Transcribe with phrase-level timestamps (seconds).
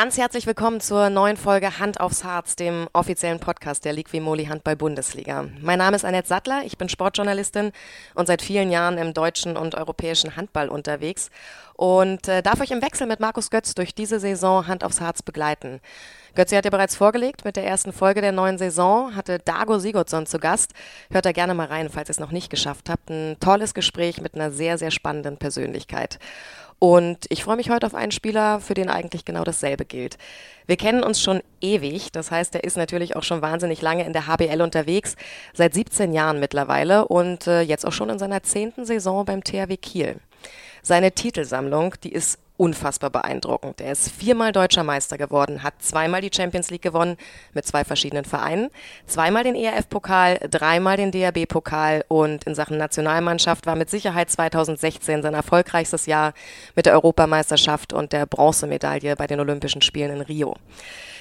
[0.00, 4.46] Ganz herzlich willkommen zur neuen Folge Hand aufs Harz, dem offiziellen Podcast der Ligue Moli
[4.46, 5.44] Handball Bundesliga.
[5.60, 7.70] Mein Name ist Annette Sattler, ich bin Sportjournalistin
[8.14, 11.28] und seit vielen Jahren im deutschen und europäischen Handball unterwegs
[11.74, 15.20] und äh, darf euch im Wechsel mit Markus Götz durch diese Saison Hand aufs Harz
[15.20, 15.82] begleiten.
[16.34, 20.24] Götzi hat ja bereits vorgelegt mit der ersten Folge der neuen Saison, hatte Dago Sigurdsson
[20.24, 20.72] zu Gast.
[21.10, 23.10] Hört da gerne mal rein, falls ihr es noch nicht geschafft habt.
[23.10, 26.18] Ein tolles Gespräch mit einer sehr, sehr spannenden Persönlichkeit.
[26.80, 30.16] Und ich freue mich heute auf einen Spieler, für den eigentlich genau dasselbe gilt.
[30.66, 34.14] Wir kennen uns schon ewig, das heißt, er ist natürlich auch schon wahnsinnig lange in
[34.14, 35.14] der HBL unterwegs,
[35.52, 39.76] seit 17 Jahren mittlerweile und äh, jetzt auch schon in seiner zehnten Saison beim THW
[39.76, 40.16] Kiel.
[40.82, 43.80] Seine Titelsammlung, die ist unfassbar beeindruckend.
[43.80, 47.16] Er ist viermal deutscher Meister geworden, hat zweimal die Champions League gewonnen
[47.54, 48.68] mit zwei verschiedenen Vereinen,
[49.06, 55.32] zweimal den ERF-Pokal, dreimal den DRB-Pokal und in Sachen Nationalmannschaft war mit Sicherheit 2016 sein
[55.32, 56.34] erfolgreichstes Jahr
[56.76, 60.54] mit der Europameisterschaft und der Bronzemedaille bei den Olympischen Spielen in Rio.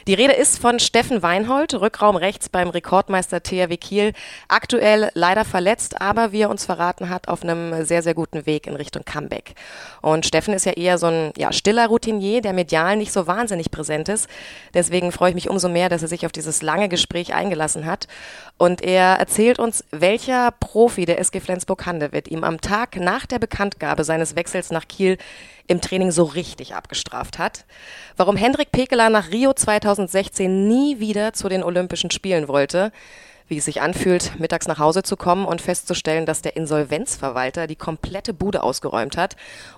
[0.10, 4.14] Die Rede ist von Steffen Weinhold, Rückraum rechts beim Rekordmeister THW Kiel,
[4.48, 8.66] aktuell leider verletzt, aber wie er uns verraten hat, auf einem sehr, sehr guten Weg
[8.66, 9.54] in Richtung Comeback.
[10.02, 13.70] Und Steffen ist ja eher so ein ja, stiller Routinier, der medial nicht so wahnsinnig
[13.70, 14.28] präsent ist.
[14.74, 18.08] Deswegen freue ich mich umso mehr, dass er sich auf dieses lange Gespräch eingelassen hat.
[18.58, 24.04] Und er erzählt uns, welcher Profi der SG Flensburg-Handewitt ihm am Tag nach der Bekanntgabe
[24.04, 25.20] seines Wechsels nach Kiel
[25.70, 27.66] im Training so richtig abgestraft hat.
[28.18, 32.92] Warum Hendrik Pekeler nach Rio 2016 nie wieder zu den Olympischen Spielen wollte
[33.50, 37.76] wie es sich anfühlt, mittags nach Hause zu kommen und festzustellen, dass der Insolvenzverwalter die
[37.76, 39.36] komplette Bude ausgeräumt hat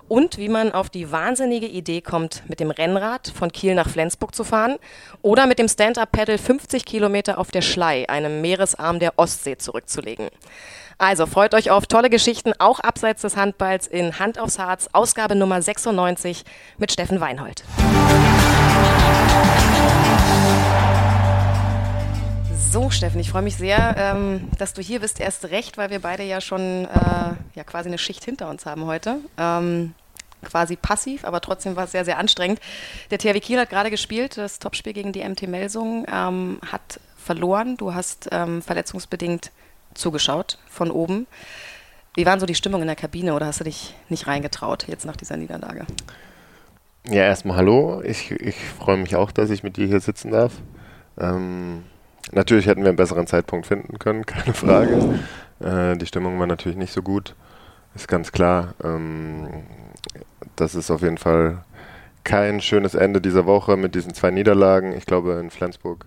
[0.08, 4.34] und wie man auf die wahnsinnige Idee kommt, mit dem Rennrad von Kiel nach Flensburg
[4.34, 4.76] zu fahren
[5.22, 10.28] oder mit dem Stand-Up-Pedal 50 Kilometer auf der Schlei, einem Meeresarm der Ostsee, zurückzulegen.
[10.98, 15.34] Also freut euch auf tolle Geschichten, auch abseits des Handballs in Hand aufs Harz, Ausgabe
[15.34, 16.44] Nummer 96
[16.78, 17.64] mit Steffen Weinhold.
[22.72, 25.20] So, Steffen, ich freue mich sehr, ähm, dass du hier bist.
[25.20, 28.86] Erst recht, weil wir beide ja schon äh, ja, quasi eine Schicht hinter uns haben
[28.86, 29.18] heute.
[29.36, 29.94] Ähm,
[30.42, 32.60] quasi passiv, aber trotzdem war es sehr, sehr anstrengend.
[33.10, 37.76] Der THW Kiel hat gerade gespielt, das Topspiel gegen die MT Melsung, ähm, hat verloren.
[37.76, 39.52] Du hast ähm, verletzungsbedingt
[39.94, 41.26] zugeschaut von oben.
[42.14, 45.06] Wie waren so die Stimmung in der Kabine oder hast du dich nicht reingetraut jetzt
[45.06, 45.86] nach dieser Niederlage?
[47.06, 48.02] Ja, erstmal hallo.
[48.04, 50.52] Ich, ich freue mich auch, dass ich mit dir hier sitzen darf.
[51.18, 51.84] Ähm,
[52.30, 55.18] Natürlich hätten wir einen besseren Zeitpunkt finden können, keine Frage.
[55.60, 57.34] Äh, die Stimmung war natürlich nicht so gut,
[57.94, 58.74] ist ganz klar.
[58.82, 59.64] Ähm,
[60.56, 61.64] das ist auf jeden Fall
[62.24, 64.92] kein schönes Ende dieser Woche mit diesen zwei Niederlagen.
[64.92, 66.06] Ich glaube, in Flensburg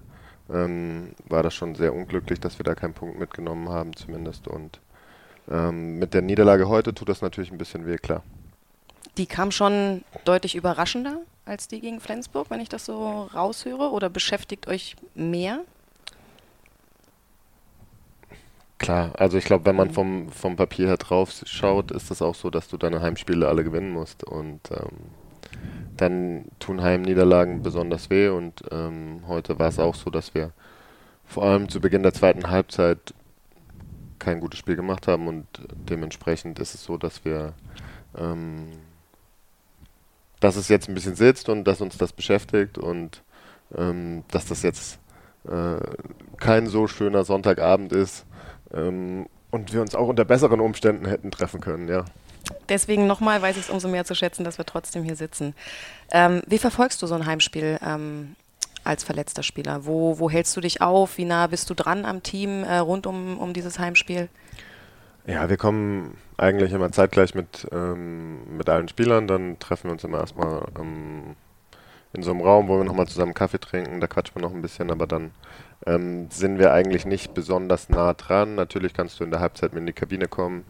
[0.52, 4.48] ähm, war das schon sehr unglücklich, dass wir da keinen Punkt mitgenommen haben, zumindest.
[4.48, 4.80] Und
[5.50, 8.24] ähm, mit der Niederlage heute tut das natürlich ein bisschen weh, klar.
[9.18, 14.10] Die kam schon deutlich überraschender als die gegen Flensburg, wenn ich das so raushöre, oder
[14.10, 15.62] beschäftigt euch mehr?
[18.78, 22.36] Klar, also ich glaube, wenn man vom, vom Papier her drauf schaut, ist es auch
[22.36, 24.24] so, dass du deine Heimspiele alle gewinnen musst.
[24.24, 24.98] Und ähm,
[25.98, 28.30] dann tun Heimniederlagen besonders weh.
[28.30, 30.52] Und ähm, heute war es auch so, dass wir
[31.26, 33.14] vor allem zu Beginn der zweiten Halbzeit
[34.20, 35.28] kein gutes Spiel gemacht haben.
[35.28, 35.46] Und
[35.90, 37.54] dementsprechend ist es so, dass wir,
[38.18, 38.68] ähm,
[40.40, 43.24] dass es jetzt ein bisschen sitzt und dass uns das beschäftigt und
[43.76, 45.00] ähm, dass das jetzt
[45.48, 45.78] äh,
[46.38, 48.26] kein so schöner Sonntagabend ist
[48.74, 52.06] ähm, und wir uns auch unter besseren Umständen hätten treffen können, ja.
[52.70, 55.54] Deswegen nochmal weiß ich es umso mehr zu schätzen, dass wir trotzdem hier sitzen.
[56.12, 58.36] Ähm, wie verfolgst du so ein Heimspiel ähm,
[58.84, 59.86] als verletzter Spieler?
[59.86, 61.18] Wo, wo hältst du dich auf?
[61.18, 64.30] Wie nah bist du dran am Team äh, rund um, um dieses Heimspiel?
[65.28, 69.28] Ja, wir kommen eigentlich immer zeitgleich mit, ähm, mit allen Spielern.
[69.28, 71.36] Dann treffen wir uns immer erstmal ähm,
[72.16, 74.00] in so einem Raum, wo wir nochmal zusammen Kaffee trinken.
[74.00, 75.32] Da quatschen wir noch ein bisschen, aber dann
[75.86, 78.56] ähm, sind wir eigentlich nicht besonders nah dran.
[78.56, 80.66] Natürlich kannst du in der Halbzeit mit in die Kabine kommen.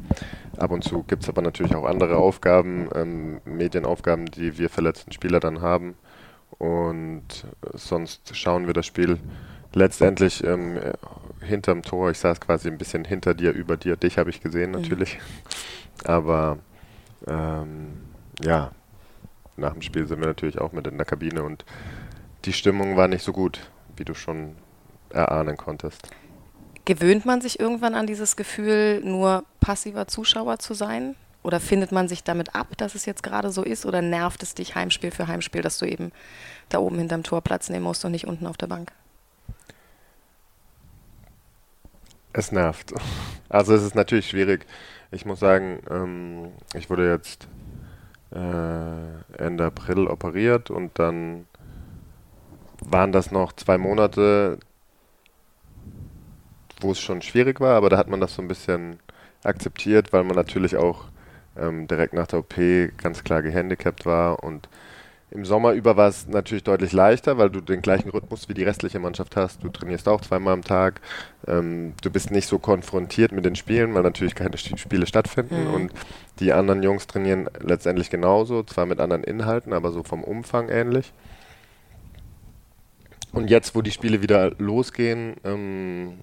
[0.58, 5.12] Ab und zu gibt es aber natürlich auch andere Aufgaben, ähm, Medienaufgaben, die wir verletzten
[5.12, 5.96] Spieler dann haben.
[6.58, 9.20] Und äh, sonst schauen wir das Spiel
[9.74, 10.80] letztendlich ähm,
[11.42, 12.12] hinterm Tor.
[12.12, 13.96] Ich saß quasi ein bisschen hinter dir, über dir.
[13.98, 15.16] Dich habe ich gesehen natürlich.
[15.16, 15.22] Mhm.
[16.06, 16.58] Aber
[17.28, 17.94] ähm,
[18.42, 18.72] ja,
[19.58, 21.66] nach dem Spiel sind wir natürlich auch mit in der Kabine und
[22.46, 23.60] die Stimmung war nicht so gut,
[23.98, 24.56] wie du schon
[25.10, 26.10] erahnen konntest.
[26.86, 31.16] Gewöhnt man sich irgendwann an dieses Gefühl, nur passiver Zuschauer zu sein?
[31.42, 33.86] Oder findet man sich damit ab, dass es jetzt gerade so ist?
[33.86, 36.12] Oder nervt es dich Heimspiel für Heimspiel, dass du eben
[36.70, 38.92] da oben hinterm Tor Platz nehmen musst und nicht unten auf der Bank?
[42.34, 42.94] Es nervt.
[43.48, 44.66] Also es ist natürlich schwierig.
[45.12, 47.48] Ich muss sagen, ähm, ich wurde jetzt
[48.32, 51.46] äh, Ende April operiert und dann
[52.82, 54.60] waren das noch zwei Monate,
[56.82, 59.00] wo es schon schwierig war, aber da hat man das so ein bisschen
[59.44, 61.06] akzeptiert, weil man natürlich auch
[61.58, 62.56] ähm, direkt nach der OP
[62.98, 64.68] ganz klar gehandicapt war und
[65.36, 68.64] im Sommer über war es natürlich deutlich leichter, weil du den gleichen Rhythmus wie die
[68.64, 69.64] restliche Mannschaft hast.
[69.64, 71.02] Du trainierst auch zweimal am Tag.
[71.48, 75.68] Ähm, du bist nicht so konfrontiert mit den Spielen, weil natürlich keine Spiele stattfinden.
[75.68, 75.74] Mhm.
[75.74, 75.92] Und
[76.40, 81.14] die anderen Jungs trainieren letztendlich genauso, zwar mit anderen Inhalten, aber so vom Umfang ähnlich.
[83.34, 86.20] Und jetzt, wo die Spiele wieder losgehen, ähm,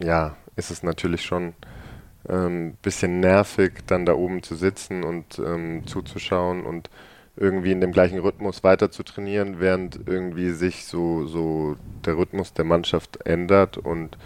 [0.00, 1.52] ja, ist es natürlich schon
[2.28, 6.90] ein ähm, bisschen nervig, dann da oben zu sitzen und ähm, zuzuschauen und
[7.36, 12.54] irgendwie in dem gleichen Rhythmus weiter zu trainieren, während irgendwie sich so, so der Rhythmus
[12.54, 14.16] der Mannschaft ändert und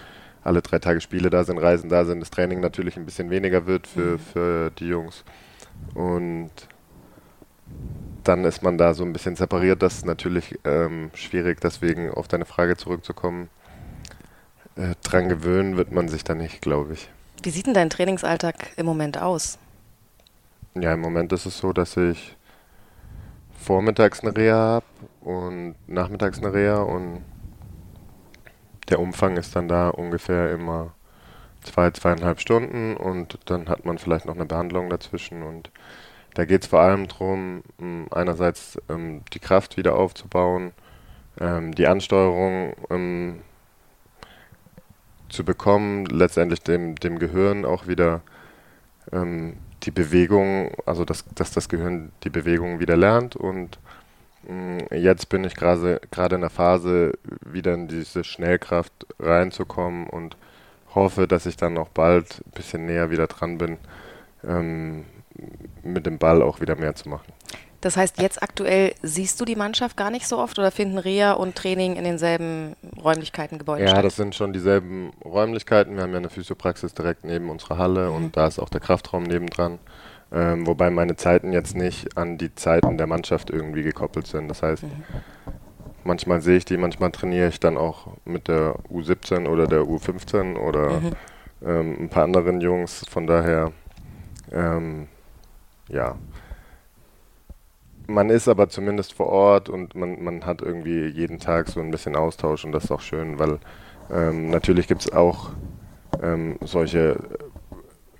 [0.43, 3.67] alle drei Tage Spiele da sind, Reisen da sind, das Training natürlich ein bisschen weniger
[3.67, 4.19] wird für, mhm.
[4.19, 5.25] für die Jungs.
[5.95, 6.51] Und
[8.25, 9.83] dann ist man da so ein bisschen separiert.
[9.83, 13.49] Das ist natürlich ähm, schwierig, deswegen auf deine Frage zurückzukommen.
[14.77, 17.09] Äh, dran gewöhnen wird man sich da nicht, glaube ich.
[17.43, 19.59] Wie sieht denn dein Trainingsalltag im Moment aus?
[20.75, 22.37] Ja, im Moment ist es so, dass ich
[23.61, 24.87] vormittags eine Reha habe
[25.21, 27.23] und nachmittags eine Reha und
[28.89, 30.95] der Umfang ist dann da ungefähr immer
[31.63, 35.71] zwei, zweieinhalb Stunden und dann hat man vielleicht noch eine Behandlung dazwischen und
[36.35, 37.63] da geht es vor allem darum,
[38.11, 40.73] einerseits ähm, die Kraft wieder aufzubauen,
[41.39, 43.41] ähm, die Ansteuerung ähm,
[45.29, 48.23] zu bekommen, letztendlich dem, dem Gehirn auch wieder
[49.13, 53.79] ähm, die Bewegung, also dass, dass das Gehirn die Bewegung wieder lernt und
[54.49, 56.01] mh, mm, jetzt bin ich gerade
[56.35, 57.13] in der Phase,
[57.45, 60.37] wieder in diese Schnellkraft reinzukommen und
[60.95, 63.79] hoffe, dass ich dann auch bald ein bisschen näher wieder dran bin,
[64.45, 65.05] ähm,
[65.83, 67.33] mit dem Ball auch wieder mehr zu machen.
[67.81, 71.33] Das heißt, jetzt aktuell siehst du die Mannschaft gar nicht so oft oder finden Reha
[71.33, 73.99] und Training in denselben Räumlichkeiten, Gebäuden ja, statt?
[73.99, 75.97] Ja, das sind schon dieselben Räumlichkeiten.
[75.97, 78.17] Wir haben ja eine Physiopraxis direkt neben unserer Halle mhm.
[78.17, 79.79] und da ist auch der Kraftraum nebendran.
[80.33, 84.49] Ähm, wobei meine Zeiten jetzt nicht an die Zeiten der Mannschaft irgendwie gekoppelt sind.
[84.49, 85.03] Das heißt, mhm.
[86.05, 90.57] manchmal sehe ich die, manchmal trainiere ich dann auch mit der U17 oder der U15
[90.57, 91.13] oder mhm.
[91.65, 93.05] ähm, ein paar anderen Jungs.
[93.09, 93.73] Von daher,
[94.53, 95.09] ähm,
[95.89, 96.17] ja,
[98.11, 101.91] man ist aber zumindest vor Ort und man, man hat irgendwie jeden Tag so ein
[101.91, 103.59] bisschen Austausch und das ist auch schön, weil
[104.13, 105.51] ähm, natürlich gibt es auch
[106.23, 107.17] ähm, solche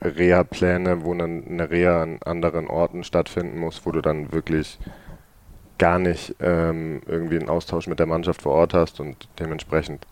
[0.03, 4.79] Reha-Pläne, wo dann eine Reha an anderen Orten stattfinden muss, wo du dann wirklich
[5.79, 10.07] gar nicht ähm, irgendwie einen Austausch mit der Mannschaft vor Ort hast und dementsprechend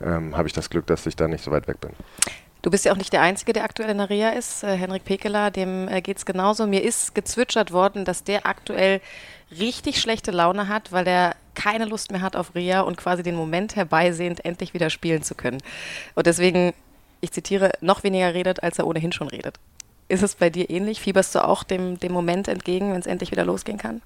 [0.00, 1.90] ähm, habe ich das Glück, dass ich da nicht so weit weg bin.
[2.62, 4.62] Du bist ja auch nicht der Einzige, der aktuell in der Reha ist.
[4.62, 6.66] Äh, Henrik Pekeler, dem äh, geht es genauso.
[6.66, 9.00] Mir ist gezwitschert worden, dass der aktuell
[9.58, 13.34] richtig schlechte Laune hat, weil er keine Lust mehr hat auf Reha und quasi den
[13.34, 15.58] Moment herbeisehnt, endlich wieder spielen zu können.
[16.14, 16.72] Und deswegen,
[17.20, 19.58] ich zitiere, noch weniger redet, als er ohnehin schon redet.
[20.08, 21.00] Ist es bei dir ähnlich?
[21.00, 24.02] Fieberst du auch dem, dem Moment entgegen, wenn es endlich wieder losgehen kann?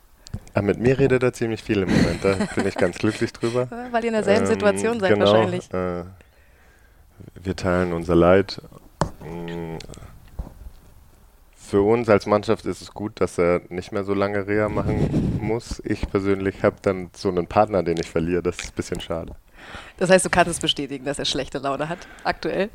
[0.53, 2.25] Ah, mit mir redet er ziemlich viel im Moment.
[2.25, 3.69] Da bin ich ganz glücklich drüber.
[3.91, 5.73] Weil ihr in derselben ähm, Situation seid genau, wahrscheinlich.
[5.73, 6.05] Äh,
[7.45, 8.61] wir teilen unser Leid.
[11.57, 15.39] Für uns als Mannschaft ist es gut, dass er nicht mehr so lange Reha machen
[15.41, 15.83] muss.
[15.85, 18.43] Ich persönlich habe dann so einen Partner, den ich verliere.
[18.43, 19.35] Das ist ein bisschen schade.
[19.97, 22.69] Das heißt, du kannst es bestätigen, dass er schlechte Laune hat, aktuell?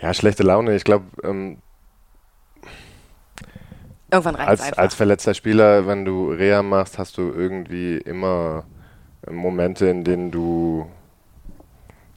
[0.00, 0.74] Ja, schlechte Laune.
[0.74, 1.58] Ich glaube, ähm,
[4.10, 4.78] irgendwann reicht als, einfach.
[4.78, 8.64] Als verletzter Spieler, wenn du Reha machst, hast du irgendwie immer
[9.30, 10.86] Momente, in denen du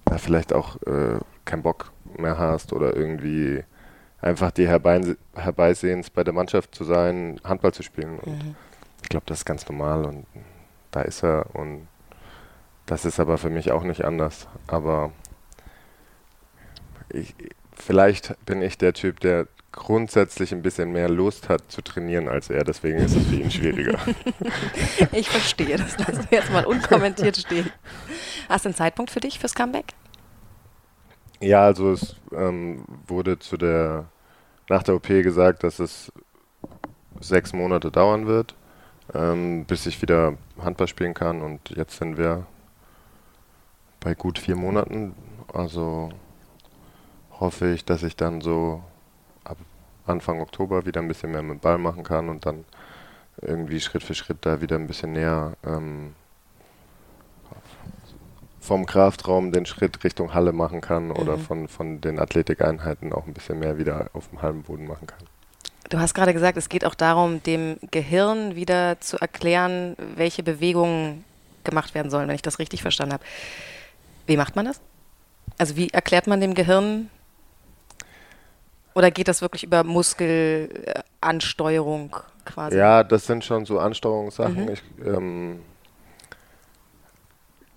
[0.10, 3.64] ja, vielleicht auch äh, keinen Bock mehr hast oder irgendwie
[4.22, 5.02] einfach die herbei,
[5.36, 8.20] herbeisehens bei der Mannschaft zu sein, Handball zu spielen.
[8.20, 8.56] Und mhm.
[9.04, 10.26] ich glaube, das ist ganz normal und
[10.92, 11.88] da ist er und
[12.86, 14.48] das ist aber für mich auch nicht anders.
[14.68, 15.12] Aber
[17.10, 17.36] ich,
[17.74, 22.50] vielleicht bin ich der Typ, der grundsätzlich ein bisschen mehr Lust hat zu trainieren als
[22.50, 24.00] er, deswegen ist es für ihn schwieriger.
[25.12, 27.70] ich verstehe, das lassen wir jetzt mal unkommentiert stehen.
[28.50, 29.94] Hast du einen Zeitpunkt für dich fürs Comeback?
[31.40, 34.06] Ja, also es ähm, wurde zu der
[34.70, 36.12] nach der OP gesagt, dass es
[37.20, 38.56] sechs Monate dauern wird,
[39.14, 42.46] ähm, bis ich wieder Handball spielen kann und jetzt sind wir
[44.00, 45.16] bei gut vier Monaten.
[45.54, 46.10] Also
[47.40, 48.84] hoffe ich, dass ich dann so
[49.44, 49.58] ab
[50.06, 52.66] Anfang Oktober wieder ein bisschen mehr mit Ball machen kann und dann
[53.42, 56.16] irgendwie Schritt für Schritt da wieder ein bisschen näher ähm,
[58.68, 61.42] vom Kraftraum den Schritt Richtung Halle machen kann oder mhm.
[61.42, 65.26] von, von den Athletikeinheiten auch ein bisschen mehr wieder auf dem Hallenboden machen kann.
[65.90, 71.24] Du hast gerade gesagt, es geht auch darum, dem Gehirn wieder zu erklären, welche Bewegungen
[71.64, 73.24] gemacht werden sollen, wenn ich das richtig verstanden habe.
[74.26, 74.82] Wie macht man das?
[75.58, 77.10] Also wie erklärt man dem Gehirn,
[78.98, 82.78] oder geht das wirklich über Muskelansteuerung quasi?
[82.78, 84.66] Ja, das sind schon so Ansteuerungssachen.
[84.66, 84.72] Mhm.
[84.72, 85.60] Ich, ähm,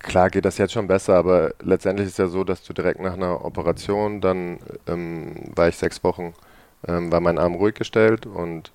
[0.00, 3.14] klar geht das jetzt schon besser, aber letztendlich ist ja so, dass du direkt nach
[3.14, 6.34] einer Operation, dann ähm, war ich sechs Wochen,
[6.86, 8.72] ähm, war mein Arm ruhig gestellt und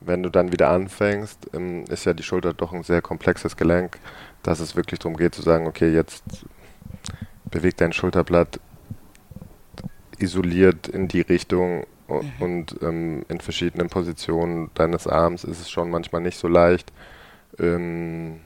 [0.00, 3.98] wenn du dann wieder anfängst, ähm, ist ja die Schulter doch ein sehr komplexes Gelenk,
[4.42, 6.24] dass es wirklich darum geht zu sagen, okay, jetzt
[7.44, 8.58] bewegt dein Schulterblatt
[10.18, 12.32] isoliert in die Richtung mhm.
[12.40, 16.92] und ähm, in verschiedenen Positionen deines Arms ist es schon manchmal nicht so leicht.
[17.58, 18.40] Ähm,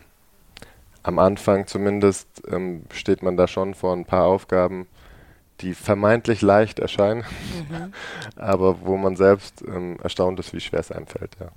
[1.07, 4.87] am Anfang zumindest ähm, steht man da schon vor ein paar Aufgaben,
[5.61, 7.25] die vermeintlich leicht erscheinen,
[7.69, 7.93] mhm.
[8.37, 11.33] aber wo man selbst ähm, erstaunt ist, wie schwer es einem fällt.
[11.41, 11.49] Ja.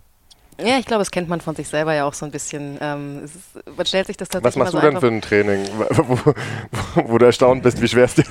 [0.62, 2.78] Ja, ich glaube, das kennt man von sich selber ja auch so ein bisschen.
[2.82, 3.38] Ähm, ist,
[3.78, 6.34] man stellt sich das tatsächlich Was machst du denn für ein Training, wo, wo,
[7.08, 8.26] wo, du erstaunt bist, wie schwer es dir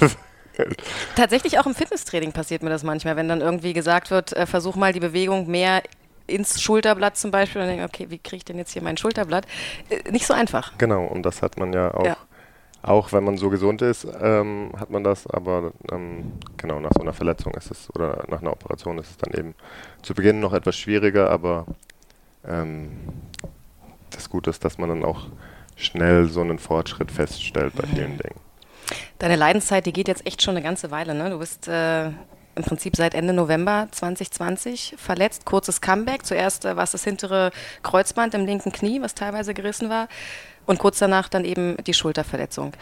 [0.53, 0.83] fällt?
[1.17, 4.77] Tatsächlich auch im Fitnesstraining passiert mir das manchmal, wenn dann irgendwie gesagt wird, äh, versuch
[4.77, 5.83] mal die Bewegung mehr
[6.29, 9.47] ins Schulterblatt zum Beispiel und denke, okay, wie kriege ich denn jetzt hier mein Schulterblatt?
[9.89, 10.77] Äh, nicht so einfach.
[10.79, 12.07] Genau, und das hat man ja auch.
[12.07, 12.17] Ja.
[12.81, 17.01] Auch wenn man so gesund ist, ähm, hat man das, aber ähm, genau nach so
[17.01, 19.55] einer Verletzung ist es oder nach einer Operation ist es dann eben
[20.03, 21.67] zu Beginn noch etwas schwieriger, aber
[22.47, 22.93] ähm,
[24.11, 25.27] das Gute ist, dass man dann auch
[25.75, 28.19] schnell so einen Fortschritt feststellt bei vielen mhm.
[28.19, 28.41] Dingen.
[29.19, 31.15] Deine Leidenszeit, die geht jetzt echt schon eine ganze Weile.
[31.15, 31.31] Ne?
[31.31, 32.11] Du bist äh,
[32.59, 35.47] im Prinzip seit Ende November 2020 verletzt.
[35.47, 36.27] Kurzes Comeback.
[36.27, 37.51] Zuerst äh, war es das hintere
[37.83, 40.09] Kreuzband im linken Knie, was teilweise gerissen war.
[40.67, 42.73] Und kurz danach dann eben die Schulterverletzung.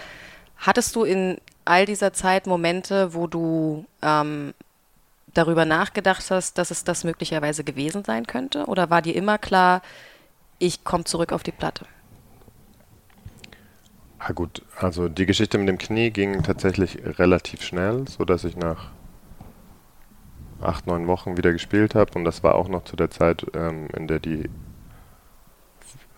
[0.56, 4.54] Hattest du in all dieser Zeit Momente, wo du ähm,
[5.35, 8.64] darüber nachgedacht hast, dass es das möglicherweise gewesen sein könnte?
[8.66, 9.83] Oder war dir immer klar,
[10.59, 11.85] ich komme zurück auf die Platte?
[14.18, 18.90] Ah gut, also die Geschichte mit dem Knie ging tatsächlich relativ schnell, sodass ich nach
[20.60, 23.88] acht, neun Wochen wieder gespielt habe und das war auch noch zu der Zeit, ähm,
[23.96, 24.48] in der die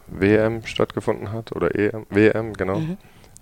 [0.07, 2.79] WM stattgefunden hat oder EM, WM, genau.
[2.79, 2.97] Mhm.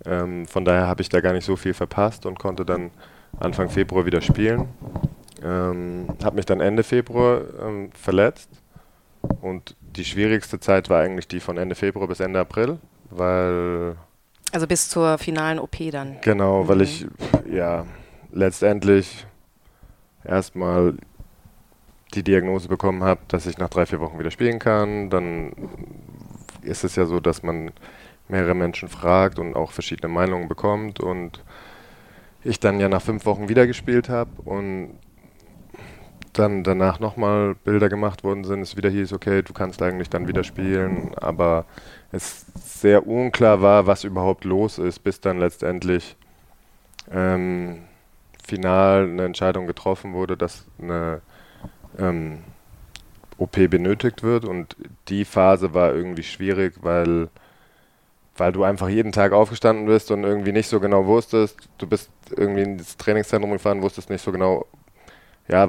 [0.05, 2.91] Ähm, von daher habe ich da gar nicht so viel verpasst und konnte dann
[3.39, 4.69] Anfang Februar wieder spielen.
[5.43, 8.51] Ähm, habe mich dann Ende Februar ähm, verletzt
[9.41, 12.79] und die schwierigste Zeit war eigentlich die von Ende Februar bis Ende April,
[13.11, 13.97] weil
[14.53, 16.17] also bis zur finalen OP dann.
[16.23, 16.69] Genau, mhm.
[16.69, 17.07] weil ich
[17.51, 17.85] ja
[18.33, 19.27] letztendlich
[20.27, 20.95] erstmal
[22.15, 25.11] die Diagnose bekommen habe, dass ich nach drei, vier Wochen wieder spielen kann.
[25.11, 25.53] Dann
[26.63, 27.73] ist es ja so, dass man
[28.29, 31.01] mehrere Menschen fragt und auch verschiedene Meinungen bekommt.
[31.01, 31.43] Und
[32.45, 34.99] ich dann ja nach fünf Wochen wieder gespielt habe und
[36.33, 40.29] dann danach nochmal Bilder gemacht worden sind, es wieder hieß, okay, du kannst eigentlich dann
[40.29, 41.65] wieder spielen, aber
[42.13, 46.17] es sehr unklar war, was überhaupt los ist, bis dann letztendlich
[47.11, 47.85] ähm,
[48.47, 51.21] final eine Entscheidung getroffen wurde, dass eine
[51.99, 52.39] ähm,
[53.39, 54.45] OP benötigt wird.
[54.45, 54.77] Und
[55.09, 57.29] die Phase war irgendwie schwierig, weil,
[58.37, 62.11] weil du einfach jeden Tag aufgestanden bist und irgendwie nicht so genau wusstest, du bist
[62.37, 64.67] irgendwie ins Trainingszentrum gefahren, wusstest nicht so genau,
[65.49, 65.69] ja,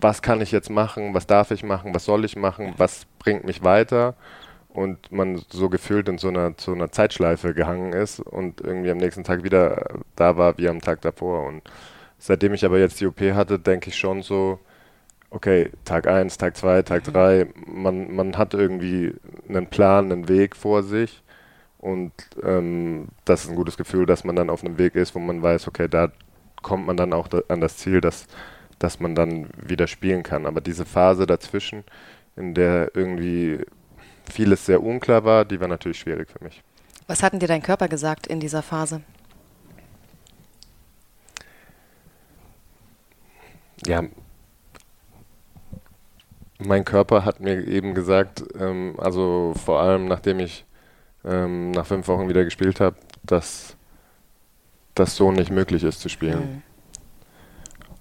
[0.00, 3.44] was kann ich jetzt machen, was darf ich machen, was soll ich machen, was bringt
[3.44, 4.14] mich weiter.
[4.68, 8.98] Und man so gefühlt in so einer, so einer Zeitschleife gehangen ist und irgendwie am
[8.98, 11.46] nächsten Tag wieder da war wie am Tag davor.
[11.46, 11.62] Und
[12.26, 14.58] Seitdem ich aber jetzt die OP hatte, denke ich schon so,
[15.28, 17.82] okay, Tag 1, Tag 2, Tag 3, mhm.
[17.82, 19.12] man, man hat irgendwie
[19.46, 21.22] einen Plan, einen Weg vor sich.
[21.76, 25.18] Und ähm, das ist ein gutes Gefühl, dass man dann auf einem Weg ist, wo
[25.18, 26.12] man weiß, okay, da
[26.62, 28.26] kommt man dann auch da, an das Ziel, dass,
[28.78, 30.46] dass man dann wieder spielen kann.
[30.46, 31.84] Aber diese Phase dazwischen,
[32.36, 33.66] in der irgendwie
[34.32, 36.62] vieles sehr unklar war, die war natürlich schwierig für mich.
[37.06, 39.02] Was hat denn dir dein Körper gesagt in dieser Phase?
[43.86, 44.02] Ja,
[46.58, 50.64] mein Körper hat mir eben gesagt, ähm, also vor allem nachdem ich
[51.24, 53.76] ähm, nach fünf Wochen wieder gespielt habe, dass
[54.94, 56.62] das so nicht möglich ist zu spielen.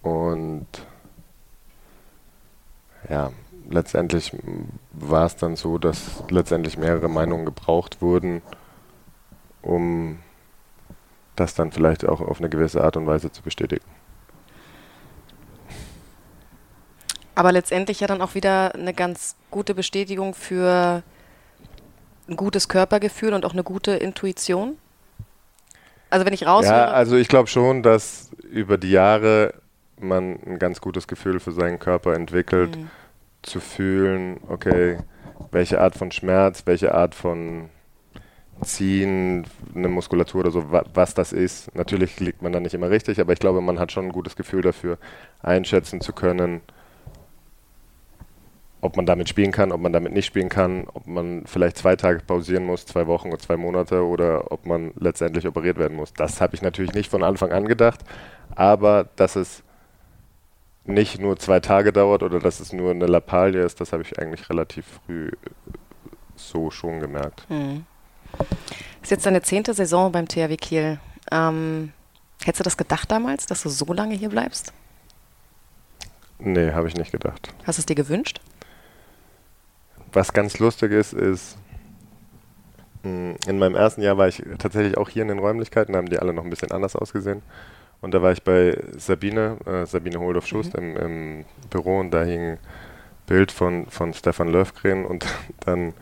[0.03, 0.09] Mhm.
[0.09, 0.67] Und
[3.09, 3.31] ja,
[3.69, 4.35] letztendlich
[4.91, 8.41] war es dann so, dass letztendlich mehrere Meinungen gebraucht wurden,
[9.61, 10.19] um
[11.35, 13.85] das dann vielleicht auch auf eine gewisse Art und Weise zu bestätigen.
[17.35, 21.03] Aber letztendlich ja dann auch wieder eine ganz gute Bestätigung für
[22.27, 24.77] ein gutes Körpergefühl und auch eine gute Intuition.
[26.09, 26.73] Also wenn ich raushöre.
[26.73, 29.55] Ja, also ich glaube schon, dass über die Jahre
[29.99, 32.89] man ein ganz gutes Gefühl für seinen Körper entwickelt, mhm.
[33.41, 34.99] zu fühlen, okay,
[35.51, 37.69] welche Art von Schmerz, welche Art von
[38.63, 41.73] ziehen, eine Muskulatur oder so, was das ist.
[41.75, 44.35] Natürlich liegt man da nicht immer richtig, aber ich glaube, man hat schon ein gutes
[44.35, 44.97] Gefühl dafür,
[45.41, 46.61] einschätzen zu können,
[48.83, 51.95] ob man damit spielen kann, ob man damit nicht spielen kann, ob man vielleicht zwei
[51.95, 56.11] Tage pausieren muss, zwei Wochen oder zwei Monate oder ob man letztendlich operiert werden muss.
[56.13, 58.01] Das habe ich natürlich nicht von Anfang an gedacht,
[58.55, 59.63] aber dass es
[60.83, 64.19] nicht nur zwei Tage dauert oder dass es nur eine Lappalie ist, das habe ich
[64.19, 65.31] eigentlich relativ früh
[66.35, 67.49] so schon gemerkt.
[67.49, 67.85] Mhm.
[69.01, 70.99] Ist jetzt deine zehnte Saison beim THW Kiel.
[71.31, 71.93] Ähm,
[72.43, 74.73] hättest du das gedacht damals, dass du so lange hier bleibst?
[76.39, 77.53] Nee, habe ich nicht gedacht.
[77.65, 78.41] Hast du es dir gewünscht?
[80.13, 81.58] Was ganz lustig ist, ist,
[83.03, 86.10] hm, in meinem ersten Jahr war ich tatsächlich auch hier in den Räumlichkeiten, da haben
[86.10, 87.41] die alle noch ein bisschen anders ausgesehen.
[88.01, 90.84] Und da war ich bei Sabine, äh, Sabine Holdorf-Schust mhm.
[90.84, 92.58] im, im, Büro und da hing ein
[93.25, 95.25] Bild von, von Stefan Löfgren und
[95.65, 95.93] dann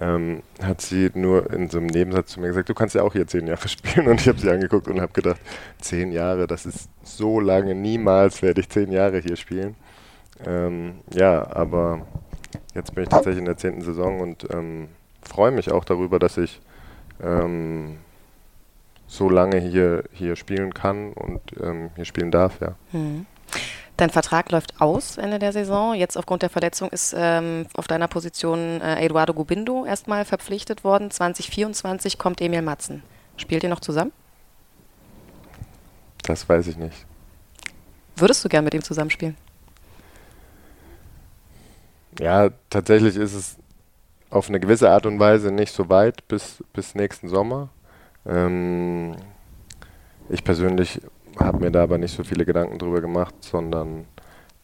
[0.00, 3.12] ähm, hat sie nur in so einem Nebensatz zu mir gesagt, du kannst ja auch
[3.12, 4.08] hier zehn Jahre spielen.
[4.08, 5.40] Und ich habe sie angeguckt und habe gedacht,
[5.80, 9.74] zehn Jahre, das ist so lange, niemals werde ich zehn Jahre hier spielen.
[10.46, 12.06] Ähm, ja, aber
[12.74, 14.88] Jetzt bin ich tatsächlich in der zehnten Saison und ähm,
[15.22, 16.60] freue mich auch darüber, dass ich
[17.22, 17.98] ähm,
[19.06, 22.74] so lange hier, hier spielen kann und ähm, hier spielen darf, ja.
[22.92, 23.26] Hm.
[23.96, 25.94] Dein Vertrag läuft aus Ende der Saison.
[25.94, 31.10] Jetzt aufgrund der Verletzung ist ähm, auf deiner Position äh, Eduardo Gubindo erstmal verpflichtet worden.
[31.10, 33.02] 2024 kommt Emil Matzen.
[33.36, 34.12] Spielt ihr noch zusammen?
[36.22, 37.04] Das weiß ich nicht.
[38.16, 39.36] Würdest du gern mit ihm zusammenspielen?
[42.18, 43.56] Ja, tatsächlich ist es
[44.30, 47.68] auf eine gewisse Art und Weise nicht so weit bis, bis nächsten Sommer.
[48.26, 49.16] Ähm,
[50.28, 51.00] ich persönlich
[51.38, 54.06] habe mir da aber nicht so viele Gedanken drüber gemacht, sondern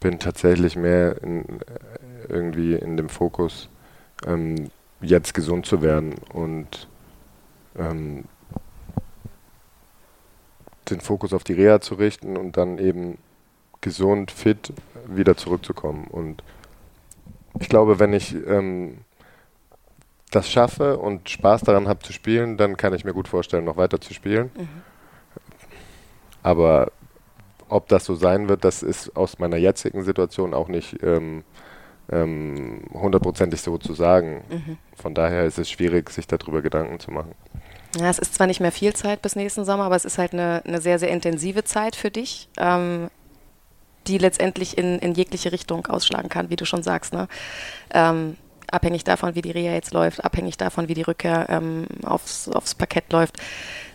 [0.01, 3.69] bin tatsächlich mehr in, äh, irgendwie in dem Fokus,
[4.27, 6.89] ähm, jetzt gesund zu werden und
[7.79, 8.25] ähm,
[10.91, 13.19] den Fokus auf die Reha zu richten und dann eben
[13.81, 14.73] gesund, fit
[15.09, 16.07] wieder zurückzukommen.
[16.09, 16.43] Und
[17.61, 18.99] ich glaube, wenn ich ähm,
[20.31, 23.77] das schaffe und Spaß daran habe zu spielen, dann kann ich mir gut vorstellen, noch
[23.77, 24.51] weiter zu spielen.
[24.57, 24.69] Mhm.
[26.43, 26.93] Aber
[27.69, 31.43] ob das so sein wird, das ist aus meiner jetzigen Situation auch nicht ähm,
[32.11, 34.45] ähm, hundertprozentig so zu sagen.
[34.49, 34.79] Mhm.
[34.95, 37.33] Von daher ist es schwierig, sich darüber Gedanken zu machen.
[37.99, 40.33] Ja, es ist zwar nicht mehr viel Zeit bis nächsten Sommer, aber es ist halt
[40.33, 42.49] eine, eine sehr, sehr intensive Zeit für dich.
[42.59, 43.09] Ähm,
[44.07, 47.13] die letztendlich in, in jegliche Richtung ausschlagen kann, wie du schon sagst.
[47.13, 47.29] Ne?
[47.93, 48.37] Ähm,
[48.71, 52.75] abhängig davon, wie die Reha jetzt läuft, abhängig davon, wie die Rückkehr ähm, aufs, aufs
[52.75, 53.37] Parkett läuft.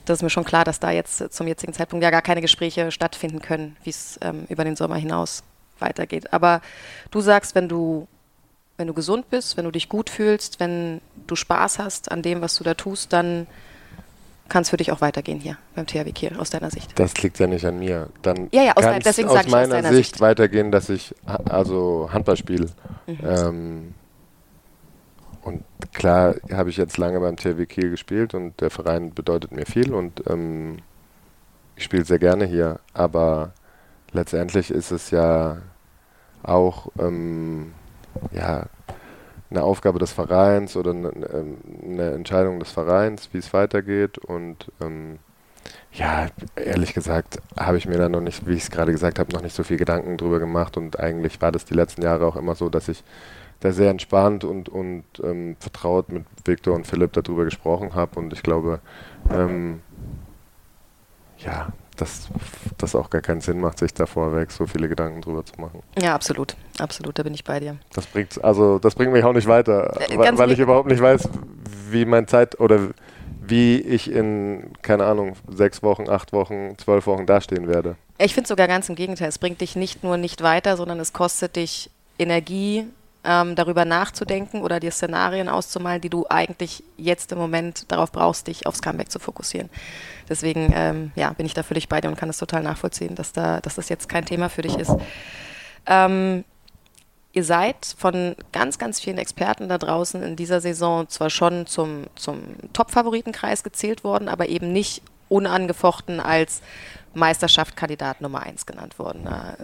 [0.06, 2.92] Das ist mir schon klar, dass da jetzt zum jetzigen Zeitpunkt ja gar keine Gespräche
[2.92, 5.44] stattfinden können, wie es ähm, über den Sommer hinaus
[5.80, 6.34] weitergeht.
[6.34, 6.62] Aber
[7.12, 8.08] du sagst, wenn du,
[8.78, 12.42] wenn du gesund bist, wenn du dich gut fühlst, wenn du Spaß hast an dem,
[12.42, 13.48] was du da tust, dann
[14.52, 17.00] kann es für dich auch weitergehen hier beim THW Kiel aus deiner Sicht?
[17.00, 18.10] Das liegt ja nicht an mir.
[18.22, 22.10] Dann ja, ja, aus, dein, deswegen aus meiner aus Sicht, Sicht, weitergehen, dass ich also
[22.12, 22.68] Handball spiele.
[23.08, 23.18] Mhm.
[23.24, 23.94] Ähm,
[25.44, 29.66] und klar habe ich jetzt lange beim THW Kiel gespielt und der Verein bedeutet mir
[29.66, 30.80] viel und ähm,
[31.76, 32.80] ich spiele sehr gerne hier.
[32.94, 33.54] Aber
[34.12, 35.58] letztendlich ist es ja
[36.44, 37.74] auch ähm,
[38.32, 38.66] ja,
[39.52, 44.18] eine Aufgabe des Vereins oder eine, ähm, eine Entscheidung des Vereins, wie es weitergeht.
[44.18, 45.20] Und ähm,
[45.94, 49.34] ja, ehrlich gesagt, habe ich mir da noch nicht, wie ich es gerade gesagt habe,
[49.34, 50.78] noch nicht so viel Gedanken drüber gemacht.
[50.78, 53.04] Und eigentlich war das die letzten Jahre auch immer so, dass ich
[53.60, 58.20] da sehr entspannt und, und ähm, vertraut mit Viktor und Philipp darüber gesprochen habe.
[58.20, 58.80] Und ich glaube,
[59.30, 59.82] ähm,
[61.38, 61.68] ja,
[62.02, 62.28] dass
[62.78, 65.84] das auch gar keinen Sinn macht, sich da vorweg so viele Gedanken drüber zu machen.
[66.02, 66.56] Ja, absolut.
[66.80, 67.78] Absolut, da bin ich bei dir.
[67.94, 71.02] Das bringt, also das bringt mich auch nicht weiter, äh, weil, weil ich überhaupt nicht
[71.02, 71.30] weiß,
[71.92, 72.90] wie mein Zeit oder
[73.42, 77.96] wie ich in, keine Ahnung, sechs Wochen, acht Wochen, zwölf Wochen dastehen werde.
[78.18, 79.30] Ich finde sogar ganz im Gegenteil.
[79.30, 82.86] Es bringt dich nicht nur nicht weiter, sondern es kostet dich Energie,
[83.24, 88.48] ähm, darüber nachzudenken oder dir Szenarien auszumalen, die du eigentlich jetzt im Moment darauf brauchst,
[88.48, 89.70] dich aufs Comeback zu fokussieren.
[90.28, 93.32] Deswegen ähm, ja, bin ich da völlig bei dir und kann das total nachvollziehen, dass,
[93.32, 94.96] da, dass das jetzt kein Thema für dich ist.
[95.86, 96.44] Ähm,
[97.34, 102.06] ihr seid von ganz, ganz vielen Experten da draußen in dieser Saison zwar schon zum,
[102.16, 102.42] zum
[102.74, 106.62] Top-Favoritenkreis gezählt worden, aber eben nicht unangefochten als
[107.14, 109.26] Meisterschaftskandidat Nummer 1 genannt worden.
[109.26, 109.56] Da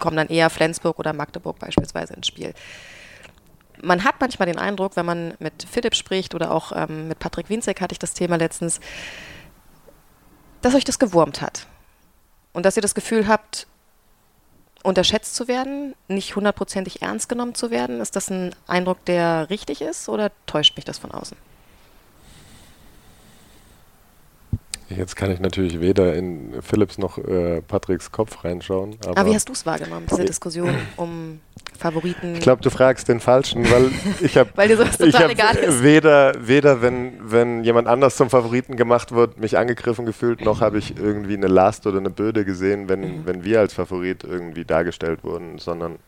[0.00, 2.54] kommen dann eher Flensburg oder Magdeburg beispielsweise ins Spiel
[3.84, 7.50] man hat manchmal den Eindruck, wenn man mit Philipp spricht oder auch ähm, mit Patrick
[7.50, 8.80] Winzek hatte ich das Thema letztens,
[10.62, 11.66] dass euch das gewurmt hat.
[12.52, 13.66] Und dass ihr das Gefühl habt,
[14.82, 18.00] unterschätzt zu werden, nicht hundertprozentig ernst genommen zu werden.
[18.00, 21.36] Ist das ein Eindruck, der richtig ist oder täuscht mich das von außen?
[24.90, 28.96] Jetzt kann ich natürlich weder in Philips noch äh, Patricks Kopf reinschauen.
[29.04, 31.40] Aber, aber wie hast du es wahrgenommen, diese Diskussion um
[31.78, 32.34] Favoriten?
[32.34, 34.50] Ich glaube, du fragst den Falschen, weil ich habe
[35.56, 35.82] ist.
[35.82, 40.78] weder, weder wenn, wenn jemand anders zum Favoriten gemacht wird, mich angegriffen gefühlt, noch habe
[40.78, 43.26] ich irgendwie eine Last oder eine Böde gesehen, wenn, mhm.
[43.26, 45.98] wenn wir als Favorit irgendwie dargestellt wurden, sondern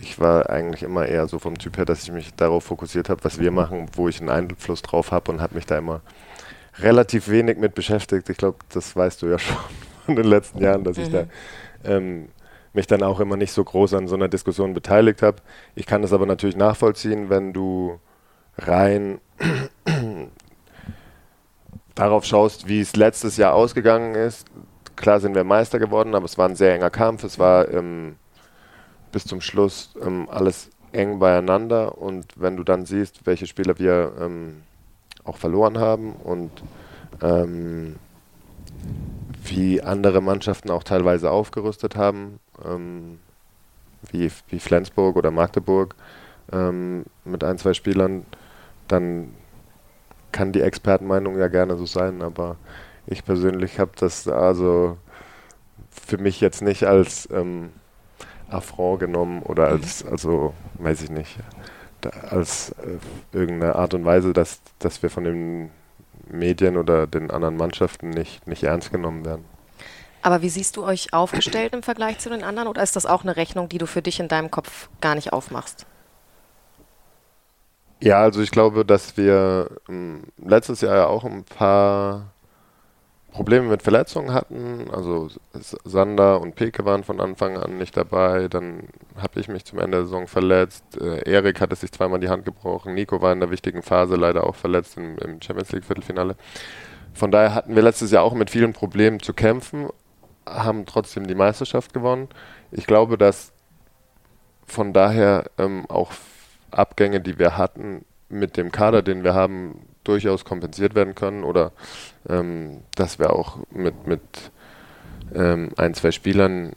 [0.00, 3.22] ich war eigentlich immer eher so vom Typ her, dass ich mich darauf fokussiert habe,
[3.24, 6.00] was wir machen, wo ich einen Einfluss drauf habe und habe mich da immer
[6.80, 8.28] relativ wenig mit beschäftigt.
[8.28, 9.56] Ich glaube, das weißt du ja schon
[10.06, 11.02] von den letzten Jahren, dass mhm.
[11.02, 11.28] ich da mhm.
[11.84, 12.28] ähm,
[12.72, 15.38] mich dann auch immer nicht so groß an so einer Diskussion beteiligt habe.
[15.74, 17.98] Ich kann das aber natürlich nachvollziehen, wenn du
[18.56, 19.20] rein
[21.94, 24.46] darauf schaust, wie es letztes Jahr ausgegangen ist.
[24.96, 27.24] Klar sind wir Meister geworden, aber es war ein sehr enger Kampf.
[27.24, 28.16] Es war ähm,
[29.12, 34.12] bis zum Schluss ähm, alles eng beieinander und wenn du dann siehst, welche Spieler wir
[34.20, 34.62] ähm,
[35.28, 36.50] auch verloren haben und
[37.22, 37.96] ähm,
[39.44, 43.18] wie andere Mannschaften auch teilweise aufgerüstet haben, ähm,
[44.10, 45.94] wie, wie Flensburg oder Magdeburg
[46.52, 48.24] ähm, mit ein, zwei Spielern,
[48.88, 49.34] dann
[50.32, 52.56] kann die Expertenmeinung ja gerne so sein, aber
[53.06, 54.98] ich persönlich habe das also
[55.90, 57.70] für mich jetzt nicht als ähm,
[58.50, 59.82] Affront genommen oder mhm.
[59.82, 61.38] als, also weiß ich nicht,
[62.30, 62.98] als äh,
[63.36, 65.70] irgendeine Art und Weise, dass, dass wir von den
[66.30, 69.44] Medien oder den anderen Mannschaften nicht, nicht ernst genommen werden.
[70.22, 73.22] Aber wie siehst du euch aufgestellt im Vergleich zu den anderen oder ist das auch
[73.22, 75.86] eine Rechnung, die du für dich in deinem Kopf gar nicht aufmachst?
[78.00, 82.32] Ja, also ich glaube, dass wir ähm, letztes Jahr ja auch ein paar
[83.30, 84.90] Probleme mit Verletzungen hatten.
[84.90, 88.48] Also Sander und Peke waren von Anfang an nicht dabei.
[88.48, 91.00] Dann habe ich mich zum Ende der Saison verletzt.
[91.00, 92.94] Äh, Erik hatte sich zweimal die Hand gebrochen.
[92.94, 96.36] Nico war in der wichtigen Phase leider auch verletzt im, im Champions League Viertelfinale.
[97.12, 99.88] Von daher hatten wir letztes Jahr auch mit vielen Problemen zu kämpfen,
[100.46, 102.28] haben trotzdem die Meisterschaft gewonnen.
[102.70, 103.52] Ich glaube, dass
[104.66, 106.12] von daher ähm, auch
[106.70, 111.72] Abgänge, die wir hatten, mit dem Kader, den wir haben, durchaus kompensiert werden können oder
[112.28, 114.20] ähm, dass wir auch mit, mit
[115.34, 116.72] ähm, ein, zwei Spielern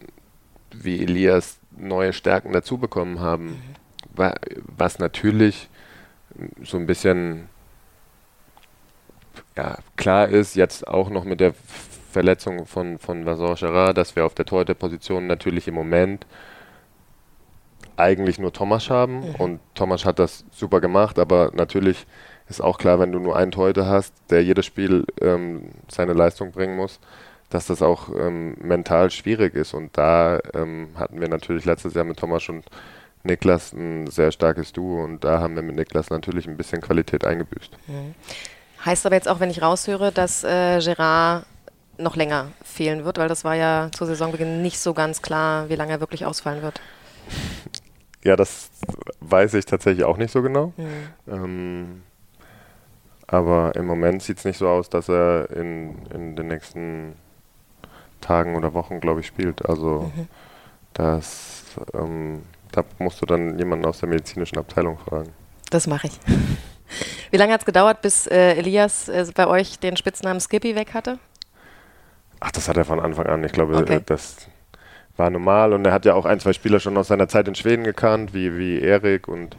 [0.71, 3.61] wie Elias neue Stärken dazu bekommen haben.
[4.15, 4.33] Mhm.
[4.77, 5.69] Was natürlich
[6.63, 7.47] so ein bisschen
[9.55, 11.53] ja, klar ist, jetzt auch noch mit der
[12.11, 16.25] Verletzung von, von Vincent Gerard, dass wir auf der Torhüter-Position natürlich im Moment
[17.95, 19.35] eigentlich nur Thomas haben mhm.
[19.35, 22.05] und Thomas hat das super gemacht, aber natürlich
[22.51, 26.51] ist auch klar, wenn du nur einen Torhüter hast, der jedes Spiel ähm, seine Leistung
[26.51, 26.99] bringen muss,
[27.49, 29.73] dass das auch ähm, mental schwierig ist.
[29.73, 32.65] Und da ähm, hatten wir natürlich letztes Jahr mit Thomas und
[33.23, 37.25] Niklas ein sehr starkes Duo und da haben wir mit Niklas natürlich ein bisschen Qualität
[37.25, 37.71] eingebüßt.
[37.87, 38.15] Mhm.
[38.83, 41.45] Heißt aber jetzt auch, wenn ich raushöre, dass äh, Gerard
[41.97, 45.75] noch länger fehlen wird, weil das war ja zu Saisonbeginn nicht so ganz klar, wie
[45.75, 46.81] lange er wirklich ausfallen wird.
[48.23, 48.69] Ja, das
[49.19, 50.73] weiß ich tatsächlich auch nicht so genau.
[50.77, 51.07] Mhm.
[51.27, 52.03] Ähm,
[53.31, 57.15] aber im Moment sieht es nicht so aus, dass er in, in den nächsten
[58.19, 59.65] Tagen oder Wochen, glaube ich, spielt.
[59.67, 60.27] Also mhm.
[60.93, 61.63] das,
[61.93, 65.29] ähm, da musst du dann jemanden aus der medizinischen Abteilung fragen.
[65.69, 66.19] Das mache ich.
[67.31, 70.93] Wie lange hat es gedauert, bis äh, Elias äh, bei euch den Spitznamen Skippy weg
[70.93, 71.17] hatte?
[72.41, 73.43] Ach, das hat er von Anfang an.
[73.45, 74.01] Ich glaube, okay.
[74.05, 74.47] das
[75.15, 75.71] war normal.
[75.71, 78.33] Und er hat ja auch ein, zwei Spieler schon aus seiner Zeit in Schweden gekannt,
[78.33, 79.55] wie, wie Erik und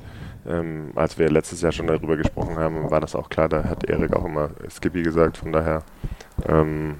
[0.46, 3.84] ähm, als wir letztes Jahr schon darüber gesprochen haben, war das auch klar, da hat
[3.84, 5.82] Erik auch immer Skippy gesagt, von daher
[6.46, 6.96] ähm,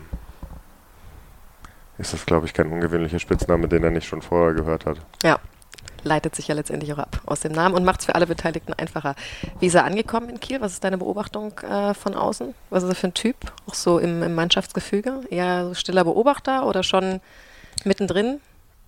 [1.98, 4.98] ist das, glaube ich, kein ungewöhnlicher Spitzname, den er nicht schon vorher gehört hat.
[5.22, 5.38] Ja,
[6.04, 8.72] leitet sich ja letztendlich auch ab aus dem Namen und macht es für alle Beteiligten
[8.74, 9.14] einfacher.
[9.60, 10.60] Wie ist er angekommen in Kiel?
[10.60, 12.54] Was ist deine Beobachtung äh, von außen?
[12.70, 13.36] Was ist er für ein Typ?
[13.66, 15.22] Auch so im, im Mannschaftsgefüge?
[15.30, 17.20] Eher so stiller Beobachter oder schon
[17.84, 18.40] mittendrin?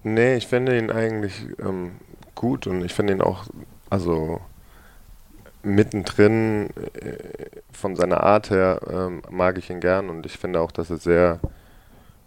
[0.02, 1.92] Nee, ich finde ihn eigentlich ähm,
[2.34, 3.46] gut und ich finde ihn auch
[3.90, 4.40] also
[5.62, 10.72] mittendrin äh, von seiner Art her ähm, mag ich ihn gern und ich finde auch,
[10.72, 11.40] dass er sehr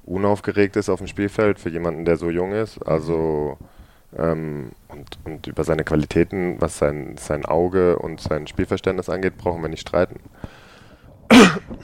[0.05, 2.79] unaufgeregt ist auf dem Spielfeld für jemanden, der so jung ist.
[2.87, 3.57] Also
[4.17, 9.61] ähm, und, und über seine Qualitäten, was sein, sein Auge und sein Spielverständnis angeht, brauchen
[9.61, 10.19] wir nicht streiten.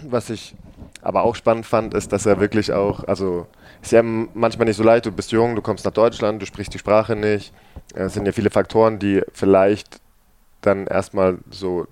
[0.08, 0.56] was ich
[1.02, 3.46] aber auch spannend fand, ist, dass er wirklich auch, also
[3.84, 6.74] ist ja manchmal nicht so leicht, du bist jung, du kommst nach Deutschland, du sprichst
[6.74, 7.54] die Sprache nicht.
[7.94, 10.00] Es sind ja viele Faktoren, die vielleicht
[10.62, 11.86] dann erstmal so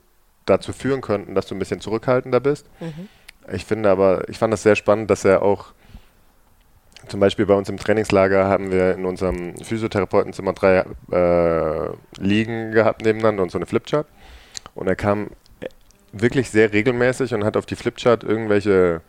[0.45, 2.65] dazu führen könnten, dass du ein bisschen zurückhaltender bist.
[2.79, 3.09] Mhm.
[3.51, 5.73] Ich finde aber, ich fand das sehr spannend, dass er auch
[7.09, 13.03] zum Beispiel bei uns im Trainingslager haben wir in unserem Physiotherapeutenzimmer drei äh, Liegen gehabt
[13.03, 14.07] nebeneinander und so eine Flipchart.
[14.75, 15.31] Und er kam
[16.13, 19.01] wirklich sehr regelmäßig und hat auf die Flipchart irgendwelche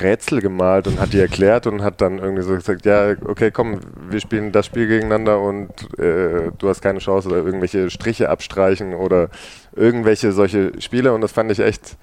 [0.00, 3.80] Rätsel gemalt und hat die erklärt und hat dann irgendwie so gesagt, ja, okay, komm,
[4.08, 8.94] wir spielen das Spiel gegeneinander und äh, du hast keine Chance oder irgendwelche Striche abstreichen
[8.94, 9.30] oder
[9.74, 11.12] irgendwelche solche Spiele.
[11.12, 11.96] Und das fand ich echt,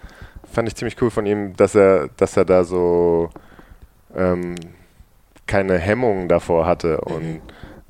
[0.51, 3.29] fand ich ziemlich cool von ihm, dass er, dass er da so
[4.15, 4.55] ähm,
[5.47, 7.01] keine Hemmungen davor hatte.
[7.01, 7.41] Und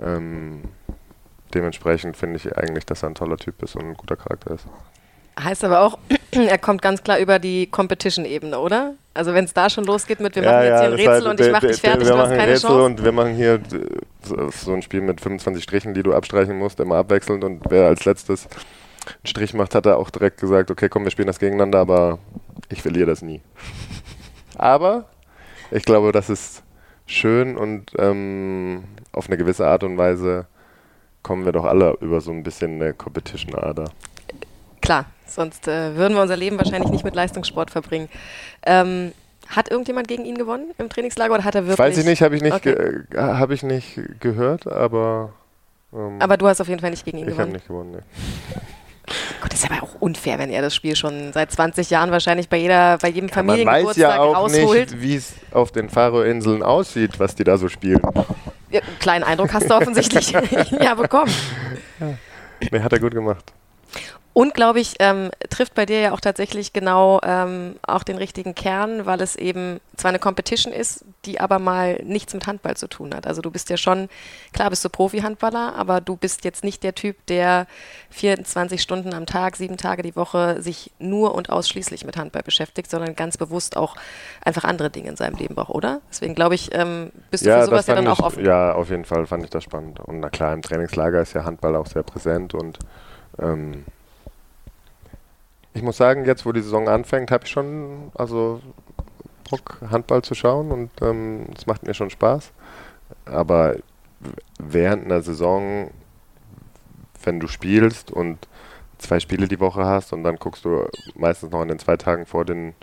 [0.01, 0.63] ähm,
[1.53, 4.67] dementsprechend finde ich eigentlich, dass er ein toller Typ ist und ein guter Charakter ist.
[5.39, 5.97] Heißt aber auch,
[6.31, 8.95] er kommt ganz klar über die Competition-Ebene, oder?
[9.13, 11.39] Also wenn es da schon losgeht mit, wir machen jetzt hier ein Rätsel halt, und
[11.39, 12.83] ich mache dich fertig, wir du hast keine Rätsel Chance.
[12.83, 13.61] Und wir machen hier
[14.23, 18.05] so ein Spiel mit 25 Strichen, die du abstreichen musst, immer abwechselnd und wer als
[18.05, 18.47] letztes
[19.05, 22.19] einen Strich macht, hat er auch direkt gesagt, okay, komm, wir spielen das gegeneinander, aber
[22.69, 23.41] ich verliere das nie.
[24.57, 25.09] Aber
[25.69, 26.63] ich glaube, das ist
[27.05, 30.47] schön und ähm, auf eine gewisse Art und Weise
[31.23, 33.91] kommen wir doch alle über so ein bisschen eine Competition-Ader.
[34.85, 38.09] Klar, sonst äh, würden wir unser Leben wahrscheinlich nicht mit Leistungssport verbringen.
[38.65, 39.11] Ähm,
[39.47, 41.79] hat irgendjemand gegen ihn gewonnen im Trainingslager oder hat er wirklich?
[41.79, 43.03] Weiß ich nicht, habe ich, nicht okay.
[43.15, 45.33] hab ich nicht gehört, aber.
[45.93, 47.55] Ähm, aber du hast auf jeden Fall nicht gegen ihn ich gewonnen.
[47.55, 48.03] Ich habe nicht gewonnen,
[48.55, 48.61] nee.
[49.41, 52.49] Gott, das ist aber auch unfair, wenn er das Spiel schon seit 20 Jahren wahrscheinlich
[52.49, 54.91] bei jeder, bei jedem ja, Familiengeburtstag man weiß ja auch rausholt.
[54.91, 58.01] nicht, wie es auf den Faro-Inseln aussieht, was die da so spielen.
[58.71, 60.31] Ja, einen kleinen Eindruck hast du offensichtlich
[60.81, 61.31] ja bekommen.
[61.99, 62.17] Ja.
[62.71, 63.53] Nee, hat er gut gemacht.
[64.35, 68.53] Und glaube ich, ähm, trifft bei dir ja auch tatsächlich genau ähm, auch den richtigen
[68.53, 72.89] Kern, weil es eben zwar eine Competition ist, die aber mal nichts mit Handball zu
[72.89, 73.27] tun hat.
[73.27, 74.09] Also du bist ja schon,
[74.51, 77.65] klar bist du Profi-Handballer, aber du bist jetzt nicht der Typ, der
[78.09, 82.91] 24 Stunden am Tag, sieben Tage die Woche sich nur und ausschließlich mit Handball beschäftigt,
[82.91, 83.95] sondern ganz bewusst auch
[84.43, 86.01] einfach andere Dinge in seinem Leben braucht, oder?
[86.09, 88.43] Deswegen glaube ich, ähm, bist du ja, für sowas ja dann ich, auch offen.
[88.43, 90.01] Ja, auf jeden Fall fand ich das spannend.
[90.01, 92.79] Und na klar, im Trainingslager ist ja Handball auch sehr präsent und
[93.39, 93.85] ähm,
[95.75, 98.61] ich muss sagen, jetzt wo die Saison anfängt, habe ich schon also
[99.49, 102.51] Bock, Handball zu schauen und es ähm, macht mir schon Spaß.
[103.25, 103.75] Aber
[104.57, 105.91] während einer Saison,
[107.23, 108.47] wenn du spielst und
[108.97, 112.25] zwei Spiele die Woche hast und dann guckst du meistens noch in den zwei Tagen
[112.25, 112.73] vor den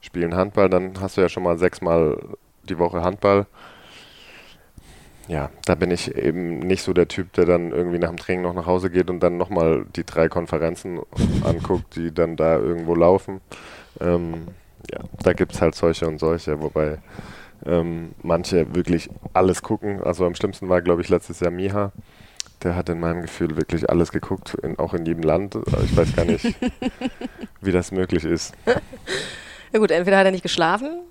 [0.00, 2.18] Spielen Handball, dann hast du ja schon mal sechsmal
[2.64, 3.46] die Woche Handball
[5.30, 8.42] ja, da bin ich eben nicht so der Typ, der dann irgendwie nach dem Training
[8.42, 10.98] noch nach Hause geht und dann nochmal die drei Konferenzen
[11.44, 13.40] anguckt, die dann da irgendwo laufen.
[14.00, 14.48] Ähm,
[14.90, 16.98] ja, da gibt es halt solche und solche, wobei
[17.64, 20.02] ähm, manche wirklich alles gucken.
[20.02, 21.92] Also am schlimmsten war, glaube ich, letztes Jahr Miha.
[22.64, 25.56] Der hat in meinem Gefühl wirklich alles geguckt, in, auch in jedem Land.
[25.84, 26.44] Ich weiß gar nicht,
[27.60, 28.52] wie das möglich ist.
[29.72, 31.02] Ja gut, entweder hat er nicht geschlafen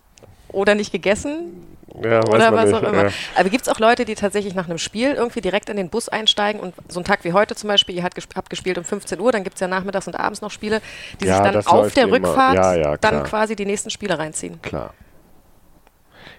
[0.52, 1.66] oder nicht gegessen
[2.04, 2.76] ja, oder was nicht.
[2.76, 3.06] auch immer.
[3.06, 3.12] Ja.
[3.36, 6.10] Aber gibt es auch Leute, die tatsächlich nach einem Spiel irgendwie direkt in den Bus
[6.10, 9.32] einsteigen und so einen Tag wie heute zum Beispiel, ihr habt gespielt um 15 Uhr,
[9.32, 10.82] dann gibt es ja nachmittags und abends noch Spiele,
[11.20, 12.10] die ja, sich dann auf der.
[12.10, 14.62] Rückfahrt dann quasi die nächsten Spiele reinziehen?
[14.62, 14.94] Klar.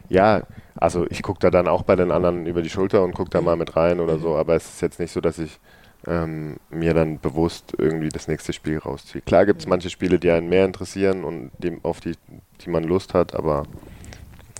[0.09, 0.43] Ja,
[0.75, 3.41] also ich gucke da dann auch bei den anderen über die Schulter und gucke da
[3.41, 5.61] mal mit rein oder so, aber es ist jetzt nicht so, dass ich
[6.07, 9.23] ähm, mir dann bewusst irgendwie das nächste Spiel rausziehe.
[9.23, 12.15] Klar gibt es manche Spiele, die einen mehr interessieren und die, auf die,
[12.63, 13.65] die man Lust hat, aber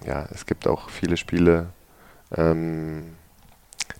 [0.07, 1.69] ja, es gibt auch viele Spiele,
[2.35, 3.17] ähm,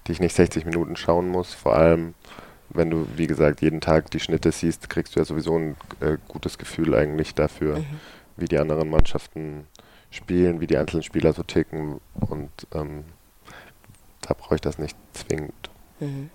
[0.07, 1.55] die ich nicht 60 Minuten schauen muss.
[1.55, 2.15] Vor allem,
[2.71, 6.17] wenn du, wie gesagt, jeden Tag die Schnitte siehst, kriegst du ja sowieso ein äh,
[6.29, 8.01] gutes Gefühl eigentlich dafür, mhm.
[8.37, 9.67] wie die anderen Mannschaften
[10.11, 12.01] spielen, wie die einzelnen Spieler so ticken.
[12.15, 13.05] Und ähm,
[14.23, 15.71] da brauche ich das nicht zwingend.
[15.99, 16.31] Mhm.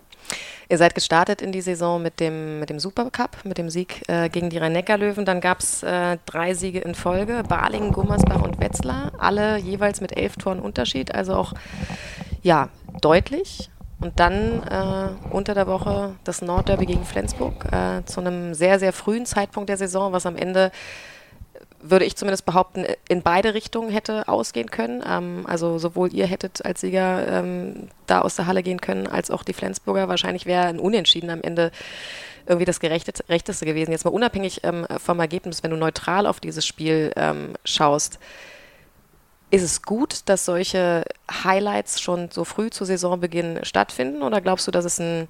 [0.70, 4.30] Ihr seid gestartet in die Saison mit dem, mit dem Supercup, mit dem Sieg äh,
[4.30, 5.26] gegen die Rhein-Neckar-Löwen.
[5.26, 9.12] Dann gab es äh, drei Siege in Folge: Balingen, Gummersbach und Wetzlar.
[9.20, 11.54] Alle jeweils mit elf Toren Unterschied, also auch
[12.42, 12.70] ja,
[13.02, 13.70] deutlich.
[14.02, 18.92] Und dann äh, unter der Woche das Nordderby gegen Flensburg äh, zu einem sehr, sehr
[18.92, 20.72] frühen Zeitpunkt der Saison, was am Ende
[21.90, 25.04] würde ich zumindest behaupten, in beide Richtungen hätte ausgehen können.
[25.08, 29.32] Ähm, also sowohl ihr hättet als Sieger ähm, da aus der Halle gehen können, als
[29.32, 30.08] auch die Flensburger.
[30.08, 31.72] Wahrscheinlich wäre ein Unentschieden am Ende
[32.48, 33.92] irgendwie das Gerechteste gewesen.
[33.92, 38.20] Jetzt mal unabhängig ähm, vom Ergebnis, wenn du neutral auf dieses Spiel ähm, schaust,
[39.52, 44.72] ist es gut, dass solche Highlights schon so früh zu Saisonbeginn stattfinden oder glaubst du,
[44.72, 45.28] dass es ein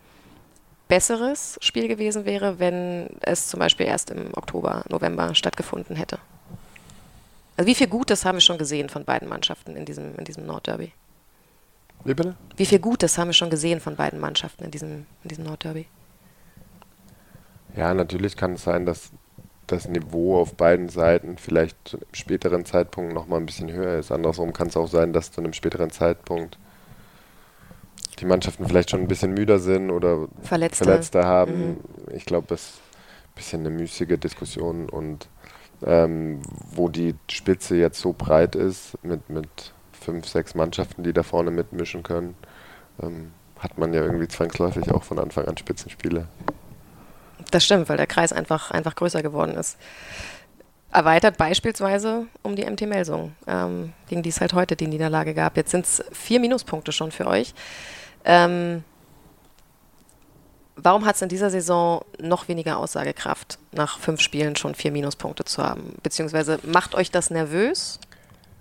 [0.88, 6.20] besseres Spiel gewesen wäre, wenn es zum Beispiel erst im Oktober, November stattgefunden hätte?
[7.58, 10.46] Also wie viel Gutes haben wir schon gesehen von beiden Mannschaften in diesem, in diesem
[10.46, 10.91] Nordderby?
[12.04, 12.36] Wie bitte?
[12.56, 15.88] Wie viel Gutes haben wir schon gesehen von beiden Mannschaften in diesem, in diesem Nordderby?
[17.76, 19.12] Ja, natürlich kann es sein, dass
[19.68, 24.12] das Niveau auf beiden Seiten vielleicht zu einem späteren Zeitpunkt nochmal ein bisschen höher ist.
[24.12, 26.58] Andersrum kann es auch sein, dass zu einem späteren Zeitpunkt
[28.20, 31.68] die Mannschaften vielleicht schon ein bisschen müder sind oder Verletzte, Verletzte haben.
[31.68, 31.78] Mhm.
[32.13, 35.28] Ich glaube, das ist ein bisschen eine müßige Diskussion und
[35.83, 41.23] ähm, wo die Spitze jetzt so breit ist, mit, mit fünf, sechs Mannschaften, die da
[41.23, 42.35] vorne mitmischen können,
[43.01, 46.27] ähm, hat man ja irgendwie zwangsläufig auch von Anfang an Spitzenspiele.
[47.51, 49.77] Das stimmt, weil der Kreis einfach, einfach größer geworden ist.
[50.91, 55.57] Erweitert beispielsweise um die MT Melsung, ähm, gegen die es halt heute die Niederlage gab.
[55.57, 57.53] Jetzt sind es vier Minuspunkte schon für euch.
[58.23, 58.83] Ähm,
[60.75, 65.43] warum hat es in dieser Saison noch weniger Aussagekraft, nach fünf Spielen schon vier Minuspunkte
[65.45, 65.95] zu haben?
[66.03, 67.99] Beziehungsweise macht euch das nervös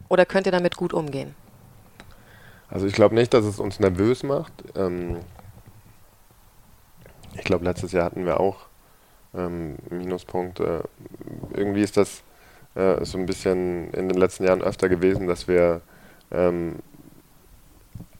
[0.09, 1.35] oder könnt ihr damit gut umgehen?
[2.69, 4.53] Also ich glaube nicht, dass es uns nervös macht.
[4.75, 5.19] Ähm
[7.37, 8.67] ich glaube, letztes Jahr hatten wir auch
[9.35, 10.85] ähm, Minuspunkte.
[11.53, 12.23] Irgendwie ist das
[12.75, 15.81] äh, so ein bisschen in den letzten Jahren öfter gewesen, dass wir
[16.31, 16.77] ähm,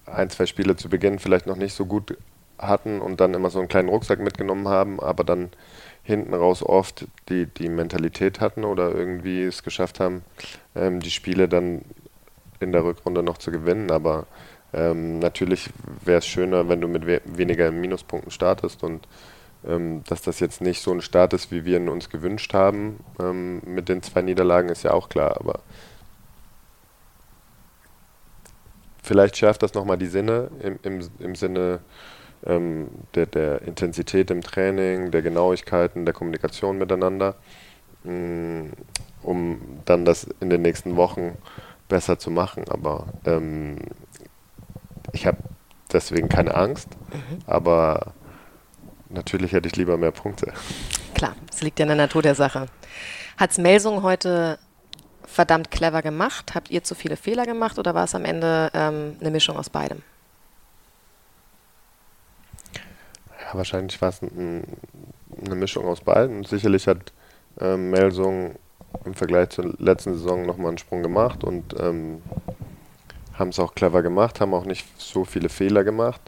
[0.07, 2.17] ein, zwei Spiele zu Beginn vielleicht noch nicht so gut
[2.59, 5.51] hatten und dann immer so einen kleinen Rucksack mitgenommen haben, aber dann
[6.03, 10.23] hinten raus oft die, die Mentalität hatten oder irgendwie es geschafft haben,
[10.77, 11.83] ähm, die Spiele dann
[12.61, 13.91] in der Rückrunde noch zu gewinnen.
[13.91, 14.27] Aber
[14.73, 15.71] ähm, natürlich
[16.05, 19.09] wäre es schöner, wenn du mit we weniger Minuspunkten startest und
[19.67, 23.01] ähm, dass das jetzt nicht so ein Start ist, wie wir ihn uns gewünscht haben
[23.19, 25.37] ähm, mit den zwei Niederlagen, ist ja auch klar.
[25.41, 25.61] Aber
[29.03, 31.81] vielleicht schärft das nochmal die Sinne im, im, im Sinne
[32.47, 37.35] ähm, der, der Intensität im Training, der Genauigkeiten, der Kommunikation miteinander,
[38.05, 38.73] mh, mm,
[39.23, 41.37] um dann das in den nächsten Wochen
[41.89, 42.65] besser zu machen.
[42.69, 43.79] Aber ähm,
[45.13, 45.39] ich habe
[45.93, 47.39] deswegen keine Angst, mhm.
[47.47, 48.13] aber
[49.09, 50.53] natürlich hätte ich lieber mehr Punkte.
[51.15, 52.67] Klar, es liegt ja in der Natur der Sache.
[53.37, 54.59] Hat es Melsung heute
[55.25, 56.55] verdammt clever gemacht?
[56.55, 59.71] Habt ihr zu viele Fehler gemacht oder war es am Ende ähm, eine Mischung aus
[59.71, 60.03] beidem?
[63.55, 64.65] Wahrscheinlich war es ein,
[65.45, 66.45] eine Mischung aus beiden.
[66.45, 67.13] Sicherlich hat
[67.61, 68.57] ähm, Melsung
[69.05, 72.23] im Vergleich zur letzten Saison nochmal einen Sprung gemacht und ähm,
[73.35, 76.21] haben es auch clever gemacht, haben auch nicht so viele Fehler gemacht.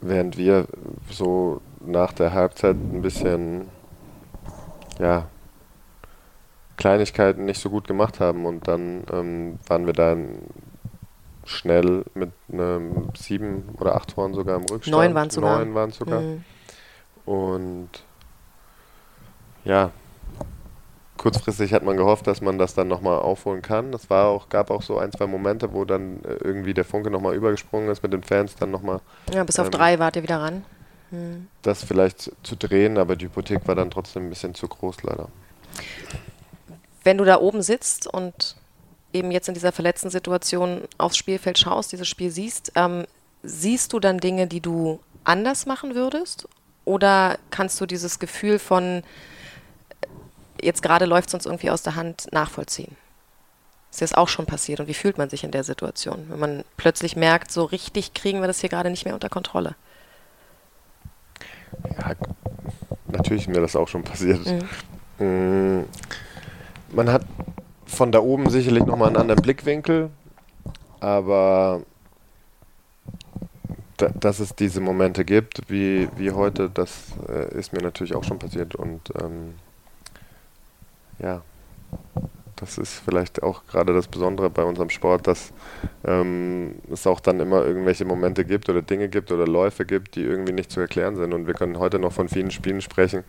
[0.00, 0.66] Während wir
[1.10, 3.68] so nach der Halbzeit ein bisschen,
[4.98, 5.26] ja,
[6.76, 10.38] Kleinigkeiten nicht so gut gemacht haben und dann ähm, waren wir dann
[11.50, 14.96] schnell mit einem sieben oder acht Toren sogar im Rückstand.
[14.96, 15.58] Neun waren sogar.
[15.58, 16.20] Neun waren sogar.
[16.20, 16.44] Mhm.
[17.26, 17.88] Und
[19.64, 19.90] ja,
[21.16, 23.92] kurzfristig hat man gehofft, dass man das dann nochmal aufholen kann.
[23.92, 27.10] Es war auch, gab auch so ein, zwei Momente, wo dann äh, irgendwie der Funke
[27.10, 29.00] nochmal übergesprungen ist mit den Fans dann nochmal.
[29.32, 30.64] Ja, bis auf ähm, drei wart ihr wieder ran.
[31.10, 31.48] Hm.
[31.62, 35.28] Das vielleicht zu drehen, aber die Hypothek war dann trotzdem ein bisschen zu groß leider.
[37.04, 38.56] Wenn du da oben sitzt und
[39.12, 43.06] eben jetzt in dieser verletzten Situation aufs Spielfeld schaust, dieses Spiel siehst, ähm,
[43.42, 46.48] siehst du dann Dinge, die du anders machen würdest?
[46.84, 49.02] Oder kannst du dieses Gefühl von,
[50.60, 52.96] jetzt gerade läuft es uns irgendwie aus der Hand, nachvollziehen.
[53.90, 56.64] Ist das auch schon passiert und wie fühlt man sich in der Situation, wenn man
[56.76, 59.74] plötzlich merkt, so richtig kriegen wir das hier gerade nicht mehr unter Kontrolle?
[61.98, 62.12] Ja,
[63.08, 64.40] natürlich ist mir das auch schon passiert.
[65.18, 65.80] Mhm.
[65.80, 65.84] Mm,
[66.92, 67.22] man hat
[67.90, 70.10] von da oben sicherlich nochmal einen anderen Blickwinkel,
[71.00, 71.82] aber
[73.96, 78.38] dass es diese Momente gibt, wie, wie heute, das äh, ist mir natürlich auch schon
[78.38, 79.54] passiert und ähm,
[81.18, 81.42] ja,
[82.56, 85.52] das ist vielleicht auch gerade das Besondere bei unserem Sport, dass
[86.04, 90.22] ähm, es auch dann immer irgendwelche Momente gibt oder Dinge gibt oder Läufe gibt, die
[90.22, 91.32] irgendwie nicht zu erklären sind.
[91.32, 93.24] Und wir können heute noch von vielen Spielen sprechen,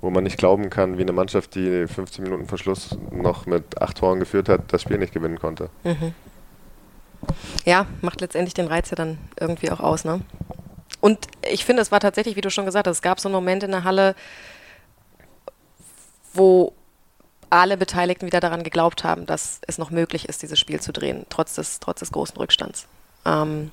[0.00, 3.98] wo man nicht glauben kann, wie eine Mannschaft, die 15 Minuten Verschluss noch mit acht
[3.98, 5.70] Toren geführt hat, das Spiel nicht gewinnen konnte.
[5.84, 6.14] Mhm.
[7.64, 10.20] Ja, macht letztendlich den Reiz ja dann irgendwie auch aus, ne?
[11.00, 13.34] Und ich finde, es war tatsächlich, wie du schon gesagt hast, es gab so einen
[13.34, 14.14] Moment in der Halle,
[16.32, 16.72] wo
[17.50, 21.24] alle Beteiligten wieder daran geglaubt haben, dass es noch möglich ist, dieses Spiel zu drehen,
[21.28, 22.86] trotz des, trotz des großen Rückstands.
[23.24, 23.70] Ähm,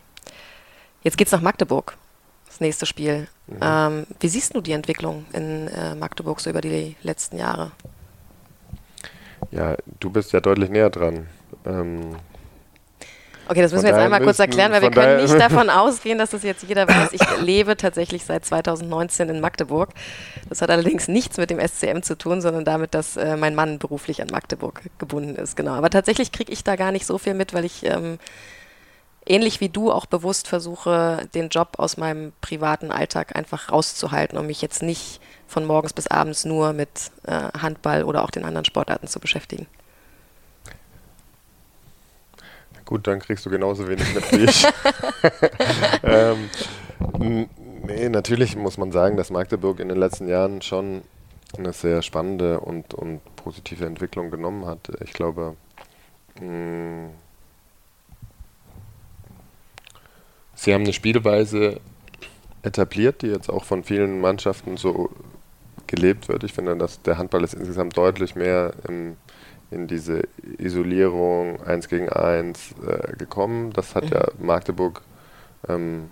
[1.04, 1.98] jetzt geht es nach Magdeburg,
[2.56, 3.28] das nächste Spiel.
[3.48, 3.58] Mhm.
[3.62, 7.72] Ähm, wie siehst du die Entwicklung in äh, Magdeburg so über die letzten Jahre?
[9.52, 11.28] Ja, du bist ja deutlich näher dran.
[11.66, 12.16] Ähm,
[13.48, 16.32] Okay, das müssen wir jetzt einmal kurz erklären, weil wir können nicht davon ausgehen, dass
[16.32, 17.10] das jetzt jeder weiß.
[17.12, 19.92] Ich lebe tatsächlich seit 2019 in Magdeburg.
[20.50, 23.78] Das hat allerdings nichts mit dem SCM zu tun, sondern damit, dass äh, mein Mann
[23.78, 25.56] beruflich an Magdeburg gebunden ist.
[25.56, 25.74] Genau.
[25.74, 28.18] Aber tatsächlich kriege ich da gar nicht so viel mit, weil ich ähm,
[29.26, 34.48] ähnlich wie du auch bewusst versuche, den Job aus meinem privaten Alltag einfach rauszuhalten, um
[34.48, 38.66] mich jetzt nicht von morgens bis abends nur mit äh, Handball oder auch den anderen
[38.66, 39.68] Sportarten zu beschäftigen.
[42.86, 44.68] Gut, dann kriegst du genauso wenig mit wie ich.
[46.04, 46.50] ähm,
[47.84, 51.02] nee, natürlich muss man sagen, dass Magdeburg in den letzten Jahren schon
[51.58, 54.92] eine sehr spannende und, und positive Entwicklung genommen hat.
[55.04, 55.56] Ich glaube,
[56.40, 57.10] mh, mm,
[60.56, 61.80] sie haben eine Spielweise
[62.64, 65.12] etabliert, die jetzt auch von vielen Mannschaften so
[65.88, 66.44] gelebt wird.
[66.44, 69.18] Ich finde, dass der Handball ist insgesamt deutlich mehr im,
[69.72, 70.24] in diese
[70.58, 73.72] Isolierung eins gegen eins äh, gekommen.
[73.74, 74.12] Das hat mhm.
[74.12, 75.02] ja Magdeburg
[75.68, 76.10] ähm,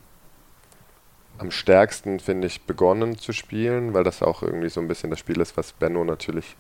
[1.37, 5.19] am stärksten, finde ich, begonnen zu spielen, weil das auch irgendwie so ein bisschen das
[5.19, 6.55] Spiel ist, was Benno natürlich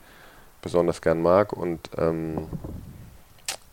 [0.61, 1.53] besonders gern mag.
[1.53, 2.47] Und ähm,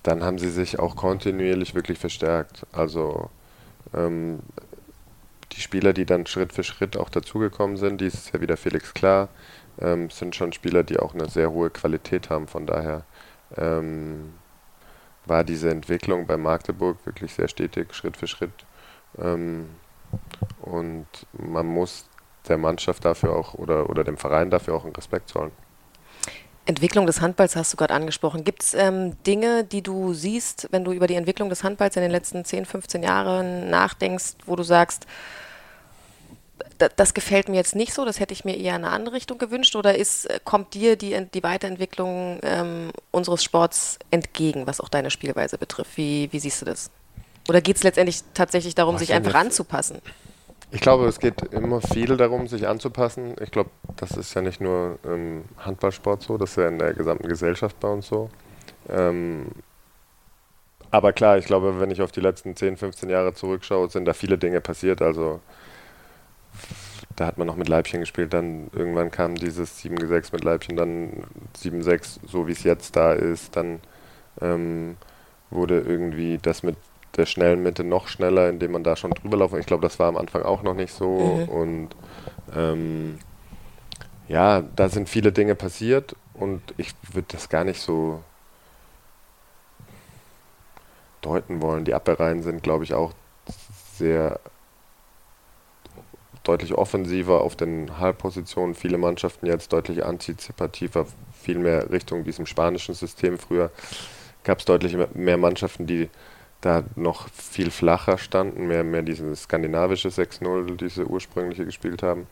[0.02, 2.66] dann haben sie sich auch kontinuierlich wirklich verstärkt.
[2.72, 3.30] Also
[3.94, 4.40] ähm,
[5.52, 9.28] die Spieler, die dann Schritt für Schritt auch dazugekommen sind, dieses Jahr wieder Felix Klar,
[9.80, 12.46] ähm, sind schon Spieler, die auch eine sehr hohe Qualität haben.
[12.46, 13.04] Von daher
[13.56, 14.34] ähm,
[15.26, 18.52] war diese Entwicklung bei Magdeburg wirklich sehr stetig, Schritt für Schritt.
[19.18, 19.70] Ähm,
[20.62, 22.08] und man muss
[22.48, 25.52] der Mannschaft dafür auch oder, oder dem Verein dafür auch einen Respekt zollen.
[26.70, 28.44] Entwicklung des Handballs hast du gerade angesprochen.
[28.44, 32.02] Gibt es ähm, Dinge, die du siehst, wenn du über die Entwicklung des Handballs in
[32.02, 35.06] den letzten 10, 15 Jahren nachdenkst, wo du sagst,
[36.96, 39.36] das gefällt mir jetzt nicht so, das hätte ich mir eher in eine andere Richtung
[39.36, 39.76] gewünscht?
[39.76, 45.10] Oder ist, äh, kommt dir die, die Weiterentwicklung ähm, unseres Sports entgegen, was auch deine
[45.10, 45.96] Spielweise betrifft?
[45.96, 46.90] Wie, wie siehst du das?
[47.48, 50.00] Oder geht es letztendlich tatsächlich darum, was sich einfach anzupassen?
[50.72, 53.34] Ich glaube, es geht immer viel darum, sich anzupassen.
[53.40, 56.94] Ich glaube, das ist ja nicht nur im Handballsport so, das ist ja in der
[56.94, 58.30] gesamten Gesellschaft bei uns so.
[58.88, 59.46] Ähm,
[60.92, 64.12] aber klar, ich glaube, wenn ich auf die letzten 10, 15 Jahre zurückschaue, sind da
[64.12, 65.02] viele Dinge passiert.
[65.02, 65.40] Also
[67.16, 71.24] da hat man noch mit Leibchen gespielt, dann irgendwann kam dieses 7-6 mit Leibchen, dann
[71.58, 73.80] 7-6, so wie es jetzt da ist, dann
[74.40, 74.96] ähm,
[75.50, 76.76] wurde irgendwie das mit
[77.20, 79.60] der schnellen Mitte noch schneller, indem man da schon drüber laufen.
[79.60, 81.18] Ich glaube, das war am Anfang auch noch nicht so.
[81.18, 81.48] Mhm.
[81.48, 81.88] Und
[82.56, 83.18] ähm,
[84.26, 88.22] ja, da sind viele Dinge passiert und ich würde das gar nicht so
[91.20, 91.84] deuten wollen.
[91.84, 93.12] Die Abwehrreihen sind, glaube ich, auch
[93.94, 94.40] sehr
[96.42, 98.74] deutlich offensiver auf den Halbpositionen.
[98.74, 103.38] Viele Mannschaften jetzt deutlich antizipativer, viel mehr Richtung diesem spanischen System.
[103.38, 103.70] Früher
[104.42, 106.08] gab es deutlich mehr Mannschaften, die
[106.60, 112.26] da noch viel flacher standen, mehr, mehr dieses skandinavische 6-0, diese ursprüngliche gespielt haben.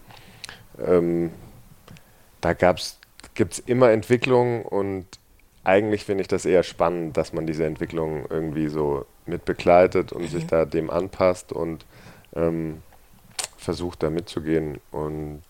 [0.79, 1.31] Ähm,
[2.41, 5.07] da gibt es immer Entwicklungen und
[5.65, 10.23] eigentlich finde ich das eher spannend, dass man diese Entwicklung irgendwie so mit begleitet und
[10.23, 10.29] mhm.
[10.29, 11.85] sich da dem anpasst und
[12.35, 12.83] ähm,
[13.57, 14.81] versucht da mitzugehen.
[14.91, 15.43] Und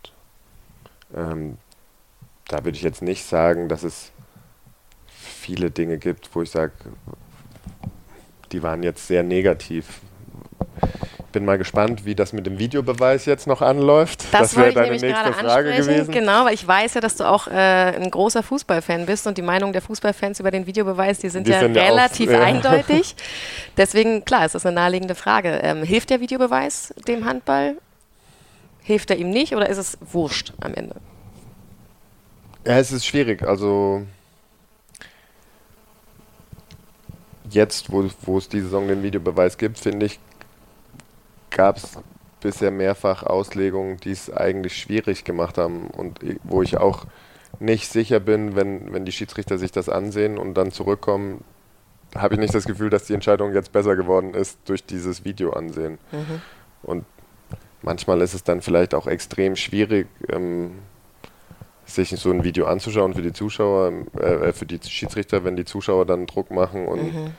[1.14, 1.58] ähm,
[2.48, 4.10] da würde ich jetzt nicht sagen, dass es
[5.06, 6.72] viele Dinge gibt, wo ich sage,
[8.52, 10.00] die waren jetzt sehr negativ.
[11.32, 14.24] Bin mal gespannt, wie das mit dem Videobeweis jetzt noch anläuft.
[14.32, 16.10] Das, das wäre deine nächste Frage gewesen.
[16.10, 19.42] Genau, weil ich weiß ja, dass du auch äh, ein großer Fußballfan bist und die
[19.42, 23.14] Meinung der Fußballfans über den Videobeweis, die sind die ja sind relativ auch, eindeutig.
[23.76, 25.60] Deswegen, klar, ist das eine naheliegende Frage.
[25.62, 27.76] Ähm, hilft der Videobeweis dem Handball?
[28.82, 30.96] Hilft er ihm nicht oder ist es wurscht am Ende?
[32.64, 33.42] Ja, es ist schwierig.
[33.42, 34.06] Also
[37.50, 40.18] jetzt, wo, wo es die Saison den Videobeweis gibt, finde ich,
[41.50, 41.98] gab es
[42.40, 47.06] bisher mehrfach Auslegungen, die es eigentlich schwierig gemacht haben und wo ich auch
[47.60, 51.44] nicht sicher bin, wenn, wenn die Schiedsrichter sich das ansehen und dann zurückkommen,
[52.14, 55.50] habe ich nicht das Gefühl, dass die Entscheidung jetzt besser geworden ist durch dieses Video
[55.50, 55.98] ansehen.
[56.12, 56.42] Mhm.
[56.82, 57.04] Und
[57.82, 60.72] manchmal ist es dann vielleicht auch extrem schwierig, ähm,
[61.88, 66.06] sich so ein Video anzuschauen für die Zuschauer, äh, für die Schiedsrichter, wenn die Zuschauer
[66.06, 67.30] dann Druck machen und mhm.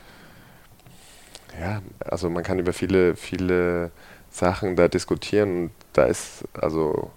[1.60, 3.90] ja, also man kann über viele, viele
[4.30, 7.10] Sachen da diskutieren und da ist, also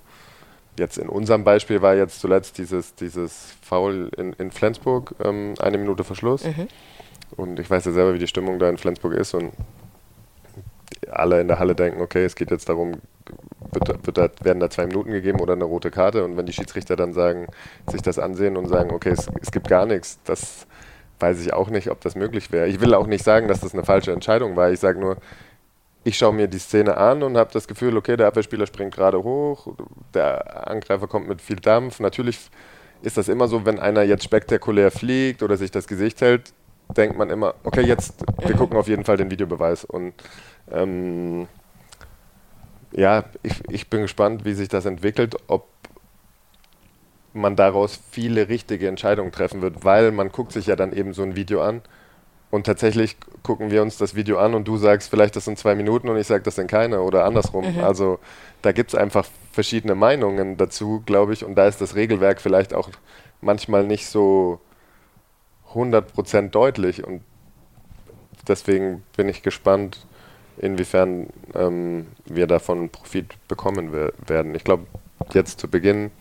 [0.77, 5.77] jetzt in unserem Beispiel war jetzt zuletzt dieses, dieses Foul in, in Flensburg, ähm, eine
[5.77, 6.45] Minute Verschluss.
[6.45, 6.67] Mhm.
[7.36, 9.53] Und ich weiß ja selber, wie die Stimmung da in Flensburg ist und
[11.11, 12.93] alle in der Halle denken, okay, es geht jetzt darum,
[13.74, 16.24] wird, wird da, werden da zwei Minuten gegeben oder eine rote Karte.
[16.24, 17.47] Und wenn die Schiedsrichter dann sagen,
[17.89, 20.67] sich das ansehen und sagen, okay, es, es gibt gar nichts, das
[21.19, 22.67] weiß ich auch nicht, ob das möglich wäre.
[22.67, 24.71] Ich will auch nicht sagen, dass das eine falsche Entscheidung war.
[24.71, 25.17] Ich sage nur,
[26.03, 29.24] ich schaue mir die Szene an und habe das Gefühl, okay, der Abwehrspieler springt gerade
[29.24, 29.74] hoch,
[30.13, 31.99] der Angreifer kommt mit viel Dampf.
[31.99, 32.49] Natürlich
[33.01, 36.53] ist das immer so, wenn einer jetzt spektakulär fliegt oder sich das Gesicht hält,
[36.97, 38.15] denkt man immer, okay, jetzt,
[38.45, 39.86] wir gucken auf jeden Fall den Videobeweis.
[39.86, 40.13] Und
[40.71, 41.47] ähm,
[42.95, 45.67] ja, ich, ich bin gespannt, wie sich das entwickelt, ob
[47.33, 51.23] man daraus viele richtige Entscheidungen treffen wird, weil man guckt sich ja dann eben so
[51.23, 51.81] ein Video an
[52.51, 55.73] und tatsächlich gucken wir uns das Video an und du sagst vielleicht, das sind zwei
[55.73, 57.73] Minuten und ich sage, das sind keine oder andersrum.
[57.73, 57.83] Mhm.
[57.83, 58.19] Also
[58.61, 62.75] da gibt es einfach verschiedene Meinungen dazu, glaube ich, und da ist das Regelwerk vielleicht
[62.75, 62.89] auch
[63.41, 64.61] manchmal nicht so
[65.73, 67.23] 100% deutlich und
[68.47, 70.05] deswegen bin ich gespannt,
[70.58, 74.56] inwiefern ähm, wir davon Profit bekommen werden.
[74.56, 74.86] Ich glaube,
[75.34, 76.12] jetzt zu Beginn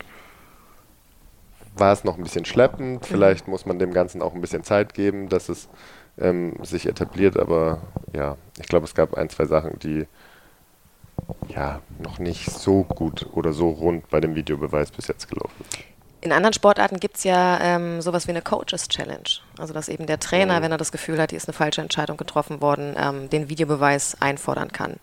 [1.77, 3.03] war es noch ein bisschen schleppend.
[3.03, 3.07] Mhm.
[3.07, 5.69] Vielleicht muss man dem Ganzen auch ein bisschen Zeit geben, dass es
[6.19, 7.39] ähm, sich etabliert.
[7.39, 7.83] Aber
[8.15, 10.07] ja, ich glaube, es gab ein, zwei Sachen, die
[11.49, 15.92] ja noch nicht so gut oder so rund bei dem Videobeweis bis jetzt gelaufen sind.
[16.23, 19.29] In anderen Sportarten gibt es ja ähm, sowas wie eine Coaches Challenge.
[19.59, 20.63] Also dass eben der Trainer, mhm.
[20.63, 24.17] wenn er das Gefühl hat, hier ist eine falsche Entscheidung getroffen worden, ähm, den Videobeweis
[24.21, 24.97] einfordern kann.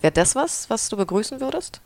[0.00, 1.82] Wäre das was, was du begrüßen würdest?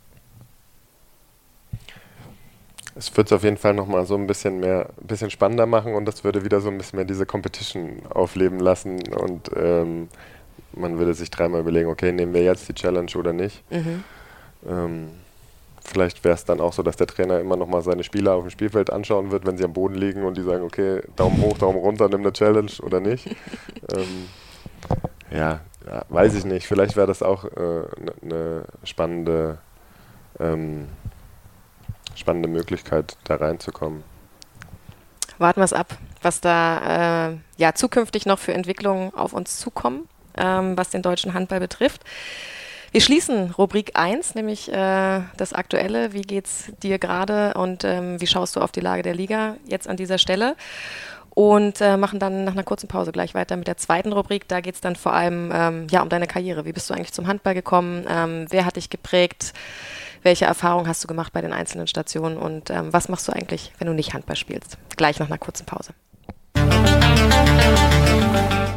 [2.94, 5.94] Es würde es auf jeden Fall nochmal so ein bisschen mehr, ein bisschen spannender machen
[5.94, 10.08] und das würde wieder so ein bisschen mehr diese Competition aufleben lassen und ähm,
[10.72, 13.62] man würde sich dreimal überlegen, okay, nehmen wir jetzt die Challenge oder nicht.
[13.70, 14.04] Mhm.
[15.89, 18.51] Vielleicht wäre es dann auch so, dass der Trainer immer nochmal seine Spieler auf dem
[18.51, 21.78] Spielfeld anschauen wird, wenn sie am Boden liegen und die sagen, okay, Daumen hoch, Daumen
[21.78, 23.26] runter, nimm eine Challenge oder nicht.
[23.97, 24.28] ähm,
[25.30, 26.66] ja, ja, weiß ich nicht.
[26.66, 29.59] Vielleicht wäre das auch eine äh, ne, ne spannende
[30.39, 30.89] ähm,
[32.14, 34.03] spannende Möglichkeit, da reinzukommen.
[35.39, 40.09] Warten wir es ab, was da äh, ja zukünftig noch für Entwicklungen auf uns zukommen,
[40.36, 42.03] ähm, was den deutschen Handball betrifft.
[42.91, 46.12] Wir schließen Rubrik 1, nämlich äh, das Aktuelle.
[46.14, 49.57] Wie geht es dir gerade und ähm, wie schaust du auf die Lage der Liga
[49.66, 50.57] jetzt an dieser Stelle?
[51.30, 54.49] Und äh, machen dann nach einer kurzen Pause gleich weiter mit der zweiten Rubrik.
[54.49, 56.64] Da geht es dann vor allem ähm, ja, um deine Karriere.
[56.64, 58.07] Wie bist du eigentlich zum Handball gekommen?
[58.09, 59.53] Ähm, wer hat dich geprägt?
[60.22, 63.72] Welche Erfahrungen hast du gemacht bei den einzelnen Stationen und ähm, was machst du eigentlich,
[63.78, 64.78] wenn du nicht Handball spielst?
[64.97, 65.93] Gleich nach einer kurzen Pause.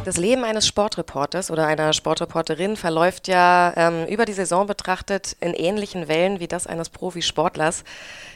[0.04, 5.54] Das Leben eines Sportreporters oder einer Sportreporterin verläuft ja ähm, über die Saison betrachtet in
[5.54, 7.84] ähnlichen Wellen wie das eines Profisportlers.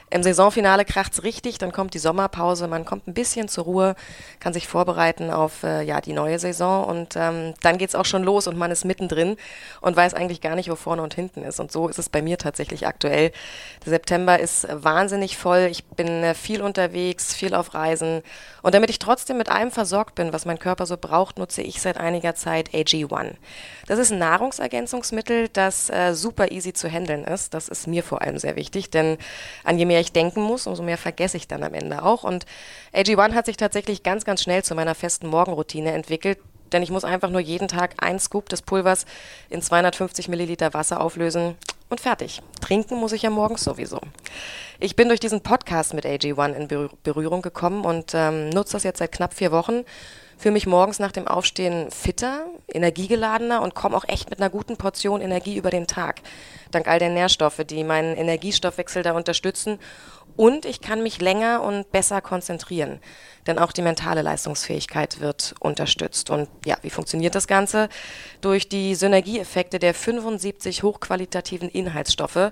[0.08, 3.96] Im Saisonfinale kracht es richtig, dann kommt die Sommerpause, man kommt ein bisschen zur Ruhe,
[4.38, 8.04] kann sich vorbereiten auf äh, ja, die neue Saison und ähm, dann geht es auch
[8.04, 9.36] schon los und man ist mittendrin
[9.80, 11.58] und weiß eigentlich gar nicht, wo vorne und hinten ist.
[11.58, 13.32] Und so ist es bei mir tatsächlich aktuell.
[13.84, 18.22] Der September ist wahnsinnig voll, ich bin äh, viel unterwegs, viel auf Reisen
[18.62, 21.80] und damit ich trotzdem mit allem versorgt bin, was mein Körper so braucht, nutze ich
[21.80, 23.34] seit einiger Zeit AG1.
[23.88, 27.54] Das ist ein Nahrungsergänzungsmittel, das äh, super easy zu handeln ist.
[27.54, 29.18] Das ist mir vor allem sehr wichtig, denn
[29.64, 32.22] an je mehr mehr ich denken muss, umso mehr vergesse ich dann am Ende auch.
[32.22, 32.44] Und
[32.92, 36.38] AG1 hat sich tatsächlich ganz, ganz schnell zu meiner festen Morgenroutine entwickelt,
[36.70, 39.06] denn ich muss einfach nur jeden Tag ein Scoop des Pulvers
[39.48, 41.54] in 250 Milliliter Wasser auflösen
[41.88, 42.42] und fertig.
[42.60, 44.00] Trinken muss ich ja morgens sowieso.
[44.80, 48.98] Ich bin durch diesen Podcast mit AG1 in Berührung gekommen und ähm, nutze das jetzt
[48.98, 49.84] seit knapp vier Wochen
[50.36, 54.76] fühle mich morgens nach dem Aufstehen fitter, energiegeladener und komme auch echt mit einer guten
[54.76, 56.20] Portion Energie über den Tag.
[56.70, 59.78] Dank all der Nährstoffe, die meinen Energiestoffwechsel da unterstützen.
[60.36, 63.00] Und ich kann mich länger und besser konzentrieren
[63.46, 66.30] denn auch die mentale Leistungsfähigkeit wird unterstützt.
[66.30, 67.88] Und ja, wie funktioniert das Ganze?
[68.40, 72.50] Durch die Synergieeffekte der 75 hochqualitativen Inhaltsstoffe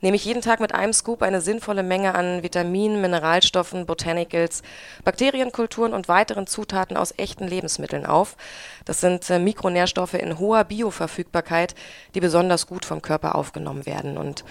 [0.00, 4.62] nehme ich jeden Tag mit einem Scoop eine sinnvolle Menge an Vitaminen, Mineralstoffen, Botanicals,
[5.04, 8.36] Bakterienkulturen und weiteren Zutaten aus echten Lebensmitteln auf.
[8.84, 11.74] Das sind äh, Mikronährstoffe in hoher Bioverfügbarkeit,
[12.14, 14.16] die besonders gut vom Körper aufgenommen werden.
[14.16, 14.44] Und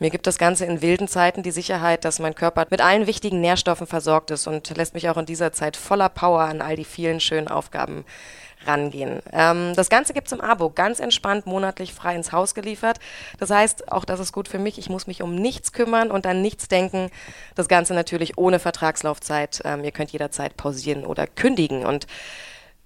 [0.00, 3.40] mir gibt das Ganze in wilden Zeiten die Sicherheit, dass mein Körper mit allen wichtigen
[3.40, 6.84] Nährstoffen versorgt ist und lässt mich auch in dieser Zeit voller Power an all die
[6.84, 8.04] vielen schönen Aufgaben
[8.66, 9.20] rangehen.
[9.32, 12.98] Ähm, das Ganze gibt es im Abo, ganz entspannt, monatlich frei ins Haus geliefert.
[13.38, 14.78] Das heißt, auch das ist gut für mich.
[14.78, 17.10] Ich muss mich um nichts kümmern und an nichts denken.
[17.54, 19.62] Das Ganze natürlich ohne Vertragslaufzeit.
[19.64, 21.84] Ähm, ihr könnt jederzeit pausieren oder kündigen.
[21.84, 22.06] Und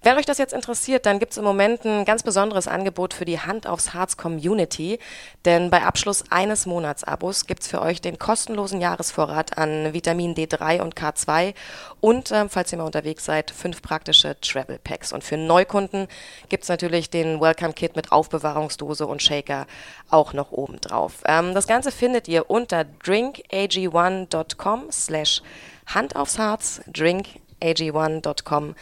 [0.03, 3.25] wenn euch das jetzt interessiert, dann gibt es im Moment ein ganz besonderes Angebot für
[3.25, 4.97] die Hand aufs Harz Community.
[5.45, 10.81] Denn bei Abschluss eines Monatsabos gibt es für euch den kostenlosen Jahresvorrat an Vitamin D3
[10.81, 11.53] und K2
[11.99, 15.13] und, äh, falls ihr mal unterwegs seid, fünf praktische Travel Packs.
[15.13, 16.07] Und für Neukunden
[16.49, 19.67] gibt es natürlich den Welcome Kit mit Aufbewahrungsdose und Shaker
[20.09, 21.21] auch noch oben drauf.
[21.27, 25.43] Ähm, das Ganze findet ihr unter drinkag1.com slash
[25.85, 27.27] Hand aufs Harz, drink
[27.61, 28.75] ag1.com.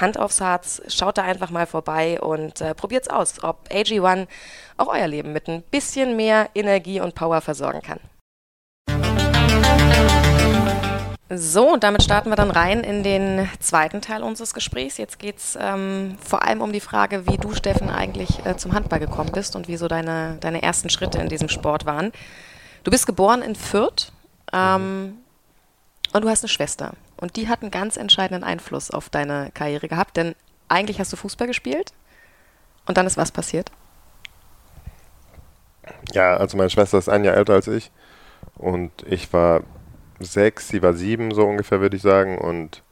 [0.00, 4.26] Hand aufs Herz, schaut da einfach mal vorbei und äh, probiert's aus, ob AG1
[4.76, 8.00] auch euer Leben mit ein bisschen mehr Energie und Power versorgen kann.
[11.28, 14.96] So, und damit starten wir dann rein in den zweiten Teil unseres Gesprächs.
[14.96, 18.74] Jetzt geht es ähm, vor allem um die Frage, wie du, Steffen, eigentlich äh, zum
[18.74, 22.12] Handball gekommen bist und wie so deine, deine ersten Schritte in diesem Sport waren.
[22.84, 24.12] Du bist geboren in Fürth
[24.52, 25.14] ähm,
[26.12, 26.92] und du hast eine Schwester.
[27.16, 30.34] Und die hat einen ganz entscheidenden Einfluss auf deine Karriere gehabt, denn
[30.68, 31.92] eigentlich hast du Fußball gespielt
[32.86, 33.70] und dann ist was passiert?
[36.12, 37.90] Ja, also meine Schwester ist ein Jahr älter als ich
[38.56, 39.62] und ich war
[40.18, 42.82] sechs, sie war sieben, so ungefähr würde ich sagen und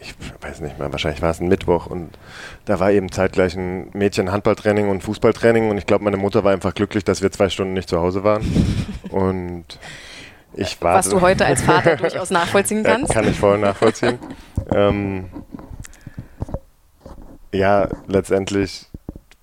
[0.00, 2.16] ich weiß nicht mehr, wahrscheinlich war es ein Mittwoch und
[2.64, 6.52] da war eben zeitgleich ein Mädchen Handballtraining und Fußballtraining und ich glaube, meine Mutter war
[6.52, 8.42] einfach glücklich, dass wir zwei Stunden nicht zu Hause waren.
[9.10, 9.78] Und
[10.54, 10.96] ich war.
[10.96, 13.12] Was du heute als Vater durchaus nachvollziehen kannst.
[13.12, 14.18] Kann ich voll nachvollziehen.
[14.74, 15.28] ähm,
[17.52, 18.86] ja, letztendlich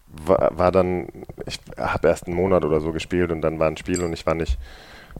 [0.07, 1.07] war, war dann,
[1.45, 4.25] ich habe erst einen Monat oder so gespielt und dann war ein Spiel und ich
[4.25, 4.57] war nicht.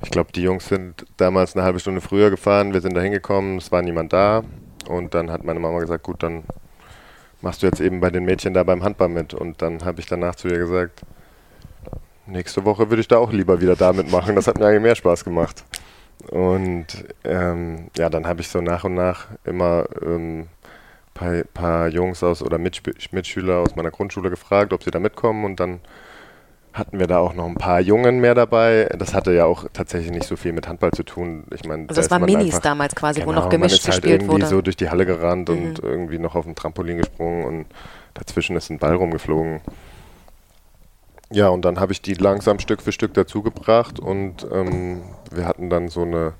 [0.04, 3.58] Ich glaube, die Jungs sind damals eine halbe Stunde früher gefahren, wir sind da hingekommen,
[3.58, 4.44] es war niemand da
[4.88, 6.44] und dann hat meine Mama gesagt, gut, dann
[7.42, 9.34] machst du jetzt eben bei den Mädchen da beim Handball mit.
[9.34, 11.02] Und dann habe ich danach zu ihr gesagt,
[12.28, 14.36] nächste Woche würde ich da auch lieber wieder da mitmachen.
[14.36, 15.64] Das hat mir eigentlich mehr Spaß gemacht.
[16.30, 16.88] Und
[17.24, 20.48] ähm, ja, dann habe ich so nach und nach immer ähm,
[21.14, 25.46] paar, paar Jungs aus oder Mitspü Mitschüler aus meiner Grundschule gefragt, ob sie da mitkommen.
[25.46, 25.80] Und dann
[26.74, 28.90] hatten wir da auch noch ein paar Jungen mehr dabei.
[28.98, 31.46] Das hatte ja auch tatsächlich nicht so viel mit Handball zu tun.
[31.54, 33.80] Ich meine, also das da waren Minis einfach, damals quasi, genau, wo noch gemischt man
[33.80, 34.48] ist halt gespielt irgendwie wurde.
[34.48, 35.56] so durch die Halle gerannt mhm.
[35.56, 37.66] und irgendwie noch auf dem Trampolin gesprungen und
[38.14, 39.62] dazwischen ist ein Ball rumgeflogen.
[41.30, 45.02] Ja, und dann habe ich die langsam Stück für Stück dazugebracht und ähm,
[45.32, 46.34] wir hatten dann so eine,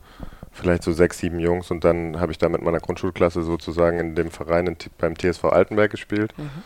[0.52, 4.16] vielleicht so sechs, sieben Jungs und dann habe ich da mit meiner Grundschulklasse sozusagen in
[4.16, 6.34] dem Verein in, beim TSV Altenberg gespielt.
[6.38, 6.64] Mhm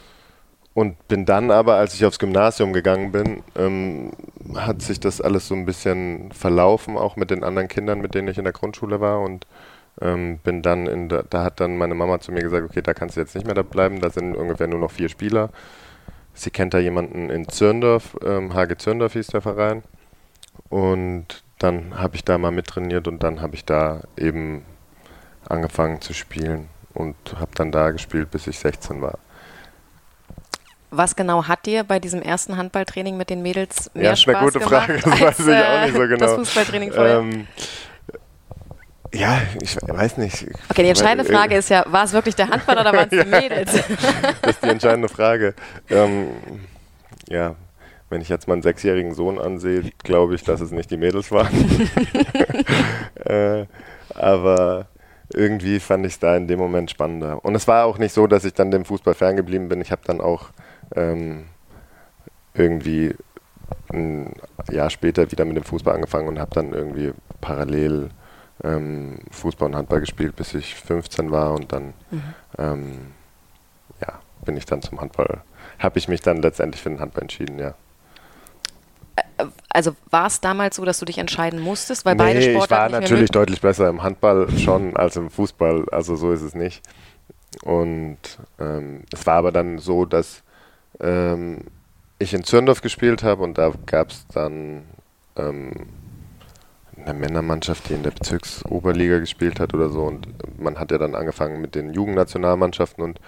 [0.73, 4.11] und bin dann aber, als ich aufs Gymnasium gegangen bin, ähm,
[4.55, 8.29] hat sich das alles so ein bisschen verlaufen, auch mit den anderen Kindern, mit denen
[8.29, 9.21] ich in der Grundschule war.
[9.21, 9.45] Und
[9.99, 12.93] ähm, bin dann in der, da hat dann meine Mama zu mir gesagt, okay, da
[12.93, 15.49] kannst du jetzt nicht mehr da bleiben, da sind ungefähr nur noch vier Spieler.
[16.41, 19.83] Sie kennt da jemanden in Zürndorf, ähm, HG Zürndorf hieß der Verein.
[20.69, 24.65] Und dann habe ich da mal mittrainiert und dann habe ich da eben
[25.47, 29.19] angefangen zu spielen und habe dann da gespielt, bis ich 16 war.
[30.89, 34.71] Was genau hat dir bei diesem ersten Handballtraining mit den Mädels mehr ja, Spaß gemacht?
[34.71, 36.25] Ja, eine gute Frage, das weiß ich auch nicht so genau.
[36.25, 37.19] Das Fußballtraining vorher.
[37.19, 37.47] Ähm,
[39.13, 40.47] ja, ich weiß nicht.
[40.69, 43.29] Okay, die entscheidende Frage ist ja, war es wirklich der Handball oder waren es die
[43.29, 43.71] Mädels?
[44.41, 45.53] das ist die entscheidende Frage.
[45.89, 46.27] Ähm,
[47.27, 47.55] ja,
[48.09, 51.53] wenn ich jetzt meinen sechsjährigen Sohn ansehe, glaube ich, dass es nicht die Mädels waren.
[53.25, 53.65] äh,
[54.15, 54.87] aber
[55.33, 57.43] irgendwie fand ich es da in dem Moment spannender.
[57.43, 59.81] Und es war auch nicht so, dass ich dann dem Fußball ferngeblieben bin.
[59.81, 60.49] Ich habe dann auch
[60.95, 61.45] ähm,
[62.53, 63.15] irgendwie
[63.93, 64.33] ein
[64.69, 68.09] Jahr später wieder mit dem Fußball angefangen und habe dann irgendwie parallel
[68.63, 72.23] ähm, Fußball und Handball gespielt, bis ich 15 war und dann mhm.
[72.57, 72.99] ähm,
[74.01, 75.41] ja, bin ich dann zum Handball,
[75.79, 77.73] habe ich mich dann letztendlich für den Handball entschieden, ja.
[79.69, 82.93] Also war es damals so, dass du dich entscheiden musstest, weil nee, beide Sportarten ich
[82.93, 86.81] war natürlich deutlich besser im Handball schon als im Fußball, also so ist es nicht.
[87.63, 88.17] Und
[88.59, 90.43] ähm, es war aber dann so, dass
[90.99, 91.65] ähm,
[92.19, 94.83] ich in Zürndorf gespielt habe und da gab es dann
[95.35, 95.87] ähm,
[97.05, 100.03] eine Männermannschaft, die in der Bezirksoberliga gespielt hat oder so.
[100.03, 100.27] Und
[100.59, 103.03] man hat ja dann angefangen mit den Jugendnationalmannschaften.
[103.03, 103.19] Und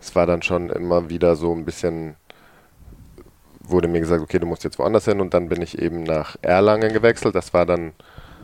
[0.00, 2.16] es war dann schon immer wieder so ein bisschen
[3.66, 5.20] wurde mir gesagt, okay, du musst jetzt woanders hin.
[5.20, 7.34] Und dann bin ich eben nach Erlangen gewechselt.
[7.34, 7.92] Das war dann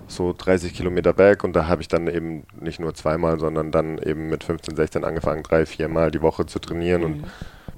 [0.07, 1.45] so 30 Kilometer weg.
[1.45, 5.05] Und da habe ich dann eben nicht nur zweimal, sondern dann eben mit 15, 16
[5.05, 7.03] angefangen, drei, viermal die Woche zu trainieren.
[7.03, 7.07] Mhm.
[7.07, 7.24] und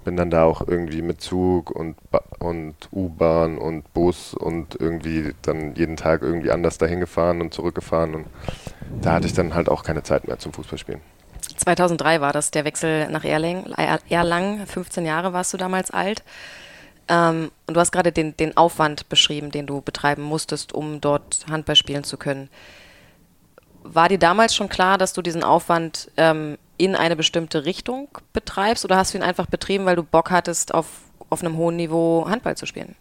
[0.04, 1.96] bin dann da auch irgendwie mit Zug und,
[2.38, 8.14] und U-Bahn und Bus und irgendwie dann jeden Tag irgendwie anders dahin gefahren und zurückgefahren
[8.14, 8.26] und
[9.00, 11.00] da hatte ich dann halt auch keine Zeit mehr zum Fußballspielen.
[11.56, 13.72] 2003 war das der Wechsel nach Erlangen.
[14.08, 16.22] Erlangen 15 Jahre warst du damals alt.
[17.08, 21.44] Ähm, und du hast gerade den, den Aufwand beschrieben, den du betreiben musstest, um dort
[21.50, 22.48] Handball spielen zu können.
[23.82, 28.84] War dir damals schon klar, dass du diesen Aufwand ähm, in eine bestimmte Richtung betreibst
[28.84, 30.86] oder hast du ihn einfach betrieben, weil du Bock hattest, auf,
[31.30, 32.96] auf einem hohen Niveau Handball zu spielen?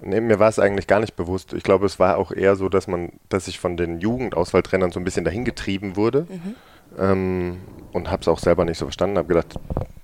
[0.00, 1.52] Nee, mir war es eigentlich gar nicht bewusst.
[1.52, 5.00] Ich glaube, es war auch eher so, dass man, dass ich von den Jugendauswahltrainern so
[5.00, 6.26] ein bisschen dahin getrieben wurde.
[6.28, 6.54] Mhm.
[6.98, 7.56] Ähm,
[7.92, 9.18] und habe es auch selber nicht so verstanden.
[9.18, 9.54] Habe gedacht,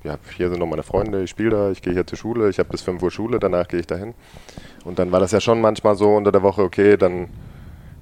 [0.05, 2.59] ja, hier sind noch meine Freunde, ich spiele da, ich gehe hier zur Schule, ich
[2.59, 4.15] habe bis 5 Uhr Schule, danach gehe ich dahin.
[4.85, 7.29] Und dann war das ja schon manchmal so unter der Woche, okay, dann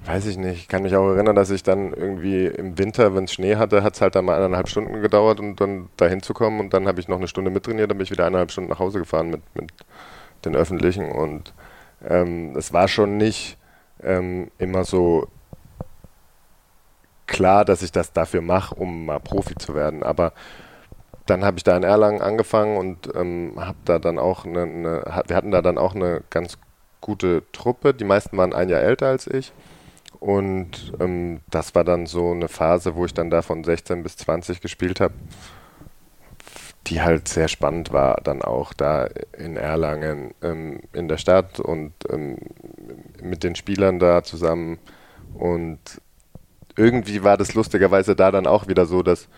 [0.05, 3.25] weiß ich nicht, ich kann mich auch erinnern, dass ich dann irgendwie im Winter, wenn
[3.25, 6.33] es Schnee hatte, hat es halt dann mal eineinhalb Stunden gedauert, um dann dahin zu
[6.33, 6.59] kommen.
[6.59, 8.79] Und dann habe ich noch eine Stunde mittrainiert, dann bin ich wieder eineinhalb Stunden nach
[8.79, 9.71] Hause gefahren mit, mit
[10.45, 11.11] den Öffentlichen.
[11.11, 11.53] Und
[12.07, 13.57] ähm, es war schon nicht
[14.01, 15.27] ähm, immer so
[17.27, 20.01] klar, dass ich das dafür mache, um mal Profi zu werden.
[20.01, 20.33] Aber
[21.25, 25.23] dann habe ich da in Erlangen angefangen und ähm, habe da dann auch eine, eine,
[25.27, 26.57] wir hatten da dann auch eine ganz
[27.01, 27.93] gute Truppe.
[27.93, 29.53] Die meisten waren ein Jahr älter als ich.
[30.19, 34.17] Und ähm, das war dann so eine Phase, wo ich dann da von 16 bis
[34.17, 35.13] 20 gespielt habe,
[36.87, 39.07] die halt sehr spannend war, dann auch da
[39.37, 42.37] in Erlangen ähm, in der Stadt und ähm,
[43.21, 44.79] mit den Spielern da zusammen.
[45.35, 45.79] Und
[46.75, 49.29] irgendwie war das lustigerweise da dann auch wieder so, dass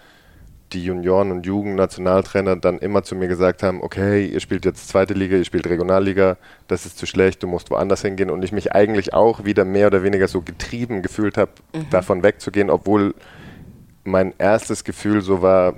[0.74, 5.13] die Junioren- und Jugendnationaltrainer dann immer zu mir gesagt haben, okay, ihr spielt jetzt zweite
[5.13, 8.74] Liga, ihr spielt Regionalliga, das ist zu schlecht, du musst woanders hingehen und ich mich
[8.74, 11.89] eigentlich auch wieder mehr oder weniger so getrieben gefühlt habe, mhm.
[11.89, 13.13] davon wegzugehen, obwohl
[14.03, 15.76] mein erstes Gefühl so war,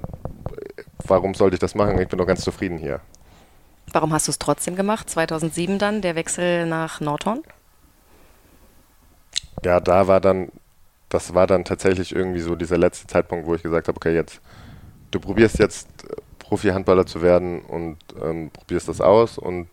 [1.06, 2.00] warum sollte ich das machen?
[2.00, 3.02] Ich bin doch ganz zufrieden hier.
[3.92, 5.10] Warum hast du es trotzdem gemacht?
[5.10, 7.42] 2007 dann, der Wechsel nach Nordhorn?
[9.64, 10.50] Ja, da war dann,
[11.10, 14.42] das war dann tatsächlich irgendwie so dieser letzte Zeitpunkt, wo ich gesagt habe, okay, jetzt,
[15.14, 19.68] du probierst jetzt äh, Profi-Handballer zu werden und ähm, probierst das aus und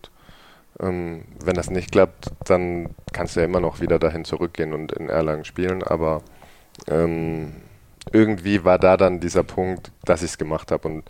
[0.79, 4.91] ähm, wenn das nicht klappt, dann kannst du ja immer noch wieder dahin zurückgehen und
[4.91, 6.21] in Erlangen spielen, aber
[6.87, 7.53] ähm,
[8.11, 10.87] irgendwie war da dann dieser Punkt, dass ich es gemacht habe.
[10.87, 11.03] Und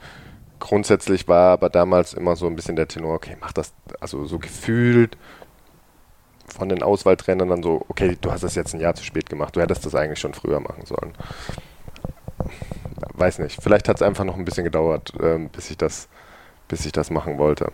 [0.60, 4.40] grundsätzlich war aber damals immer so ein bisschen der Tenor, okay, mach das, also so
[4.40, 5.18] gefühlt
[6.48, 9.56] von den Auswahltrainern dann so, okay, du hast das jetzt ein Jahr zu spät gemacht,
[9.56, 11.14] du hättest das eigentlich schon früher machen sollen.
[13.22, 16.10] Weiß nicht, vielleicht hat es einfach noch ein bisschen gedauert, äh, bis, ich das,
[16.68, 17.72] bis ich das machen wollte.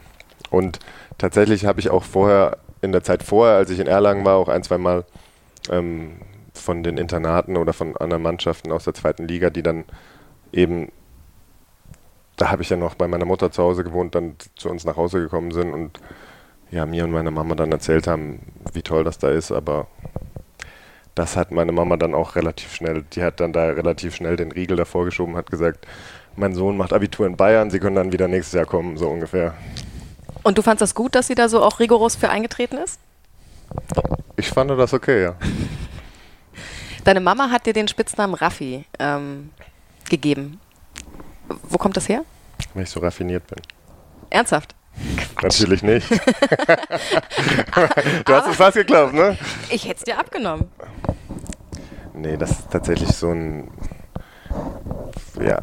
[0.49, 0.79] Und
[1.17, 4.49] tatsächlich habe ich auch vorher, in der Zeit vorher, als ich in Erlangen war, auch
[4.49, 5.05] ein, zwei Mal
[5.69, 6.17] ähm,
[6.53, 9.85] von den Internaten oder von anderen Mannschaften aus der zweiten Liga, die dann
[10.51, 10.91] eben,
[12.35, 14.97] da habe ich ja noch bei meiner Mutter zu Hause gewohnt, dann zu uns nach
[14.97, 16.01] Hause gekommen sind und
[16.71, 18.41] ja, mir und meiner Mama dann erzählt haben,
[18.73, 19.87] wie toll das da ist, aber
[21.17, 24.51] das hat meine Mama dann auch relativ schnell, die hat dann da relativ schnell den
[24.51, 25.87] Riegel davor geschoben, hat gesagt,
[26.35, 29.55] mein Sohn macht Abitur in Bayern, sie können dann wieder nächstes Jahr kommen, so ungefähr.
[30.43, 32.99] Und du fandest das gut, dass sie da so auch rigoros für eingetreten ist?
[34.35, 35.35] Ich fand das okay, ja.
[37.03, 39.49] Deine Mama hat dir den Spitznamen Raffi ähm,
[40.09, 40.59] gegeben.
[41.63, 42.23] Wo kommt das her?
[42.75, 43.59] Weil ich so raffiniert bin.
[44.29, 44.75] Ernsthaft?
[45.35, 45.43] Quatsch.
[45.43, 46.09] Natürlich nicht.
[48.25, 49.37] du hast es fast geglaubt, ne?
[49.69, 50.69] Ich hätte es dir abgenommen.
[52.13, 53.69] Nee, das ist tatsächlich so ein
[55.39, 55.59] ja,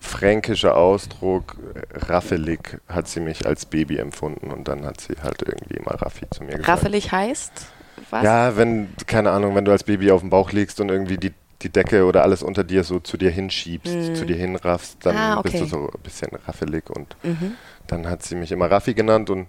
[0.00, 1.56] fränkischer Ausdruck.
[1.94, 6.28] Raffelig hat sie mich als Baby empfunden und dann hat sie halt irgendwie immer Raffi
[6.30, 6.68] zu mir gesagt.
[6.68, 7.66] Raffelig heißt?
[8.10, 8.24] Was?
[8.24, 11.32] Ja, wenn, keine Ahnung, wenn du als Baby auf dem Bauch liegst und irgendwie die,
[11.62, 14.14] die Decke oder alles unter dir so zu dir hinschiebst, mhm.
[14.14, 15.50] zu dir hinraffst, dann ah, okay.
[15.50, 17.54] bist du so ein bisschen raffelig und mhm.
[17.86, 19.48] Dann hat sie mich immer Raffi genannt und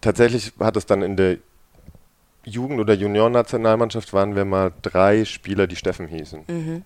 [0.00, 1.38] tatsächlich hat es dann in der
[2.44, 6.44] Jugend- oder Juniorennationalmannschaft waren wir mal drei Spieler, die Steffen hießen.
[6.48, 6.82] Mhm.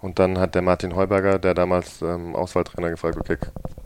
[0.00, 3.36] Und dann hat der Martin Heuberger, der damals ähm, Auswahltrainer, gefragt, okay,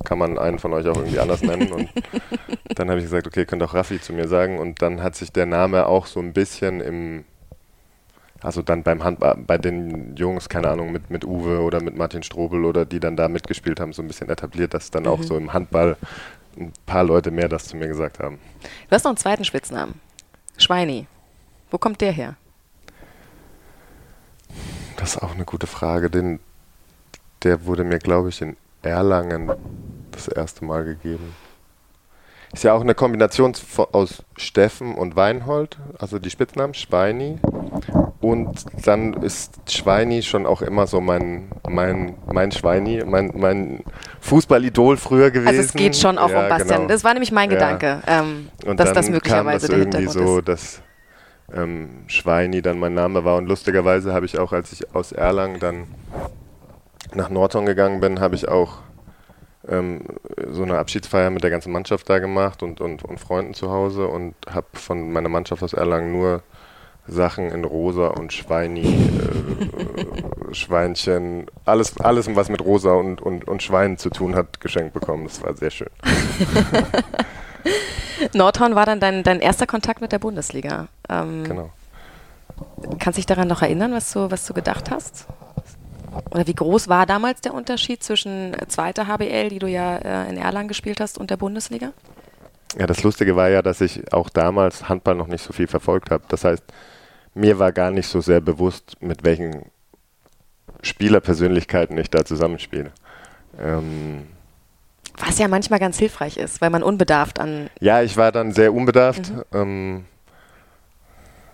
[0.04, 1.72] kann man einen von euch auch irgendwie anders nennen?
[1.72, 1.88] Und
[2.74, 4.58] dann habe ich gesagt, okay, könnt auch Raffi zu mir sagen.
[4.58, 7.24] Und dann hat sich der Name auch so ein bisschen im,
[8.42, 12.22] also dann beim Handball, bei den Jungs, keine Ahnung, mit, mit Uwe oder mit Martin
[12.22, 15.08] Strobel oder die dann da mitgespielt haben, so ein bisschen etabliert, dass dann mhm.
[15.10, 15.96] auch so im Handball
[16.56, 18.38] ein paar Leute mehr das zu mir gesagt haben.
[18.62, 20.00] Du hast noch einen zweiten Spitznamen.
[20.56, 21.06] Schweini.
[21.70, 22.36] Wo kommt der her?
[24.96, 26.10] Das ist auch eine gute Frage.
[26.10, 26.40] Den,
[27.42, 29.50] der wurde mir, glaube ich, in Erlangen
[30.10, 31.34] das erste Mal gegeben.
[32.52, 33.54] Ist ja auch eine Kombination
[33.92, 37.38] aus Steffen und Weinhold, also die Spitznamen Schweini.
[38.20, 43.82] Und dann ist Schweini schon auch immer so mein, mein, mein Schweini, mein, mein
[44.20, 45.48] Fußballidol früher gewesen.
[45.48, 46.80] Also es geht schon auch ja, um Bastian.
[46.80, 46.88] Genau.
[46.88, 48.20] Das war nämlich mein Gedanke, ja.
[48.20, 50.82] ähm, dass das möglicherweise kam das irgendwie so, dass
[51.54, 53.36] ähm, Schweini dann mein Name war.
[53.36, 55.86] Und lustigerweise habe ich auch, als ich aus Erlangen dann
[57.14, 58.78] nach Nordhorn gegangen bin, habe ich auch
[59.66, 60.02] ähm,
[60.50, 64.06] so eine Abschiedsfeier mit der ganzen Mannschaft da gemacht und, und, und Freunden zu Hause
[64.06, 66.42] und habe von meiner Mannschaft aus Erlangen nur
[67.10, 73.62] Sachen in Rosa und Schweini, äh, Schweinchen, alles, alles, was mit Rosa und, und, und
[73.62, 75.24] Schweinen zu tun hat, geschenkt bekommen.
[75.24, 75.90] Das war sehr schön.
[78.34, 80.88] Nordhorn war dann dein, dein erster Kontakt mit der Bundesliga.
[81.08, 81.70] Ähm, genau.
[82.98, 85.26] Kannst du dich daran noch erinnern, was du, was du gedacht hast?
[86.30, 90.36] Oder wie groß war damals der Unterschied zwischen zweiter HBL, die du ja äh, in
[90.36, 91.92] Erlangen gespielt hast, und der Bundesliga?
[92.78, 96.10] Ja, das Lustige war ja, dass ich auch damals Handball noch nicht so viel verfolgt
[96.10, 96.24] habe.
[96.28, 96.62] Das heißt,
[97.34, 99.66] mir war gar nicht so sehr bewusst, mit welchen
[100.82, 102.92] Spielerpersönlichkeiten ich da zusammenspiele.
[103.58, 104.26] Ähm,
[105.18, 107.68] was ja manchmal ganz hilfreich ist, weil man unbedarft an.
[107.80, 109.30] Ja, ich war dann sehr unbedarft.
[109.30, 109.44] Mhm.
[109.52, 110.04] Ähm,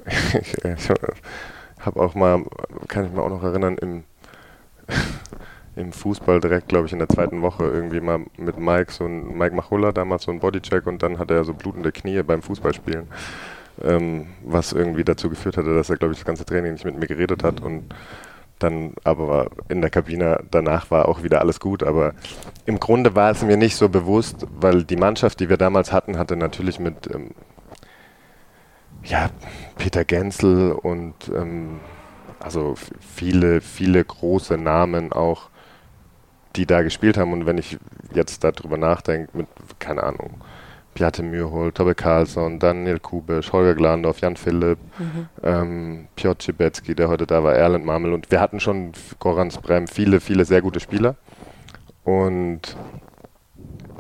[0.41, 0.89] ich, ich
[1.81, 2.45] habe auch mal,
[2.89, 4.05] kann ich mir auch noch erinnern, im,
[5.77, 9.37] im Fußball direkt, glaube ich, in der zweiten Woche irgendwie mal mit Mike, so ein
[9.37, 13.09] Mike Machulla damals so ein Bodycheck und dann hatte er so blutende Knie beim Fußballspielen.
[13.83, 16.99] Ähm, was irgendwie dazu geführt hatte, dass er, glaube ich, das ganze Training nicht mit
[16.99, 17.95] mir geredet hat und
[18.59, 21.83] dann aber in der Kabine danach war auch wieder alles gut.
[21.83, 22.15] Aber
[22.65, 26.19] im Grunde war es mir nicht so bewusst, weil die Mannschaft, die wir damals hatten,
[26.19, 27.33] hatte natürlich mit ähm,
[29.05, 29.31] ja,
[29.77, 31.81] Peter Gensel und ähm,
[32.41, 35.51] also viele, viele große Namen auch,
[36.57, 37.33] die da gespielt haben.
[37.33, 37.79] Und wenn ich
[38.15, 39.49] jetzt darüber nachdenke, mit,
[39.79, 40.41] keine Ahnung,
[40.97, 45.29] Beate Mürhol, Tobbe Karlsson, Daniel Kubisch, Holger Glandorf, Jan Philipp, mhm.
[45.43, 48.13] ähm, Piotr Cibecki, der heute da war, Erland Marmel.
[48.13, 51.15] Und wir hatten schon Goran Sprem, viele, viele sehr gute Spieler.
[52.03, 52.77] Und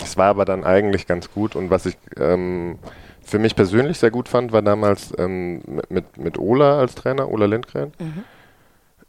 [0.02, 1.54] es war aber dann eigentlich ganz gut.
[1.54, 2.78] Und was ich ähm,
[3.22, 7.46] für mich persönlich sehr gut fand, war damals ähm, mit, mit Ola als Trainer, Ola
[7.46, 7.92] Lindgren.
[7.98, 8.24] Mhm.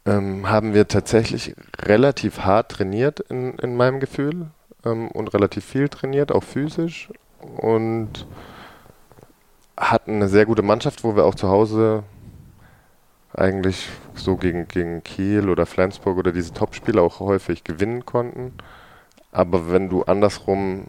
[0.04, 4.48] Ähm, haben wir tatsächlich relativ hart trainiert in, in meinem Gefühl
[4.84, 7.08] ähm, und relativ viel trainiert, auch physisch
[7.56, 8.26] und
[9.76, 12.02] hatten eine sehr gute Mannschaft, wo wir auch zu Hause
[13.34, 18.54] eigentlich so gegen, gegen Kiel oder Flensburg oder diese Topspiele auch häufig gewinnen konnten.
[19.30, 20.86] Aber wenn du andersrum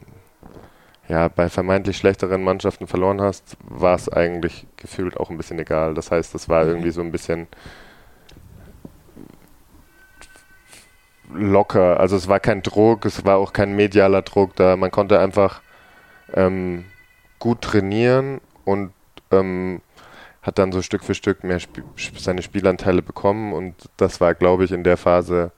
[1.08, 5.96] ja, bei vermeintlich schlechteren Mannschaften verloren hast, war es eigentlich gefühlt auch ein bisschen egal.
[5.96, 7.48] Das heißt, es war irgendwie so ein bisschen
[11.34, 12.00] locker.
[12.00, 14.76] Also es war kein Druck, es war auch kein medialer Druck da.
[14.78, 15.62] Man konnte einfach
[16.34, 16.86] ähm,
[17.40, 18.92] gut trainieren und
[19.32, 19.82] ähm,
[20.42, 21.84] hat dann so Stück für Stück mehr Sp
[22.18, 25.52] seine Spielanteile bekommen und das war, glaube ich, in der Phase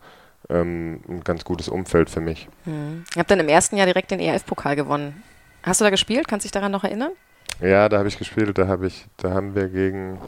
[0.49, 2.47] ähm, ein ganz gutes Umfeld für mich.
[2.65, 3.03] Hm.
[3.15, 5.23] Ihr habt dann im ersten Jahr direkt den ERF-Pokal gewonnen.
[5.63, 6.27] Hast du da gespielt?
[6.27, 7.11] Kannst du dich daran noch erinnern?
[7.59, 8.57] Ja, da habe ich gespielt.
[8.57, 10.19] Da habe ich, da haben wir gegen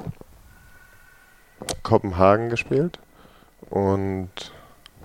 [1.81, 2.99] Kopenhagen gespielt
[3.69, 4.29] und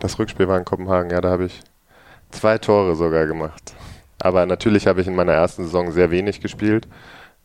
[0.01, 1.11] das Rückspiel war in Kopenhagen.
[1.11, 1.61] Ja, da habe ich
[2.31, 3.75] zwei Tore sogar gemacht.
[4.21, 6.89] Aber natürlich habe ich in meiner ersten Saison sehr wenig gespielt,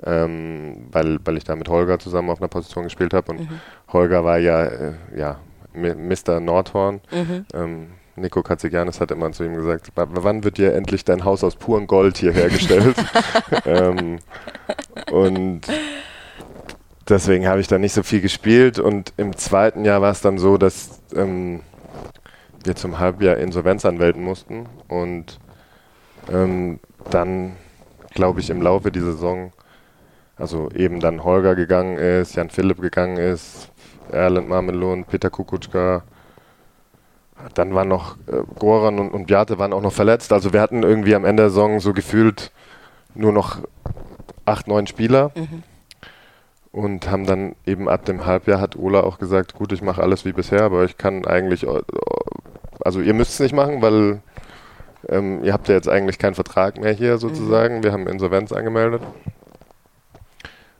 [0.03, 3.31] ähm, weil, weil ich da mit Holger zusammen auf einer Position gespielt habe.
[3.31, 3.59] Und mhm.
[3.91, 5.39] Holger war ja, äh, ja
[5.73, 6.39] Mr.
[6.39, 7.01] Nordhorn.
[7.11, 7.45] Mhm.
[7.53, 11.55] Ähm, Nico Katzigianis hat immer zu ihm gesagt, wann wird dir endlich dein Haus aus
[11.55, 12.95] purem Gold hier hergestellt?
[13.65, 14.19] ähm,
[15.11, 15.61] und
[17.09, 18.77] deswegen habe ich da nicht so viel gespielt.
[18.77, 21.61] Und im zweiten Jahr war es dann so, dass ähm,
[22.63, 24.67] wir zum Halbjahr Insolvenz anmelden mussten.
[24.87, 25.39] Und
[26.31, 27.53] ähm, dann,
[28.13, 29.51] glaube ich, im Laufe dieser Saison,
[30.37, 33.69] also eben dann Holger gegangen ist, Jan Philipp gegangen ist,
[34.11, 36.03] Erland Marmelon, Peter Kukutschka,
[37.53, 40.31] dann waren noch äh, Goran und, und Beate waren auch noch verletzt.
[40.31, 42.51] Also wir hatten irgendwie am Ende der Saison so gefühlt
[43.15, 43.59] nur noch
[44.45, 45.31] acht, neun Spieler.
[45.35, 45.63] Mhm.
[46.71, 50.25] Und haben dann eben ab dem Halbjahr hat Ola auch gesagt, gut, ich mache alles
[50.25, 51.81] wie bisher, aber ich kann eigentlich, äh,
[52.83, 54.21] also ihr müsst es nicht machen, weil
[55.09, 57.77] ähm, ihr habt ja jetzt eigentlich keinen Vertrag mehr hier sozusagen.
[57.77, 57.83] Mhm.
[57.83, 59.01] Wir haben Insolvenz angemeldet.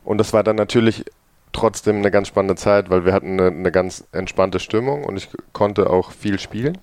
[0.04, 1.06] Und das war dann natürlich
[1.54, 5.30] trotzdem eine ganz spannende Zeit, weil wir hatten eine, eine ganz entspannte Stimmung und ich
[5.54, 6.78] konnte auch viel spielen.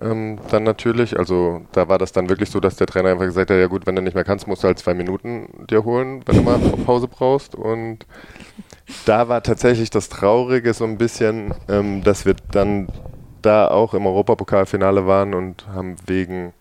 [0.00, 3.50] Ähm, dann natürlich, also da war das dann wirklich so, dass der Trainer einfach gesagt
[3.50, 6.22] hat, ja gut, wenn du nicht mehr kannst, musst du halt zwei Minuten dir holen,
[6.26, 7.54] wenn du mal Pause brauchst.
[7.54, 8.06] Und
[9.04, 12.88] da war tatsächlich das Traurige so ein bisschen, ähm, dass wir dann
[13.42, 16.52] da auch im Europapokalfinale waren und haben wegen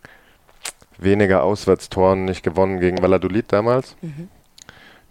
[0.97, 4.29] weniger Auswärtstoren nicht gewonnen gegen Valladolid damals, mhm.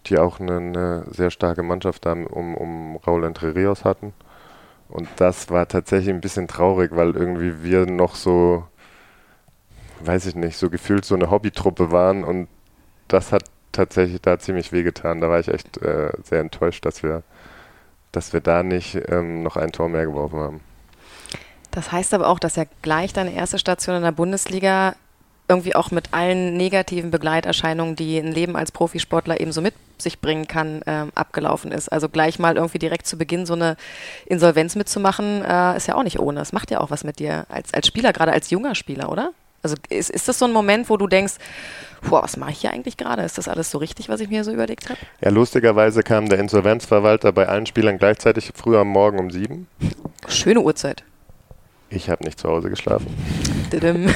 [0.07, 4.13] die auch eine, eine, sehr starke Mannschaft da um, um Raul Entre Rios hatten.
[4.89, 8.65] Und das war tatsächlich ein bisschen traurig, weil irgendwie wir noch so,
[10.01, 12.47] weiß ich nicht, so gefühlt so eine Hobbytruppe waren und
[13.07, 15.21] das hat tatsächlich da ziemlich wehgetan.
[15.21, 17.23] Da war ich echt äh, sehr enttäuscht, dass wir,
[18.11, 20.61] dass wir da nicht ähm, noch ein Tor mehr geworfen haben.
[21.75, 24.95] Das heißt aber auch, dass ja gleich deine erste Station in der Bundesliga
[25.47, 30.19] irgendwie auch mit allen negativen Begleiterscheinungen, die ein Leben als Profisportler eben so mit sich
[30.19, 31.91] bringen kann, ähm, abgelaufen ist.
[31.91, 33.77] Also gleich mal irgendwie direkt zu Beginn so eine
[34.25, 36.39] Insolvenz mitzumachen, äh, ist ja auch nicht ohne.
[36.39, 39.31] Das macht ja auch was mit dir als, als Spieler, gerade als junger Spieler, oder?
[39.61, 41.35] Also ist, ist das so ein Moment, wo du denkst,
[42.07, 43.23] boah, was mache ich hier eigentlich gerade?
[43.23, 44.99] Ist das alles so richtig, was ich mir so überlegt habe?
[45.21, 49.67] Ja, lustigerweise kam der Insolvenzverwalter bei allen Spielern gleichzeitig früh am Morgen um sieben.
[50.27, 51.03] Schöne Uhrzeit.
[51.89, 53.07] Ich habe nicht zu Hause geschlafen.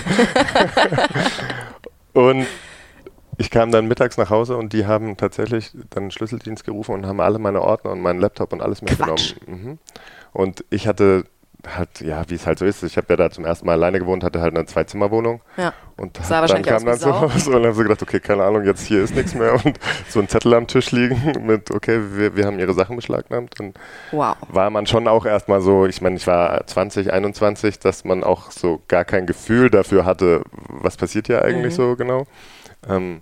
[2.14, 2.46] und
[3.38, 7.06] ich kam dann mittags nach Hause und die haben tatsächlich dann einen Schlüsseldienst gerufen und
[7.06, 9.24] haben alle meine Ordner und meinen Laptop und alles mitgenommen.
[9.48, 9.78] Mhm.
[10.34, 11.24] Und ich hatte
[11.68, 12.84] halt, ja, wie es halt so ist.
[12.84, 15.42] Ich habe ja da zum ersten Mal alleine gewohnt, hatte halt eine Zwei-Zimmer-Wohnung.
[15.58, 15.74] Ja.
[15.98, 19.04] Und dann kam dann zu Hause und haben so gedacht, okay, keine Ahnung, jetzt hier
[19.04, 19.54] ist nichts mehr.
[19.66, 23.60] Und so ein Zettel am Tisch liegen mit, okay, wir, wir haben ihre Sachen beschlagnahmt.
[23.60, 23.78] Und
[24.12, 24.38] wow.
[24.48, 28.52] war man schon auch erstmal so, ich meine, ich war 20, 21, dass man auch
[28.52, 31.78] so gar kein Gefühl dafür hatte, was passiert hier eigentlich mhm.
[31.78, 32.26] so genau.
[32.88, 33.22] Ähm,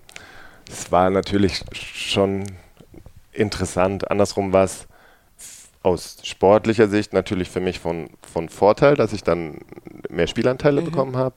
[0.70, 2.44] es war natürlich schon
[3.32, 4.12] interessant.
[4.12, 4.88] Andersrum war es
[5.88, 9.60] aus sportlicher Sicht natürlich für mich von, von Vorteil, dass ich dann
[10.10, 10.86] mehr Spielanteile mhm.
[10.86, 11.36] bekommen habe.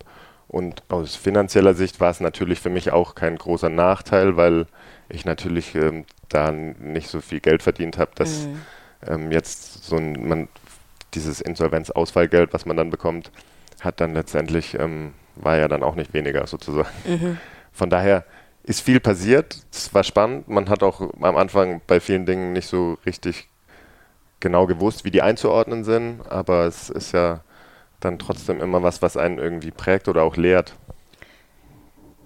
[0.49, 4.67] Und aus finanzieller Sicht war es natürlich für mich auch kein großer Nachteil, weil
[5.09, 8.63] ich natürlich ähm, da nicht so viel Geld verdient habe, dass mhm.
[9.07, 10.49] ähm, jetzt so ein, man,
[11.15, 13.31] dieses Insolvenzausfallgeld, was man dann bekommt,
[13.81, 16.89] hat dann letztendlich, ähm, war ja dann auch nicht weniger sozusagen.
[17.07, 17.39] Mhm.
[17.73, 18.25] Von daher
[18.65, 19.57] ist viel passiert.
[19.73, 20.49] Es war spannend.
[20.49, 23.50] Man hat auch am Anfang bei vielen Dingen nicht so richtig
[24.41, 27.41] genau gewusst, wie die einzuordnen sind, aber es ist ja
[28.01, 30.74] dann trotzdem immer was, was einen irgendwie prägt oder auch lehrt.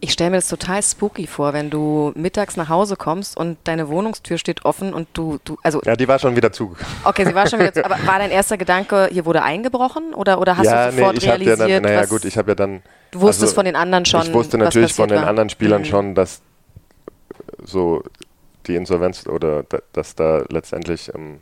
[0.00, 3.88] Ich stelle mir das total spooky vor, wenn du mittags nach Hause kommst und deine
[3.88, 6.76] Wohnungstür steht offen und du, du also ja, die war schon wieder zu.
[7.04, 7.84] Okay, sie war schon wieder zu.
[7.84, 11.18] Aber war dein erster Gedanke, hier wurde eingebrochen oder oder hast ja, du sofort nee,
[11.18, 11.58] ich realisiert?
[11.58, 12.82] Ja dann, naja, gut, ich habe ja dann.
[13.12, 14.22] Du wusstest also, von den anderen schon.
[14.22, 15.26] Ich wusste natürlich von den war.
[15.26, 15.86] anderen Spielern mhm.
[15.86, 16.42] schon, dass
[17.62, 18.02] so
[18.66, 21.40] die Insolvenz oder dass da letztendlich ähm,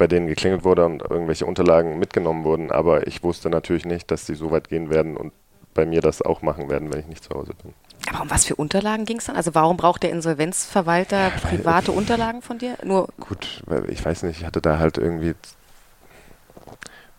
[0.00, 2.72] bei denen geklingelt wurde und irgendwelche Unterlagen mitgenommen wurden.
[2.72, 5.30] Aber ich wusste natürlich nicht, dass sie so weit gehen werden und
[5.74, 7.74] bei mir das auch machen werden, wenn ich nicht zu Hause bin.
[8.08, 9.36] Aber um was für Unterlagen ging es dann?
[9.36, 12.78] Also warum braucht der Insolvenzverwalter private Unterlagen von dir?
[12.82, 15.34] Nur Gut, ich weiß nicht, ich hatte da halt irgendwie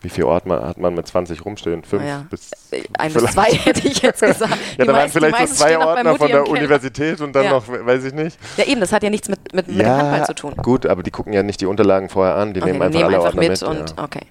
[0.02, 1.84] wie viel Ort man, hat man mit 20 rumstehen?
[1.84, 2.26] Fünf ja.
[2.28, 4.56] bis äh, Ein bis zwei hätte ich jetzt gesagt.
[4.78, 7.50] ja, da waren vielleicht so zwei Ordner von der Universität und dann ja.
[7.52, 8.38] noch, weiß ich nicht.
[8.56, 10.54] Ja, eben, das hat ja nichts mit, mit, mit ja, Handball zu tun.
[10.56, 13.14] Gut, aber die gucken ja nicht die Unterlagen vorher an, die okay, nehmen einfach nehmen
[13.14, 13.60] alle einfach Ordner mit.
[13.60, 14.04] mit und, ja.
[14.04, 14.26] Okay,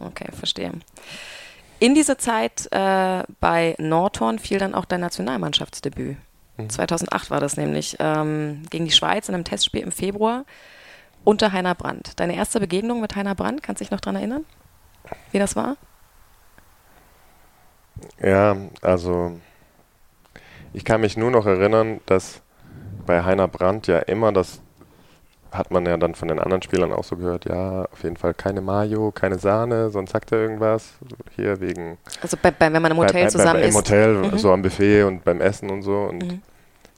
[0.00, 0.72] okay, verstehe.
[1.80, 6.16] In diese Zeit äh, bei Nordhorn fiel dann auch dein Nationalmannschaftsdebüt.
[6.56, 6.70] Mhm.
[6.70, 10.44] 2008 war das nämlich, ähm, gegen die Schweiz in einem Testspiel im Februar
[11.24, 12.12] unter Heiner Brandt.
[12.16, 14.44] Deine erste Begegnung mit Heiner Brandt, kannst du dich noch daran erinnern?
[15.32, 15.76] Wie das war?
[18.22, 19.38] Ja, also
[20.72, 22.42] ich kann mich nur noch erinnern, dass
[23.06, 24.60] bei Heiner Brandt ja immer das
[25.50, 28.34] hat man ja dann von den anderen Spielern auch so gehört, ja, auf jeden Fall
[28.34, 30.92] keine Mayo, keine Sahne, sonst sagt er irgendwas.
[31.36, 31.98] Hier wegen.
[32.22, 33.70] Also bei, bei, wenn man im Hotel bei, zusammen ist.
[33.70, 34.38] Im Hotel, mhm.
[34.38, 35.96] so am Buffet und beim Essen und so.
[36.00, 36.42] Und mhm.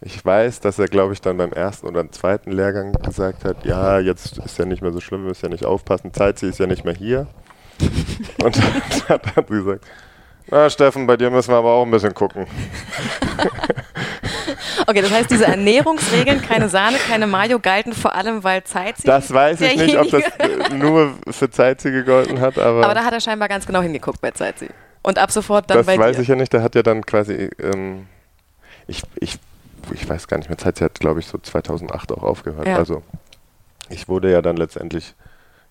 [0.00, 3.98] ich weiß, dass er, glaube ich, dann beim ersten oder zweiten Lehrgang gesagt hat, ja,
[4.00, 6.58] jetzt ist ja nicht mehr so schlimm, wir müssen ja nicht aufpassen, Zeit, sie ist
[6.58, 7.28] ja nicht mehr hier.
[8.42, 8.74] Und dann
[9.08, 9.84] hat er gesagt,
[10.48, 12.46] na Steffen, bei dir müssen wir aber auch ein bisschen gucken.
[14.86, 19.06] Okay, das heißt, diese Ernährungsregeln, keine Sahne, keine Mayo, galten vor allem, weil Zeitzi.
[19.06, 20.24] Das weiß ich nicht, ob das
[20.72, 22.84] nur für Zeitzi gegolten hat, aber.
[22.84, 24.68] Aber da hat er scheinbar ganz genau hingeguckt bei Zeitzi.
[25.02, 26.22] Und ab sofort dann das bei Das weiß dir.
[26.22, 27.50] ich ja nicht, der hat ja dann quasi.
[27.62, 28.06] Ähm,
[28.86, 29.38] ich, ich,
[29.92, 32.66] ich weiß gar nicht mehr, Zeitzi hat, glaube ich, so 2008 auch aufgehört.
[32.66, 32.76] Ja.
[32.76, 33.02] Also,
[33.88, 35.14] ich wurde ja dann letztendlich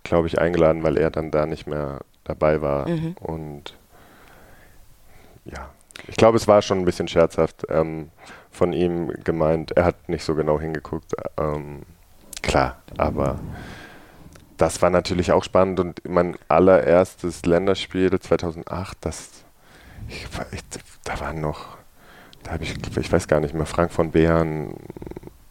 [0.04, 2.88] glaube ich, eingeladen, weil er dann da nicht mehr dabei war.
[2.88, 3.16] Mhm.
[3.20, 3.78] Und
[5.46, 5.70] ja,
[6.08, 8.10] ich glaube, es war schon ein bisschen scherzhaft ähm,
[8.52, 9.72] von ihm gemeint.
[9.72, 11.14] Er hat nicht so genau hingeguckt.
[11.38, 11.84] Ähm,
[12.42, 13.40] klar, aber
[14.60, 19.30] das war natürlich auch spannend und mein allererstes Länderspiel 2008, das,
[20.08, 20.62] ich, ich,
[21.06, 21.78] da waren noch,
[22.44, 24.76] da habe ich, ich weiß gar nicht mehr, Frank von Beeren,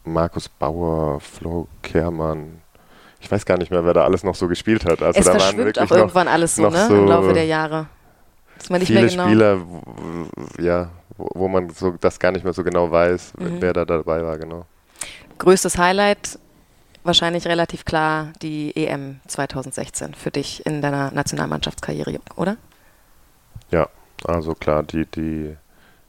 [0.04, 2.60] Markus Bauer, Flo Kehrmann,
[3.20, 5.02] ich weiß gar nicht mehr, wer da alles noch so gespielt hat.
[5.02, 6.86] Also es da waren wirklich auch irgendwann noch, alles so, ne?
[6.86, 7.86] So Im Laufe der Jahre.
[8.58, 9.60] Dass man nicht viele mehr genau Spieler,
[10.58, 13.60] ja, wo, wo, man so das gar nicht mehr so genau weiß, mhm.
[13.60, 14.66] wer da dabei war, genau.
[15.38, 16.38] Größtes Highlight
[17.04, 22.56] wahrscheinlich relativ klar die EM 2016 für dich in deiner Nationalmannschaftskarriere, oder?
[23.70, 23.88] Ja,
[24.24, 25.56] also klar, die, die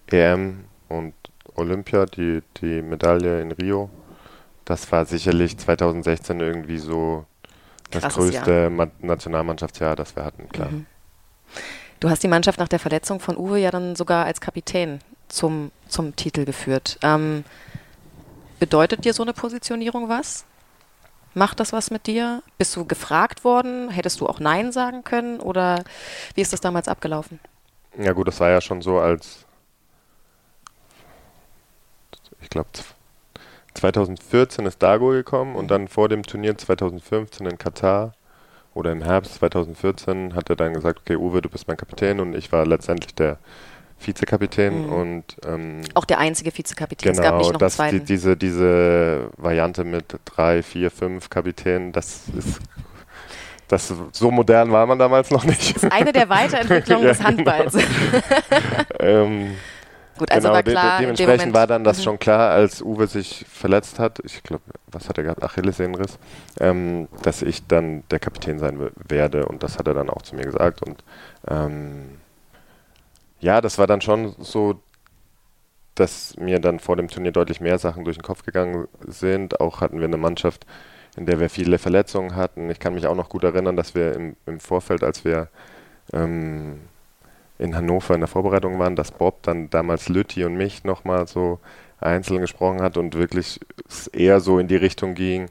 [0.07, 1.13] EM und
[1.55, 3.89] Olympia, die, die Medaille in Rio
[4.69, 7.25] das war sicherlich 2016 irgendwie so
[7.89, 8.91] das Krasses größte Jahr.
[8.99, 10.69] Nationalmannschaftsjahr, das wir hatten, klar.
[10.69, 10.85] Mhm.
[11.99, 15.71] Du hast die Mannschaft nach der Verletzung von Uwe ja dann sogar als Kapitän zum,
[15.87, 16.99] zum Titel geführt.
[17.01, 17.43] Ähm,
[18.59, 20.45] bedeutet dir so eine Positionierung was?
[21.33, 22.43] Macht das was mit dir?
[22.59, 23.89] Bist du gefragt worden?
[23.89, 25.39] Hättest du auch Nein sagen können?
[25.39, 25.83] Oder
[26.35, 27.39] wie ist das damals abgelaufen?
[27.97, 29.45] Ja gut, das war ja schon so als,
[32.39, 32.69] ich glaube,
[33.79, 38.13] 2014 ist Dago gekommen und dann vor dem Turnier 2015 in Katar
[38.73, 42.35] oder im Herbst 2014 hat er dann gesagt, okay Uwe, du bist mein Kapitän und
[42.35, 43.37] ich war letztendlich der
[43.99, 44.93] Vizekapitän mhm.
[44.93, 47.13] und ähm, auch der einzige Vizekapitän.
[47.13, 51.29] Genau, es gab nicht noch das, einen die, diese, diese Variante mit drei, vier, fünf
[51.29, 52.59] Kapitänen, das ist
[53.67, 55.75] das, so modern war man damals noch nicht.
[55.75, 57.73] Das ist eine der Weiterentwicklungen ja, des Handballs.
[57.73, 57.85] Genau.
[58.99, 59.55] ähm,
[60.19, 60.97] Gut, also genau, war klar.
[60.97, 62.03] De dementsprechend war dann das mhm.
[62.03, 64.19] schon klar, als Uwe sich verletzt hat.
[64.25, 65.41] Ich glaube, was hat er gehabt?
[65.41, 66.19] Achillessehnenriss.
[66.59, 69.45] Ähm, dass ich dann der Kapitän sein werde.
[69.45, 70.81] Und das hat er dann auch zu mir gesagt.
[70.81, 71.05] Und
[71.47, 72.17] ähm,
[73.39, 74.81] ja, das war dann schon so,
[75.95, 79.61] dass mir dann vor dem Turnier deutlich mehr Sachen durch den Kopf gegangen sind.
[79.61, 80.65] Auch hatten wir eine Mannschaft,
[81.15, 82.69] in der wir viele Verletzungen hatten.
[82.69, 85.47] Ich kann mich auch noch gut erinnern, dass wir im, im Vorfeld, als wir
[86.11, 86.81] ähm,
[87.59, 91.59] in Hannover in der Vorbereitung waren, dass Bob dann damals Lütti und mich nochmal so
[91.99, 93.59] einzeln gesprochen hat und wirklich
[94.13, 95.49] eher so in die Richtung ging,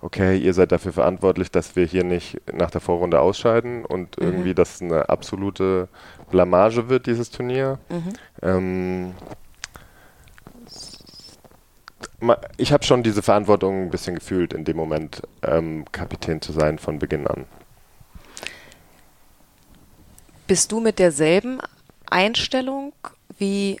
[0.00, 4.26] okay, ihr seid dafür verantwortlich, dass wir hier nicht nach der Vorrunde ausscheiden und mhm.
[4.26, 5.88] irgendwie das eine absolute
[6.30, 7.78] Blamage wird, dieses Turnier.
[7.88, 8.12] Mhm.
[8.42, 9.14] Ähm,
[12.56, 16.78] ich habe schon diese Verantwortung ein bisschen gefühlt, in dem Moment ähm, Kapitän zu sein
[16.78, 17.44] von Beginn an.
[20.48, 21.60] Bist du mit derselben
[22.10, 22.94] Einstellung
[23.38, 23.80] wie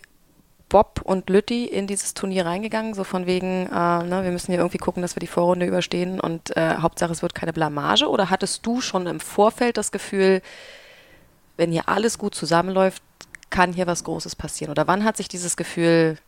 [0.68, 4.60] Bob und Lütti in dieses Turnier reingegangen, so von wegen, äh, ne, wir müssen hier
[4.60, 8.06] irgendwie gucken, dass wir die Vorrunde überstehen und äh, Hauptsache es wird keine Blamage?
[8.06, 10.42] Oder hattest du schon im Vorfeld das Gefühl,
[11.56, 13.02] wenn hier alles gut zusammenläuft,
[13.48, 14.70] kann hier was Großes passieren?
[14.70, 16.18] Oder wann hat sich dieses Gefühl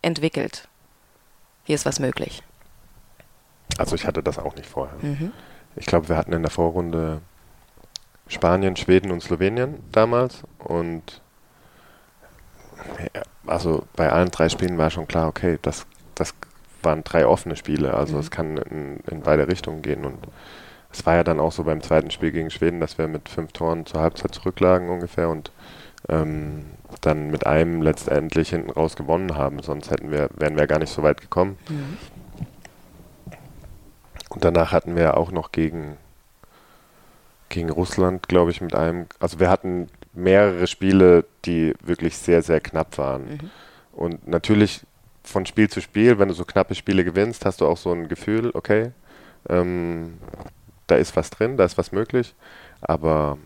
[0.00, 0.68] entwickelt?
[1.64, 2.42] Hier ist was möglich.
[3.76, 4.96] Also ich hatte das auch nicht vorher.
[5.02, 5.32] Mhm.
[5.76, 7.20] Ich glaube, wir hatten in der Vorrunde
[8.32, 11.20] Spanien, Schweden und Slowenien damals und
[13.46, 16.34] also bei allen drei Spielen war schon klar, okay, das, das
[16.82, 18.20] waren drei offene Spiele, also mhm.
[18.20, 20.18] es kann in, in, beide Richtungen gehen und
[20.90, 23.52] es war ja dann auch so beim zweiten Spiel gegen Schweden, dass wir mit fünf
[23.52, 25.52] Toren zur Halbzeit zurücklagen ungefähr und
[26.08, 26.64] ähm,
[27.02, 30.92] dann mit einem letztendlich hinten raus gewonnen haben, sonst hätten wir, wären wir gar nicht
[30.92, 31.58] so weit gekommen.
[31.68, 31.98] Mhm.
[34.30, 35.98] Und danach hatten wir auch noch gegen,
[37.52, 42.60] gegen Russland, glaube ich, mit einem, also wir hatten mehrere Spiele, die wirklich sehr, sehr
[42.60, 43.24] knapp waren.
[43.24, 43.50] Mhm.
[43.92, 44.80] Und natürlich
[45.22, 48.08] von Spiel zu Spiel, wenn du so knappe Spiele gewinnst, hast du auch so ein
[48.08, 48.90] Gefühl, okay,
[49.48, 50.14] ähm,
[50.86, 52.34] da ist was drin, da ist was möglich.
[52.80, 53.38] Aber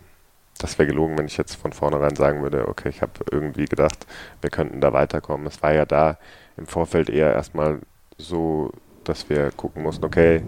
[0.57, 4.07] das wäre gelogen, wenn ich jetzt von vornherein sagen würde, okay, ich habe irgendwie gedacht,
[4.41, 5.45] wir könnten da weiterkommen.
[5.45, 6.17] Es war ja da
[6.55, 7.79] im Vorfeld eher erstmal
[8.17, 8.71] so,
[9.03, 10.41] dass wir gucken mussten, okay,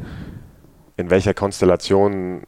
[0.97, 2.43] in welcher Konstellation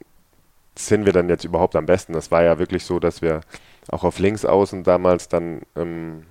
[0.76, 2.14] sind wir dann jetzt überhaupt am besten?
[2.14, 3.42] Das war ja wirklich so, dass wir
[3.90, 6.26] auch auf Linksaußen damals dann ähm,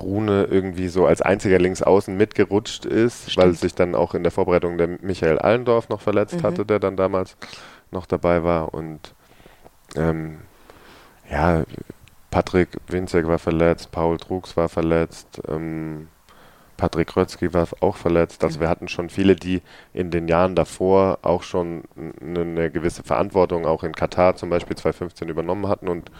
[0.00, 3.46] Rune irgendwie so als einziger Linksaußen mitgerutscht ist, Stimmt.
[3.46, 6.42] weil sich dann auch in der Vorbereitung der Michael Allendorf noch verletzt mhm.
[6.42, 7.36] hatte, der dann damals
[7.90, 8.74] noch dabei war.
[8.74, 9.14] Und
[9.96, 10.38] ähm,
[11.30, 11.64] ja,
[12.30, 16.08] Patrick Winzek war verletzt, Paul Drucks war verletzt, ähm,
[16.76, 18.42] Patrick Rötzky war auch verletzt.
[18.44, 19.62] Also wir hatten schon viele, die
[19.92, 21.84] in den Jahren davor auch schon
[22.20, 26.10] eine, eine gewisse Verantwortung auch in Katar zum Beispiel 2015 übernommen hatten und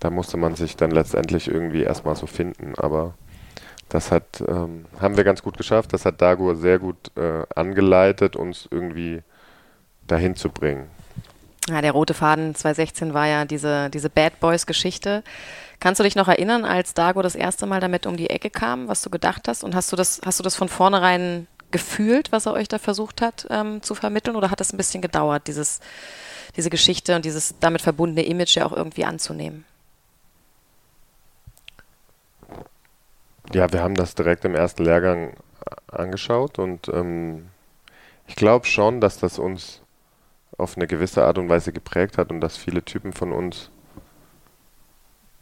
[0.00, 2.74] da musste man sich dann letztendlich irgendwie erstmal so finden.
[2.76, 3.14] Aber
[3.88, 5.92] das hat, ähm, haben wir ganz gut geschafft.
[5.92, 9.22] Das hat Dagur sehr gut äh, angeleitet, uns irgendwie
[10.06, 10.88] dahin zu bringen.
[11.68, 15.22] Ja, der rote Faden 2016 war ja diese, diese Bad Boys-Geschichte.
[15.80, 18.88] Kannst du dich noch erinnern, als Dago das erste Mal damit um die Ecke kam,
[18.88, 19.62] was du gedacht hast?
[19.62, 23.22] Und hast du das, hast du das von vornherein gefühlt, was er euch da versucht
[23.22, 24.36] hat ähm, zu vermitteln?
[24.36, 25.80] Oder hat es ein bisschen gedauert, dieses,
[26.56, 29.64] diese Geschichte und dieses damit verbundene Image ja auch irgendwie anzunehmen?
[33.52, 35.34] Ja, wir haben das direkt im ersten Lehrgang
[35.86, 37.46] angeschaut und ähm,
[38.26, 39.80] ich glaube schon, dass das uns
[40.58, 43.70] auf eine gewisse Art und Weise geprägt hat und dass viele Typen von uns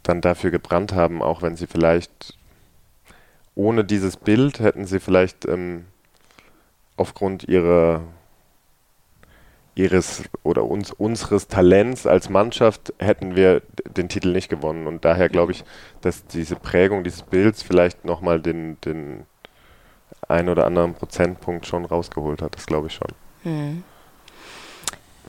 [0.09, 2.36] dann dafür gebrannt haben, auch wenn sie vielleicht
[3.54, 5.86] ohne dieses Bild hätten sie vielleicht ähm,
[6.96, 8.02] aufgrund ihrer
[9.74, 14.86] ihres oder uns, unseres Talents als Mannschaft hätten wir den Titel nicht gewonnen.
[14.86, 15.64] Und daher glaube ich,
[16.01, 19.26] dass diese Prägung dieses Bilds vielleicht nochmal den, den
[20.28, 22.56] ein oder anderen Prozentpunkt schon rausgeholt hat.
[22.56, 23.09] Das glaube ich schon.
[23.44, 23.85] Mhm.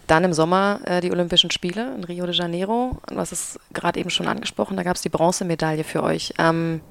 [0.07, 2.97] Dann im Sommer äh, die Olympischen Spiele in Rio de Janeiro.
[3.07, 6.33] Du hast es gerade eben schon angesprochen, da gab es die Bronzemedaille für euch.
[6.37, 6.81] Ähm,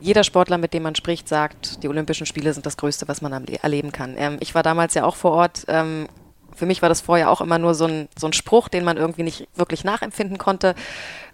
[0.00, 3.46] jeder Sportler, mit dem man spricht, sagt, die Olympischen Spiele sind das Größte, was man
[3.46, 4.14] erleben kann.
[4.18, 5.64] Ähm, ich war damals ja auch vor Ort.
[5.68, 6.08] Ähm,
[6.54, 8.96] für mich war das vorher auch immer nur so ein, so ein Spruch, den man
[8.96, 10.74] irgendwie nicht wirklich nachempfinden konnte.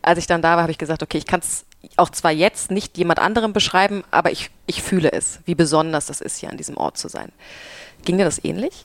[0.03, 1.65] Als ich dann da war, habe ich gesagt, okay, ich kann es
[1.97, 6.21] auch zwar jetzt nicht jemand anderem beschreiben, aber ich, ich fühle es, wie besonders das
[6.21, 7.33] ist, hier an diesem Ort zu sein.
[8.05, 8.85] Ging dir das ähnlich?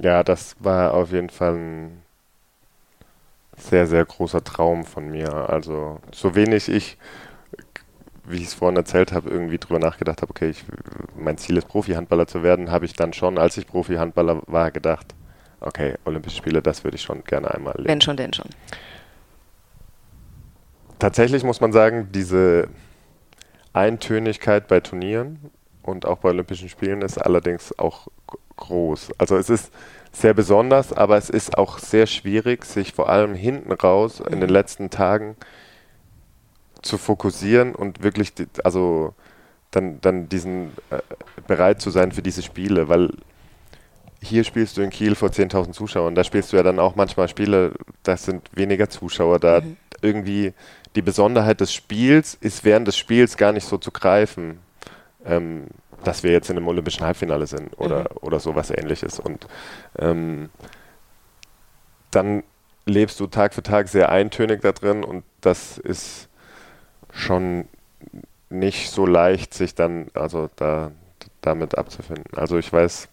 [0.00, 2.02] Ja, das war auf jeden Fall ein
[3.56, 5.32] sehr, sehr großer Traum von mir.
[5.48, 6.98] Also so wenig ich,
[8.24, 10.64] wie ich es vorhin erzählt habe, irgendwie drüber nachgedacht habe, okay, ich,
[11.16, 15.14] mein Ziel ist Profi-Handballer zu werden, habe ich dann schon, als ich Profi-Handballer war, gedacht,
[15.60, 17.90] okay, Olympische Spiele, das würde ich schon gerne einmal erleben.
[17.90, 18.48] Wenn schon, denn schon.
[20.98, 22.68] Tatsächlich muss man sagen, diese
[23.72, 25.50] Eintönigkeit bei Turnieren
[25.82, 28.08] und auch bei Olympischen Spielen ist allerdings auch
[28.56, 29.12] groß.
[29.18, 29.72] Also es ist
[30.12, 34.48] sehr besonders, aber es ist auch sehr schwierig, sich vor allem hinten raus in den
[34.48, 34.54] mhm.
[34.54, 35.36] letzten Tagen
[36.82, 38.32] zu fokussieren und wirklich,
[38.62, 39.14] also
[39.70, 40.98] dann, dann diesen äh,
[41.46, 43.10] bereit zu sein für diese Spiele, weil
[44.22, 46.14] hier spielst du in Kiel vor 10.000 Zuschauern.
[46.14, 47.72] Da spielst du ja dann auch manchmal Spiele,
[48.02, 49.60] das sind weniger Zuschauer da.
[49.60, 49.76] Mhm.
[50.00, 50.52] Irgendwie
[50.94, 54.58] die Besonderheit des Spiels ist während des Spiels gar nicht so zu greifen,
[55.26, 55.66] ähm,
[56.04, 58.06] dass wir jetzt in einem olympischen Halbfinale sind oder, mhm.
[58.20, 59.18] oder sowas ähnliches.
[59.18, 59.46] Und
[59.98, 60.50] ähm,
[62.10, 62.42] dann
[62.86, 66.28] lebst du Tag für Tag sehr eintönig da drin und das ist
[67.12, 67.66] schon
[68.50, 70.92] nicht so leicht, sich dann, also da
[71.40, 72.24] damit abzufinden.
[72.36, 73.08] Also ich weiß,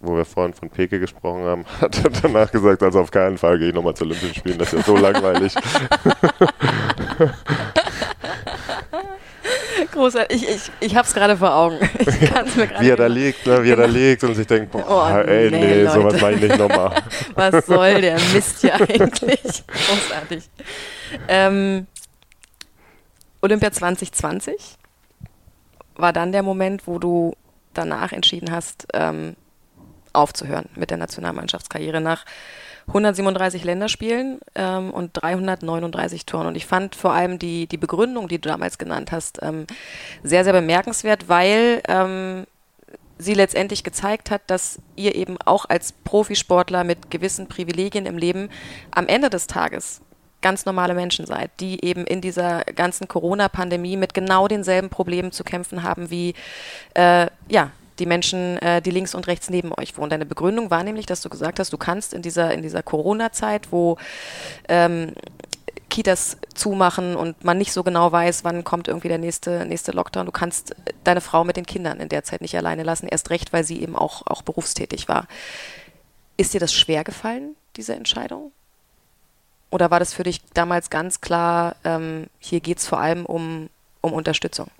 [0.00, 3.58] wo wir vorhin von Peke gesprochen haben, hat er danach gesagt, also auf keinen Fall
[3.58, 5.54] gehe ich nochmal zu Olympischen Spielen, das ist ja so langweilig.
[9.92, 10.42] Großartig.
[10.42, 11.78] Ich, ich, ich habe es gerade vor Augen.
[12.80, 13.62] wie er da liegt, ne?
[13.62, 13.70] wie genau.
[13.70, 13.98] er da genau.
[13.98, 17.02] liegt und sich denkt, boah, oh, ey, nee, nee sowas mache ich nicht nochmal.
[17.34, 19.40] Was soll der Mist hier eigentlich?
[19.66, 20.48] Großartig.
[21.28, 21.86] Ähm,
[23.42, 24.76] Olympia 2020
[25.96, 27.34] war dann der Moment, wo du
[27.74, 29.36] danach entschieden hast, ähm,
[30.12, 32.24] aufzuhören mit der Nationalmannschaftskarriere nach
[32.90, 36.48] 137 Länderspielen ähm, und 339 Toren.
[36.48, 39.66] Und ich fand vor allem die, die Begründung, die du damals genannt hast, ähm,
[40.22, 42.46] sehr, sehr bemerkenswert, weil ähm,
[43.18, 48.50] sie letztendlich gezeigt hat, dass ihr eben auch als Profisportler mit gewissen Privilegien im Leben
[48.90, 50.00] am Ende des Tages
[50.42, 55.44] ganz normale Menschen seid, die eben in dieser ganzen Corona-Pandemie mit genau denselben Problemen zu
[55.44, 56.34] kämpfen haben wie
[56.94, 60.10] äh, ja, die Menschen, äh, die links und rechts neben euch wohnen.
[60.10, 63.70] Deine Begründung war nämlich, dass du gesagt hast, du kannst in dieser, in dieser Corona-Zeit,
[63.70, 63.98] wo
[64.68, 65.12] ähm,
[65.90, 70.26] Kitas zumachen und man nicht so genau weiß, wann kommt irgendwie der nächste, nächste Lockdown.
[70.26, 70.74] Du kannst
[71.04, 73.82] deine Frau mit den Kindern in der Zeit nicht alleine lassen, erst recht, weil sie
[73.82, 75.26] eben auch, auch berufstätig war.
[76.36, 78.52] Ist dir das schwer gefallen, diese Entscheidung?
[79.70, 83.68] Oder war das für dich damals ganz klar, ähm, hier geht es vor allem um,
[84.00, 84.70] um Unterstützung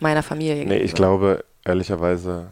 [0.00, 0.66] meiner Familie?
[0.66, 2.48] Nee, ich glaube, ehrlicherweise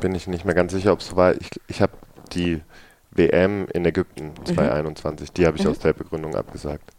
[0.00, 1.34] bin ich nicht mehr ganz sicher, ob es so war.
[1.34, 1.92] Ich, ich habe
[2.32, 2.60] die
[3.12, 5.34] WM in Ägypten 2021, mhm.
[5.34, 5.70] die habe ich mhm.
[5.70, 6.92] aus der Begründung abgesagt.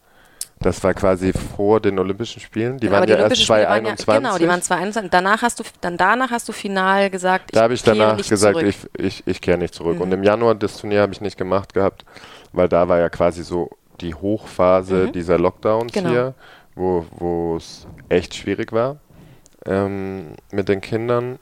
[0.60, 2.78] Das war quasi vor den Olympischen Spielen.
[2.78, 4.08] Die genau, waren ja erst 2021.
[4.08, 5.10] Ja, genau, die waren 2021.
[5.10, 8.76] Danach hast du, dann danach hast du final gesagt, da habe ich danach gesagt, zurück.
[8.98, 9.95] ich, ich, ich kehre nicht zurück.
[9.95, 10.02] Mhm.
[10.02, 12.06] Und im Januar das Turnier habe ich nicht gemacht gehabt,
[12.53, 13.72] weil da war ja quasi so
[14.02, 15.12] die Hochphase mhm.
[15.14, 16.10] dieser Lockdowns genau.
[16.10, 16.34] hier,
[16.76, 18.99] wo es echt schwierig war
[19.66, 21.40] ähm, mit den Kindern.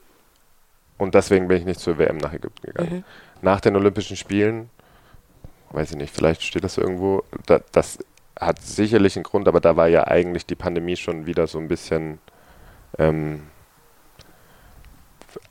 [0.98, 2.94] Und deswegen bin ich nicht zur WM nach Ägypten gegangen.
[2.98, 3.04] Mhm.
[3.42, 4.70] Nach den Olympischen Spielen,
[5.72, 8.00] weiß ich nicht, vielleicht steht das irgendwo, da, das
[8.40, 11.68] hat sicherlich einen Grund, aber da war ja eigentlich die Pandemie schon wieder so ein
[11.68, 12.20] bisschen
[12.98, 13.44] ähm,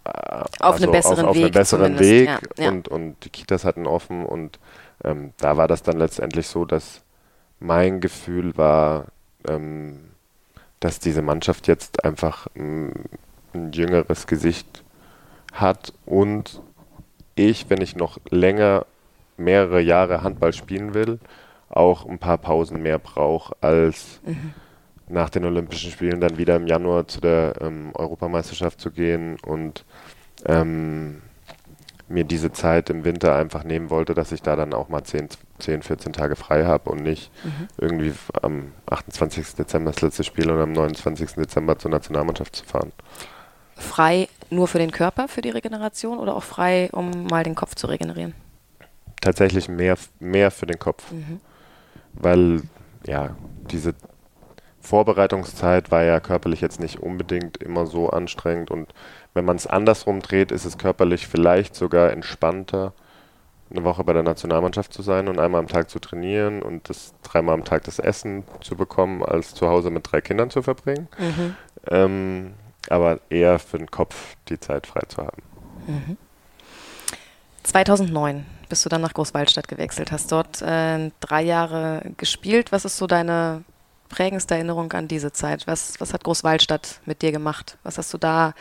[0.04, 1.44] auf also einen besseren auf, auf Weg.
[1.44, 2.68] Einen besseren Weg ja, ja.
[2.70, 4.58] Und, und die Kitas hatten offen und
[5.04, 7.02] ähm, da war das dann letztendlich so, dass
[7.60, 9.06] mein Gefühl war,
[9.46, 10.10] ähm,
[10.80, 12.92] dass diese Mannschaft jetzt einfach ein,
[13.54, 14.84] ein jüngeres Gesicht
[15.52, 16.60] hat und
[17.34, 18.86] ich, wenn ich noch länger
[19.36, 21.18] mehrere Jahre Handball spielen will,
[21.68, 24.54] auch ein paar Pausen mehr brauche als mhm.
[25.08, 29.84] nach den Olympischen Spielen dann wieder im Januar zu der ähm, Europameisterschaft zu gehen und
[30.46, 31.22] ähm,
[32.08, 35.28] mir diese Zeit im Winter einfach nehmen wollte, dass ich da dann auch mal 10,
[35.58, 37.68] 10 14 Tage frei habe und nicht mhm.
[37.76, 38.12] irgendwie
[38.42, 39.54] am 28.
[39.54, 41.34] Dezember das letzte Spiel und am 29.
[41.34, 42.92] Dezember zur Nationalmannschaft zu fahren.
[43.76, 47.74] Frei nur für den Körper, für die Regeneration oder auch frei, um mal den Kopf
[47.74, 48.34] zu regenerieren?
[49.20, 51.10] Tatsächlich mehr, mehr für den Kopf.
[51.12, 51.40] Mhm
[52.12, 52.62] weil
[53.06, 53.36] ja,
[53.70, 53.94] diese
[54.80, 58.92] Vorbereitungszeit war ja körperlich jetzt nicht unbedingt immer so anstrengend und
[59.34, 62.92] wenn man es andersrum dreht, ist es körperlich vielleicht sogar entspannter,
[63.70, 67.14] eine Woche bei der Nationalmannschaft zu sein und einmal am Tag zu trainieren und das
[67.22, 71.08] dreimal am Tag das Essen zu bekommen, als zu Hause mit drei Kindern zu verbringen.
[71.18, 71.56] Mhm.
[71.86, 72.54] Ähm,
[72.88, 75.42] aber eher für den Kopf die Zeit frei zu haben.
[75.86, 76.16] Mhm.
[77.62, 82.72] 2009 bist du dann nach Großwaldstadt gewechselt, hast dort äh, drei Jahre gespielt.
[82.72, 83.64] Was ist so deine
[84.08, 85.66] prägendste Erinnerung an diese Zeit?
[85.66, 87.76] Was, was hat Großwaldstadt mit dir gemacht?
[87.82, 88.54] Was hast du da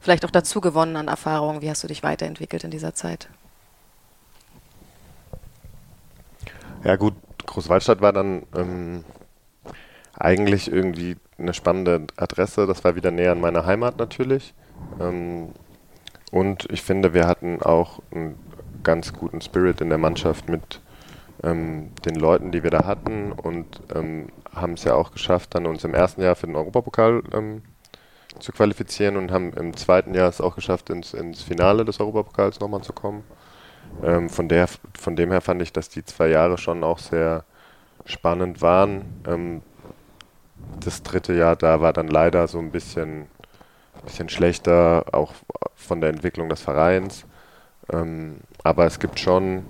[0.00, 1.62] vielleicht auch dazu gewonnen an Erfahrungen?
[1.62, 3.28] Wie hast du dich weiterentwickelt in dieser Zeit?
[6.84, 7.14] Ja gut,
[7.46, 9.04] Großwaldstadt war dann ähm,
[10.14, 12.66] eigentlich irgendwie eine spannende Adresse.
[12.66, 14.52] Das war wieder näher an meiner Heimat natürlich.
[15.00, 15.50] Ähm,
[16.32, 18.36] und ich finde, wir hatten auch ein
[18.82, 20.80] ganz guten Spirit in der Mannschaft mit
[21.44, 25.66] ähm, den Leuten, die wir da hatten und ähm, haben es ja auch geschafft, dann
[25.66, 27.62] uns im ersten Jahr für den Europapokal ähm,
[28.40, 32.58] zu qualifizieren und haben im zweiten Jahr es auch geschafft, ins, ins Finale des Europapokals
[32.58, 33.22] nochmal zu kommen.
[34.02, 37.44] Ähm, von, der, von dem her fand ich, dass die zwei Jahre schon auch sehr
[38.04, 39.22] spannend waren.
[39.26, 39.62] Ähm,
[40.80, 43.26] das dritte Jahr, da war dann leider so ein bisschen
[44.04, 45.32] bisschen schlechter, auch
[45.74, 47.24] von der Entwicklung des Vereins.
[47.92, 49.64] Ähm, aber es gibt schon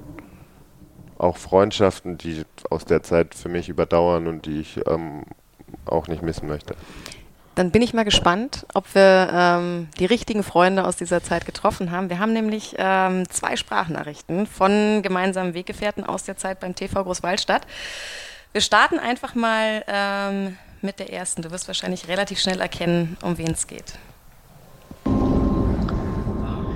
[1.18, 5.24] auch Freundschaften, die aus der Zeit für mich überdauern und die ich ähm,
[5.86, 6.74] auch nicht missen möchte.
[7.54, 11.90] Dann bin ich mal gespannt, ob wir ähm, die richtigen Freunde aus dieser Zeit getroffen
[11.90, 12.08] haben.
[12.08, 17.66] Wir haben nämlich ähm, zwei Sprachnachrichten von gemeinsamen Weggefährten aus der Zeit beim TV Großwaldstadt.
[18.52, 21.42] Wir starten einfach mal ähm, mit der ersten.
[21.42, 23.98] Du wirst wahrscheinlich relativ schnell erkennen, um wen es geht.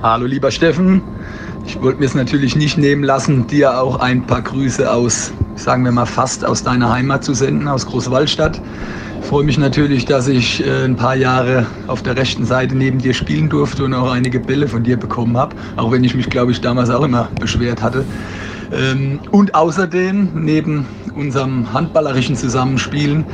[0.03, 1.03] Hallo lieber Steffen,
[1.67, 5.85] ich wollte mir es natürlich nicht nehmen lassen, dir auch ein paar Grüße aus, sagen
[5.85, 8.61] wir mal fast aus deiner Heimat zu senden, aus Großwaldstadt.
[9.21, 12.99] Ich freue mich natürlich, dass ich äh, ein paar Jahre auf der rechten Seite neben
[12.99, 16.31] dir spielen durfte und auch einige Bälle von dir bekommen habe, auch wenn ich mich,
[16.31, 18.05] glaube ich, damals auch immer beschwert hatte.
[18.73, 20.87] Ähm, und außerdem, neben
[21.17, 23.25] unserem handballerischen Zusammenspielen,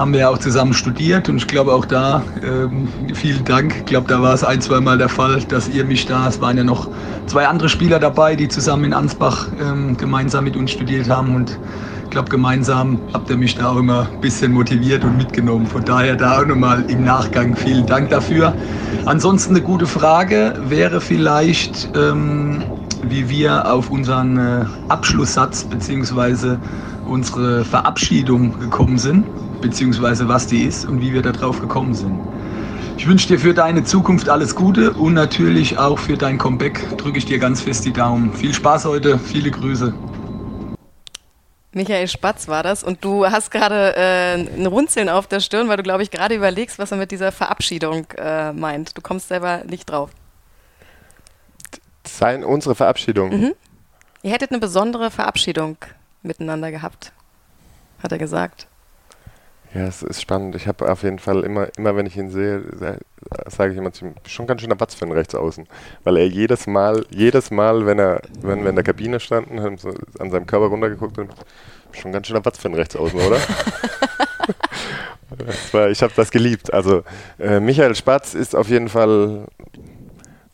[0.00, 3.74] haben wir ja auch zusammen studiert und ich glaube auch da, ähm, vielen Dank.
[3.80, 6.40] Ich glaube, da war es ein, zwei Mal der Fall, dass ihr mich da, es
[6.40, 6.88] waren ja noch
[7.26, 11.58] zwei andere Spieler dabei, die zusammen in Ansbach ähm, gemeinsam mit uns studiert haben und
[12.04, 15.66] ich glaube, gemeinsam habt ihr mich da auch immer ein bisschen motiviert und mitgenommen.
[15.66, 18.54] Von daher da auch nochmal im Nachgang vielen Dank dafür.
[19.04, 22.62] Ansonsten eine gute Frage wäre vielleicht, ähm,
[23.02, 26.56] wie wir auf unseren äh, Abschlusssatz bzw.
[27.06, 29.26] unsere Verabschiedung gekommen sind
[29.60, 32.18] beziehungsweise was die ist und wie wir darauf gekommen sind.
[32.96, 37.18] Ich wünsche dir für deine Zukunft alles Gute und natürlich auch für dein Comeback drücke
[37.18, 38.34] ich dir ganz fest die Daumen.
[38.34, 39.94] Viel Spaß heute, viele Grüße.
[41.72, 45.76] Michael Spatz war das und du hast gerade äh, ein Runzeln auf der Stirn, weil
[45.76, 48.98] du, glaube ich, gerade überlegst, was er mit dieser Verabschiedung äh, meint.
[48.98, 50.10] Du kommst selber nicht drauf.
[52.06, 53.30] Sein, unsere Verabschiedung.
[53.30, 53.52] Mhm.
[54.22, 55.78] Ihr hättet eine besondere Verabschiedung
[56.22, 57.12] miteinander gehabt,
[58.02, 58.66] hat er gesagt.
[59.74, 60.56] Ja, es ist spannend.
[60.56, 62.62] Ich habe auf jeden Fall immer, immer wenn ich ihn sehe,
[63.46, 65.68] sage ich immer zu ihm, schon ganz schön Watz für einen Rechtsaußen.
[66.02, 69.78] Weil er jedes Mal, jedes Mal, wenn er, wenn wir in der Kabine standen, haben
[69.78, 71.30] so an seinem Körper runtergeguckt und
[71.92, 73.36] schon ganz schön Watz für einen Rechtsaußen, oder?
[75.72, 76.72] war, ich habe das geliebt.
[76.72, 77.04] Also
[77.38, 79.46] äh, Michael Spatz ist auf jeden Fall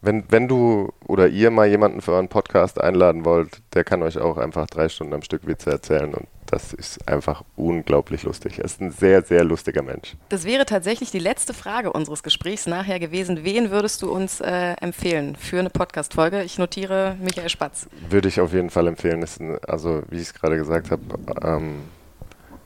[0.07, 4.19] wenn, wenn du oder ihr mal jemanden für euren Podcast einladen wollt, der kann euch
[4.19, 8.59] auch einfach drei Stunden am Stück Witze erzählen und das ist einfach unglaublich lustig.
[8.59, 10.15] Er ist ein sehr, sehr lustiger Mensch.
[10.29, 13.45] Das wäre tatsächlich die letzte Frage unseres Gesprächs nachher gewesen.
[13.45, 16.43] Wen würdest du uns äh, empfehlen für eine Podcast-Folge?
[16.43, 17.89] Ich notiere Michael Spatz.
[18.09, 19.23] Würde ich auf jeden Fall empfehlen.
[19.23, 21.03] Ist ein, also, wie ich es gerade gesagt habe,
[21.43, 21.83] ähm,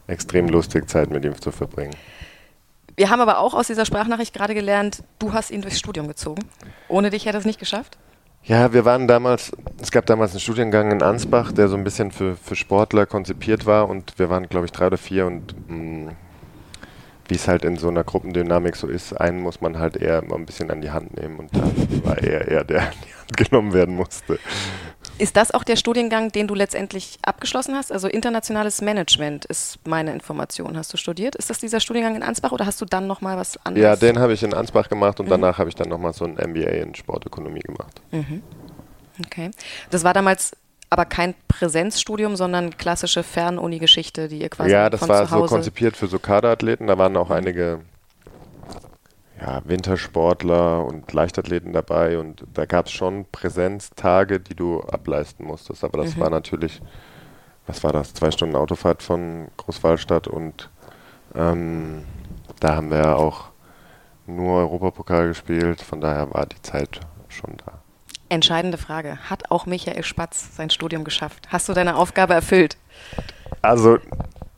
[0.06, 1.94] extrem lustig, Zeit mit ihm zu verbringen.
[2.96, 6.42] Wir haben aber auch aus dieser Sprachnachricht gerade gelernt, du hast ihn durchs Studium gezogen.
[6.88, 7.96] Ohne dich hätte er es nicht geschafft?
[8.44, 12.10] Ja, wir waren damals, es gab damals einen Studiengang in Ansbach, der so ein bisschen
[12.10, 16.08] für, für Sportler konzipiert war und wir waren, glaube ich, drei oder vier und mm,
[17.28, 20.36] wie es halt in so einer Gruppendynamik so ist, einen muss man halt eher mal
[20.36, 21.62] ein bisschen an die Hand nehmen und da
[22.04, 24.38] war er eher der, an die genommen werden musste.
[25.18, 27.92] Ist das auch der Studiengang, den du letztendlich abgeschlossen hast?
[27.92, 30.78] Also internationales Management ist meine Information.
[30.78, 31.36] Hast du studiert?
[31.36, 33.84] Ist das dieser Studiengang in Ansbach oder hast du dann nochmal was anderes?
[33.84, 35.30] Ja, den habe ich in Ansbach gemacht und mhm.
[35.30, 38.00] danach habe ich dann nochmal so ein MBA in Sportökonomie gemacht.
[38.12, 38.42] Mhm.
[39.26, 39.50] Okay.
[39.90, 40.52] Das war damals
[40.88, 46.08] aber kein Präsenzstudium, sondern klassische Fernuni-Geschichte, die ihr quasi Ja, das war so konzipiert für
[46.08, 46.86] so Kaderathleten.
[46.88, 47.80] Da waren auch einige
[49.40, 55.82] ja, Wintersportler und Leichtathleten dabei und da gab es schon Präsenztage, die du ableisten musstest.
[55.84, 56.20] Aber das mhm.
[56.20, 56.82] war natürlich,
[57.66, 60.68] was war das, zwei Stunden Autofahrt von Großwallstadt und
[61.34, 62.04] ähm,
[62.60, 63.50] da haben wir auch
[64.26, 67.80] nur Europapokal gespielt, von daher war die Zeit schon da.
[68.28, 69.18] Entscheidende Frage.
[69.28, 71.48] Hat auch Michael Spatz sein Studium geschafft?
[71.48, 72.76] Hast du deine Aufgabe erfüllt?
[73.60, 73.98] Also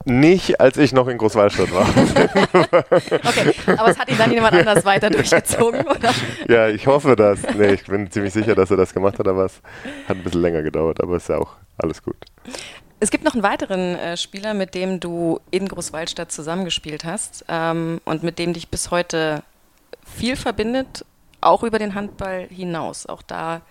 [0.04, 1.86] nicht, als ich noch in Großwallstadt war.
[1.88, 6.12] okay, aber es hat ihn dann jemand anders weiter durchgezogen, oder?
[6.48, 7.40] Ja, ich hoffe das.
[7.56, 9.60] Nee, ich bin ziemlich sicher, dass er das gemacht hat, aber es
[10.08, 12.16] hat ein bisschen länger gedauert, aber ist ja auch alles gut.
[13.00, 18.00] Es gibt noch einen weiteren äh, Spieler, mit dem du in Großwaldstadt zusammengespielt hast ähm,
[18.04, 19.42] und mit dem dich bis heute
[20.04, 21.04] viel verbindet,
[21.40, 23.06] auch über den Handball hinaus.
[23.06, 23.62] Auch da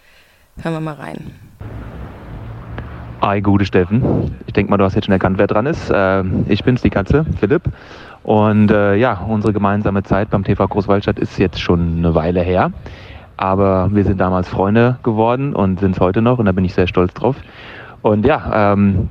[0.61, 1.39] hören wir mal rein.
[3.23, 4.35] Hi, gute Steffen.
[4.47, 5.91] Ich denke mal, du hast jetzt schon erkannt, wer dran ist.
[5.91, 7.61] Äh, ich bin's, die Katze, Philipp.
[8.23, 12.71] Und äh, ja, unsere gemeinsame Zeit beim TV Großwaldstadt ist jetzt schon eine Weile her.
[13.37, 16.73] Aber wir sind damals Freunde geworden und sind es heute noch und da bin ich
[16.73, 17.35] sehr stolz drauf.
[18.01, 19.09] Und ja, ähm,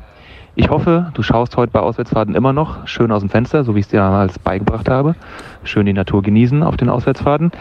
[0.57, 3.79] ich hoffe, du schaust heute bei Auswärtsfahrten immer noch schön aus dem Fenster, so wie
[3.79, 5.15] ich es dir damals beigebracht habe.
[5.63, 7.53] Schön die Natur genießen auf den Auswärtsfahrten.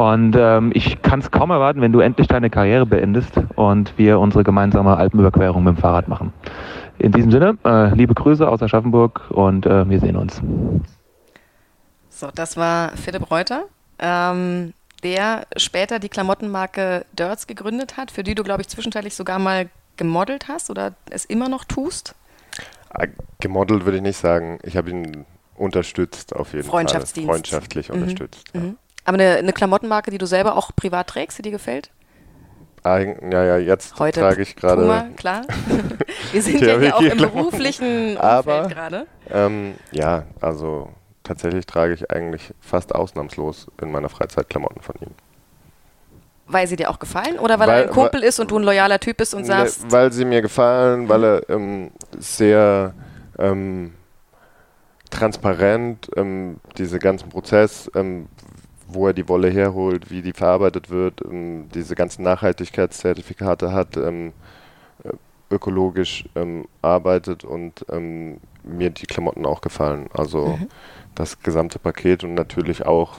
[0.00, 4.18] Und ähm, ich kann es kaum erwarten, wenn du endlich deine Karriere beendest und wir
[4.18, 6.32] unsere gemeinsame Alpenüberquerung mit dem Fahrrad machen.
[6.98, 10.40] In diesem Sinne, äh, liebe Grüße aus Aschaffenburg und äh, wir sehen uns.
[12.08, 13.64] So, das war Philipp Reuter.
[13.98, 14.72] Ähm,
[15.02, 19.68] der später die Klamottenmarke Dirts gegründet hat, für die du, glaube ich, zwischenzeitlich sogar mal
[19.98, 22.14] gemodelt hast oder es immer noch tust?
[22.88, 23.04] Ah,
[23.38, 24.60] gemodelt würde ich nicht sagen.
[24.62, 27.26] Ich habe ihn unterstützt auf jeden Freundschaftsdienst.
[27.26, 27.34] Fall.
[27.34, 27.94] Freundschaftlich mhm.
[27.96, 28.54] unterstützt.
[28.54, 28.64] Mhm.
[28.64, 28.74] Ja.
[29.04, 31.90] Aber eine, eine, Klamottenmarke, die du selber auch privat trägst, die dir gefällt?
[32.82, 34.82] Eigen, ja, ja, jetzt Heute trage ich gerade.
[34.82, 35.42] Puma, klar.
[36.32, 39.06] Wir sind ja hier auch im beruflichen Umfeld gerade.
[39.30, 40.88] Ähm, ja, also
[41.22, 45.14] tatsächlich trage ich eigentlich fast ausnahmslos in meiner Freizeit Klamotten von ihm.
[46.46, 48.58] Weil sie dir auch gefallen oder weil, weil er ein Kumpel weil, ist und du
[48.58, 49.84] ein loyaler Typ bist und sagst?
[49.84, 52.94] Ne, weil sie mir gefallen, weil er ähm, sehr
[53.38, 53.92] ähm,
[55.10, 58.28] transparent ähm, diesen ganzen Prozess, ähm,
[58.94, 64.32] wo er die Wolle herholt, wie die verarbeitet wird, ähm, diese ganzen Nachhaltigkeitszertifikate hat, ähm,
[65.04, 65.10] äh,
[65.50, 67.84] ökologisch ähm, arbeitet und
[68.62, 70.08] mir die Klamotten auch gefallen.
[70.12, 70.68] Also mhm.
[71.14, 73.16] das gesamte Paket und natürlich auch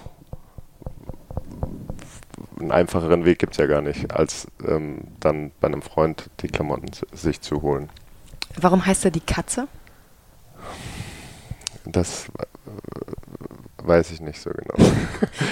[2.61, 6.47] einen einfacheren Weg gibt es ja gar nicht, als ähm, dann bei einem Freund die
[6.47, 7.89] Klamotten sich zu holen.
[8.59, 9.67] Warum heißt er die Katze?
[11.85, 12.45] Das äh,
[13.85, 14.89] weiß ich nicht so genau.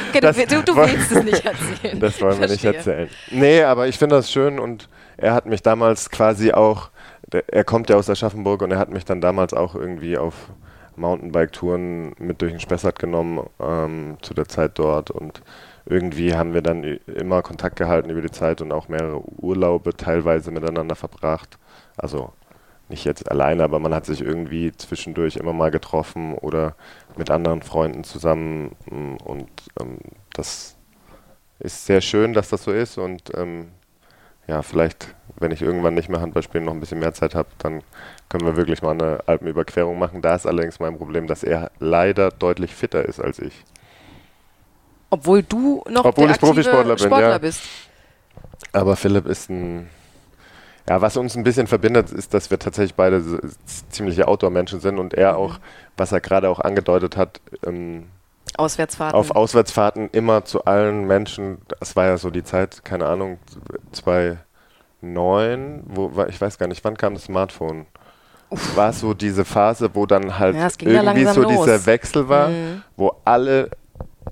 [0.10, 2.00] okay, das, du, du, willst es nicht erzählen.
[2.00, 3.10] Das wollen wir nicht erzählen.
[3.32, 6.90] Nee, aber ich finde das schön und er hat mich damals quasi auch,
[7.48, 10.50] er kommt ja aus Aschaffenburg und er hat mich dann damals auch irgendwie auf
[10.96, 15.42] Mountainbike-Touren mit durch den Spessart genommen ähm, zu der Zeit dort und
[15.86, 20.52] irgendwie haben wir dann immer Kontakt gehalten über die Zeit und auch mehrere Urlaube teilweise
[20.52, 21.58] miteinander verbracht.
[21.98, 22.32] Also
[22.90, 26.76] nicht jetzt alleine, aber man hat sich irgendwie zwischendurch immer mal getroffen oder
[27.18, 29.50] mit anderen Freunden zusammen mm, und
[29.80, 30.00] ähm,
[30.34, 30.76] das
[31.60, 33.68] ist sehr schön, dass das so ist und ähm,
[34.48, 37.50] ja, vielleicht, wenn ich irgendwann nicht mehr Handball spielen, noch ein bisschen mehr Zeit habe,
[37.60, 37.84] dann
[38.30, 40.24] können wir wirklich mal eine Alpenüberquerung machen.
[40.24, 43.64] Da ist allerdings mein Problem, dass er leider deutlich fitter ist als ich.
[45.12, 47.38] Obwohl du noch Obwohl der ich Profisportler bin, Sportler ja.
[47.38, 47.62] bist.
[48.72, 49.88] Aber Philipp ist ein
[50.90, 53.24] ja, was uns ein bisschen verbindet, ist, dass wir tatsächlich beide
[53.90, 55.38] ziemliche Outdoor-Menschen sind und er mhm.
[55.38, 55.60] auch,
[55.98, 58.08] was er gerade auch angedeutet hat, ähm,
[58.58, 59.18] Auswärtsfahrten.
[59.18, 63.38] auf Auswärtsfahrten immer zu allen Menschen, das war ja so die Zeit, keine Ahnung,
[63.92, 67.86] 2009, wo, ich weiß gar nicht, wann kam das Smartphone?
[68.50, 68.76] Uff.
[68.76, 71.52] War so diese Phase, wo dann halt ja, irgendwie so los.
[71.52, 72.82] dieser Wechsel war, mhm.
[72.98, 73.70] wo alle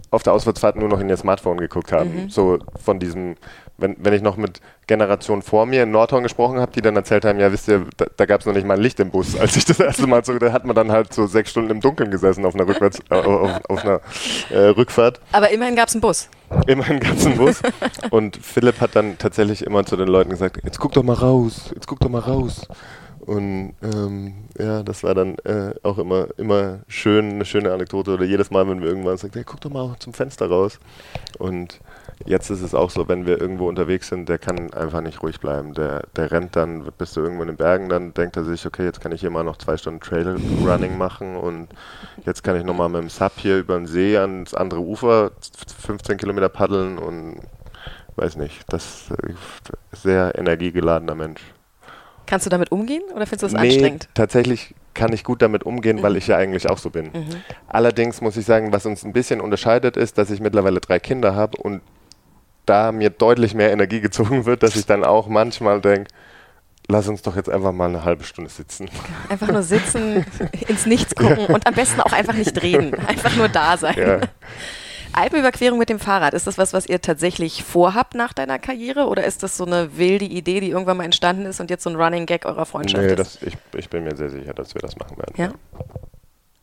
[0.09, 2.23] auf der Auswärtsfahrt nur noch in ihr Smartphone geguckt haben.
[2.23, 2.29] Mhm.
[2.31, 3.35] So von diesem
[3.77, 7.25] wenn, wenn ich noch mit Generationen vor mir in Nordhorn gesprochen habe, die dann erzählt
[7.25, 9.35] haben, ja, wisst ihr, da, da gab es noch nicht mal ein Licht im Bus.
[9.39, 11.81] Als ich das erste Mal so, da hat man dann halt so sechs Stunden im
[11.81, 14.01] Dunkeln gesessen auf einer, Rückwärts, äh, auf, auf, einer
[14.49, 15.19] äh, Rückfahrt.
[15.31, 16.29] Aber immerhin gab es einen Bus.
[16.65, 17.61] Immerhin gab es einen Bus.
[18.09, 21.71] Und Philipp hat dann tatsächlich immer zu den Leuten gesagt, jetzt guck doch mal raus,
[21.73, 22.67] jetzt guck doch mal raus.
[23.27, 28.11] Und ähm, ja, das war dann äh, auch immer, immer schön, eine schöne Anekdote.
[28.11, 30.79] Oder jedes Mal, wenn wir irgendwann sagen, hey, guck doch mal zum Fenster raus.
[31.37, 31.81] Und
[32.25, 35.41] jetzt ist es auch so, wenn wir irgendwo unterwegs sind, der kann einfach nicht ruhig
[35.41, 35.73] bleiben.
[35.73, 38.85] Der, der rennt dann, bist du irgendwo in den Bergen, dann denkt er sich, okay,
[38.85, 41.67] jetzt kann ich hier mal noch zwei Stunden Trail-Running machen und
[42.25, 45.31] jetzt kann ich nochmal mit dem Sub hier über den See ans andere Ufer
[45.83, 47.41] 15 Kilometer paddeln und
[48.15, 49.35] weiß nicht, das ist ein
[49.91, 51.41] sehr energiegeladener Mensch.
[52.27, 54.09] Kannst du damit umgehen oder findest du das nee, anstrengend?
[54.13, 56.03] Tatsächlich kann ich gut damit umgehen, mhm.
[56.03, 57.05] weil ich ja eigentlich auch so bin.
[57.05, 57.41] Mhm.
[57.67, 61.35] Allerdings muss ich sagen, was uns ein bisschen unterscheidet, ist, dass ich mittlerweile drei Kinder
[61.35, 61.81] habe und
[62.65, 66.11] da mir deutlich mehr Energie gezogen wird, dass ich dann auch manchmal denke,
[66.87, 68.89] lass uns doch jetzt einfach mal eine halbe Stunde sitzen.
[69.29, 70.25] Einfach nur sitzen,
[70.67, 71.53] ins Nichts gucken ja.
[71.53, 72.93] und am besten auch einfach nicht reden.
[73.07, 73.95] Einfach nur da sein.
[73.97, 74.19] Ja.
[75.17, 79.23] Alpenüberquerung mit dem Fahrrad, ist das was, was ihr tatsächlich vorhabt nach deiner Karriere oder
[79.23, 81.95] ist das so eine wilde Idee, die irgendwann mal entstanden ist und jetzt so ein
[81.95, 83.41] Running Gag eurer Freundschaft nee, ist?
[83.41, 85.33] Nee, ich, ich bin mir sehr sicher, dass wir das machen werden.
[85.35, 85.51] Ja?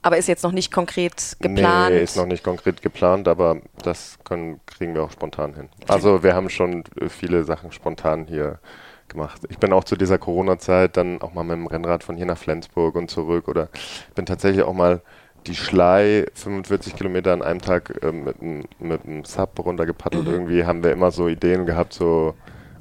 [0.03, 1.95] Aber ist jetzt noch nicht konkret geplant?
[1.95, 5.69] Nee, ist noch nicht konkret geplant, aber das können, kriegen wir auch spontan hin.
[5.89, 8.61] Also wir haben schon viele Sachen spontan hier
[9.09, 9.41] gemacht.
[9.49, 12.39] Ich bin auch zu dieser Corona-Zeit dann auch mal mit dem Rennrad von hier nach
[12.39, 13.69] Flensburg und zurück oder
[14.15, 15.01] bin tatsächlich auch mal
[15.47, 20.27] die Schlei 45 Kilometer an einem Tag äh, mit, mit einem Sub runtergepaddelt.
[20.27, 20.33] Mhm.
[20.33, 22.35] Irgendwie haben wir immer so Ideen gehabt, so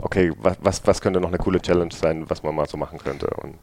[0.04, 3.00] okay, was, was, was könnte noch eine coole Challenge sein, was man mal so machen
[3.00, 3.28] könnte.
[3.28, 3.56] Und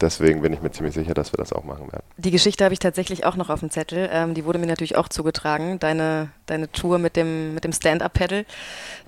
[0.00, 2.04] deswegen bin ich mir ziemlich sicher, dass wir das auch machen werden.
[2.16, 4.08] Die Geschichte habe ich tatsächlich auch noch auf dem Zettel.
[4.12, 8.44] Ähm, die wurde mir natürlich auch zugetragen, deine, deine Tour mit dem, mit dem Stand-Up-Pedal.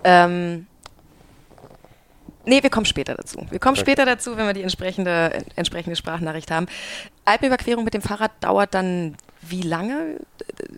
[0.05, 0.67] Ähm,
[2.47, 3.47] nee, wir kommen später dazu.
[3.51, 3.85] Wir kommen okay.
[3.85, 6.67] später dazu, wenn wir die entsprechende, entsprechende Sprachnachricht haben.
[7.25, 9.17] Alpenüberquerung mit dem Fahrrad dauert dann
[9.49, 10.17] wie lange?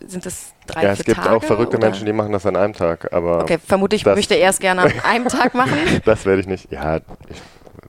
[0.07, 1.87] Sind das drei, ja, es gibt Tage, auch verrückte oder?
[1.87, 3.13] Menschen, die machen das an einem Tag.
[3.13, 5.77] Aber okay, vermutlich möchte er es gerne an einem Tag machen.
[6.05, 6.71] das werde ich nicht.
[6.71, 7.41] Ja, ich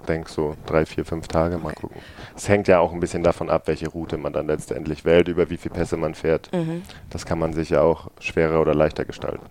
[0.06, 1.58] denke so drei, vier, fünf Tage.
[1.58, 1.80] Mal okay.
[1.80, 2.00] gucken.
[2.36, 5.50] Es hängt ja auch ein bisschen davon ab, welche Route man dann letztendlich wählt, über
[5.50, 6.52] wie viele Pässe man fährt.
[6.52, 6.82] Mhm.
[7.10, 9.46] Das kann man sich ja auch schwerer oder leichter gestalten.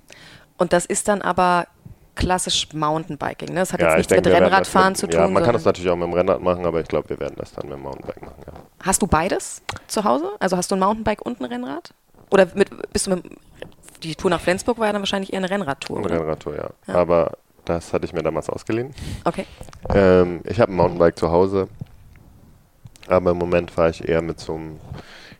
[0.57, 1.67] Und das ist dann aber
[2.17, 3.49] klassisch Mountainbiking.
[3.49, 3.61] Ne?
[3.61, 5.21] Das hat Ja, jetzt ich nichts denke, mit Rennradfahren das zu mit, tun.
[5.21, 7.35] Ja, man kann das natürlich auch mit dem Rennrad machen, aber ich glaube, wir werden
[7.37, 8.43] das dann mit dem Mountainbike machen.
[8.45, 8.53] Ja.
[8.83, 10.31] Hast du beides zu Hause?
[10.39, 11.93] Also hast du ein Mountainbike und ein Rennrad?
[12.31, 13.23] Oder mit, bist du mit
[14.03, 15.97] die Tour nach Flensburg war ja dann wahrscheinlich eher eine Rennradtour.
[15.99, 16.11] Eine?
[16.11, 16.69] Rennradtour, ja.
[16.87, 16.93] Ja.
[16.95, 17.31] Aber
[17.65, 18.93] das hatte ich mir damals ausgeliehen.
[19.23, 19.45] Okay.
[19.93, 21.67] Ähm, ich habe ein Mountainbike zu Hause,
[23.07, 24.79] aber im Moment fahre ich eher mit so einem,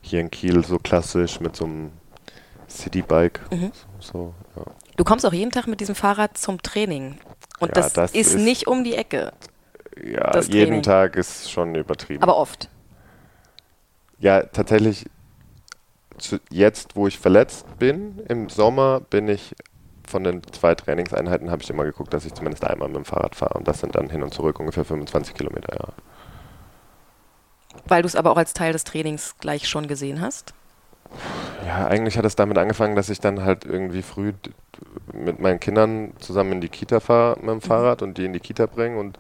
[0.02, 1.92] hier in Kiel so klassisch, mit so einem
[2.70, 3.42] Citybike.
[3.52, 3.72] Mhm.
[4.00, 4.34] So.
[4.98, 7.18] Du kommst auch jeden Tag mit diesem Fahrrad zum Training.
[7.60, 9.32] Und Ja, das, das ist, ist- nicht um die Ecke,
[10.04, 10.82] ja jeden Training.
[10.84, 12.22] Tag ist schon übertrieben.
[12.22, 12.70] aber oft.
[14.20, 15.06] ja, tatsächlich,
[16.18, 19.56] zu, jetzt wo ich verletzt bin, im Sommer bin ich
[20.08, 23.36] von den zwei Trainingseinheiten habe ich immer geguckt, dass ich zumindest einmal mit dem Fahrrad
[23.36, 23.56] fahre.
[23.56, 25.94] Und das sind dann hin und zurück ungefähr 25 Kilometer, ja.
[27.86, 30.54] Weil du es aber auch als Teil des Trainings gleich schon gesehen hast.
[31.66, 34.34] Ja, eigentlich hat es damit angefangen, dass ich dann halt irgendwie früh
[35.12, 38.40] mit meinen Kindern zusammen in die Kita fahre mit dem Fahrrad und die in die
[38.40, 39.18] Kita bringe und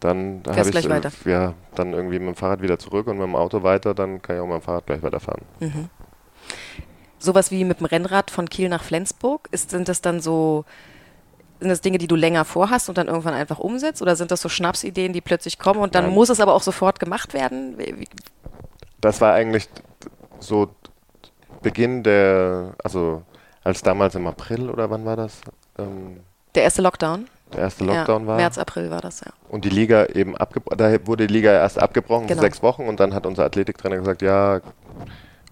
[0.00, 1.10] dann habe ich weiter.
[1.26, 4.36] ja dann irgendwie mit dem Fahrrad wieder zurück und mit dem Auto weiter, dann kann
[4.36, 5.42] ich auch mit dem Fahrrad gleich weiterfahren.
[7.18, 10.64] Sowas wie mit dem Rennrad von Kiel nach Flensburg, ist, sind das dann so,
[11.60, 14.00] sind das Dinge, die du länger vorhast und dann irgendwann einfach umsetzt?
[14.00, 16.14] Oder sind das so Schnapsideen, die plötzlich kommen und dann Nein.
[16.14, 17.76] muss es aber auch sofort gemacht werden?
[17.76, 18.08] Wie, wie,
[19.02, 19.68] Das war eigentlich
[20.38, 20.70] so
[21.62, 23.22] Beginn der, also
[23.62, 25.40] als damals im April oder wann war das,
[25.78, 26.20] ähm,
[26.54, 27.26] der erste Lockdown?
[27.52, 28.36] der erste Lockdown ja, war.
[28.36, 29.32] März, April war das, ja.
[29.48, 32.40] Und die Liga eben abgebrochen, da wurde die Liga erst abgebrochen Genau.
[32.40, 34.60] für sechs Wochen und dann hat unser Athletiktrainer gesagt, ja,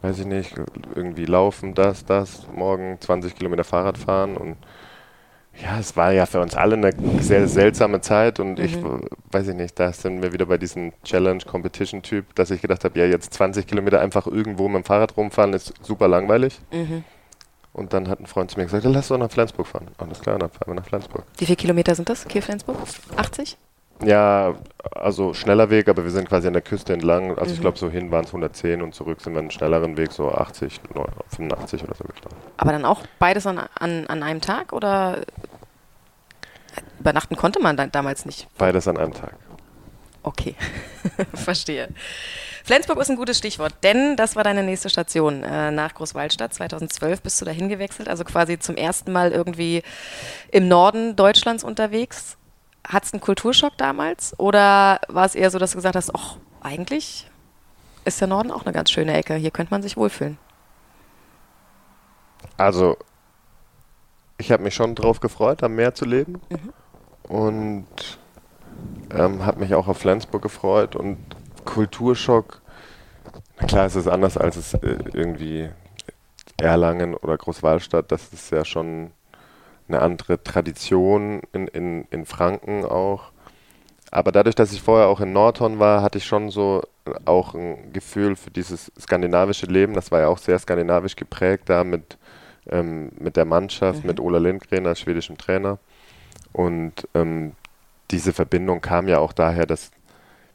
[0.03, 0.55] weiß ich nicht,
[0.95, 4.57] irgendwie laufen, das, das, morgen 20 Kilometer Fahrrad fahren und
[5.63, 9.03] ja, es war ja für uns alle eine sehr seltsame Zeit und ich Mhm.
[9.03, 12.99] w- weiß ich nicht, da sind wir wieder bei diesem Challenge-Competition-Typ, dass ich gedacht habe,
[12.99, 16.61] ja, jetzt 20 Kilometer einfach irgendwo mit dem Fahrrad rumfahren ist super langweilig.
[16.73, 17.05] Mhm.
[17.73, 19.89] Und dann hat ein Freund zu mir gesagt, lass doch nach Flensburg fahren.
[19.99, 21.25] Alles klar, dann fahren wir nach Flensburg.
[21.37, 22.77] Wie viele Kilometer sind das, Kiel-Flensburg?
[23.17, 23.57] 80?
[24.05, 24.55] Ja,
[24.93, 27.37] also schneller Weg, aber wir sind quasi an der Küste entlang.
[27.37, 27.63] Also ich Mhm.
[27.63, 30.81] glaube, so hin waren es 110 und zurück sind wir einen schnelleren Weg, so 80,
[30.95, 32.37] neu- 85 oder so gefahren.
[32.59, 35.23] Aber dann auch beides an, an, an einem Tag oder
[37.01, 38.47] übernachten konnte man damals nicht?
[38.57, 39.35] Beides an einem Tag.
[40.23, 40.55] Okay,
[41.35, 41.89] verstehe.
[42.65, 46.53] Flensburg ist ein gutes Stichwort, denn das war deine nächste Station äh, nach Großwaldstadt.
[46.53, 49.83] 2012 bist du dahin gewechselt, also quasi zum ersten Mal irgendwie
[50.53, 52.37] im Norden Deutschlands unterwegs.
[52.89, 56.37] Hat es einen Kulturschock damals oder war es eher so, dass du gesagt hast, ach,
[56.63, 57.31] eigentlich
[58.05, 60.39] ist der Norden auch eine ganz schöne Ecke, hier könnte man sich wohlfühlen?
[62.57, 62.97] Also,
[64.39, 66.41] ich habe mich schon drauf gefreut, am Meer zu leben.
[66.49, 66.73] Mhm.
[67.31, 68.19] Und
[69.11, 70.97] ähm, habe mich auch auf Flensburg gefreut.
[70.97, 71.19] Und
[71.65, 72.63] Kulturschock,
[73.61, 75.69] na klar, es ist anders als es äh, irgendwie
[76.57, 78.11] Erlangen oder Großwallstadt.
[78.11, 79.11] Das ist ja schon
[79.89, 83.33] eine andere Tradition in, in, in Franken auch.
[84.11, 86.83] Aber dadurch, dass ich vorher auch in Nordhorn war, hatte ich schon so
[87.25, 89.95] auch ein Gefühl für dieses skandinavische Leben.
[89.95, 92.17] Das war ja auch sehr skandinavisch geprägt da mit,
[92.69, 95.79] ähm, mit der Mannschaft, mit Ola Lindgren als schwedischem Trainer.
[96.53, 97.53] Und ähm,
[98.11, 99.91] diese Verbindung kam ja auch daher, dass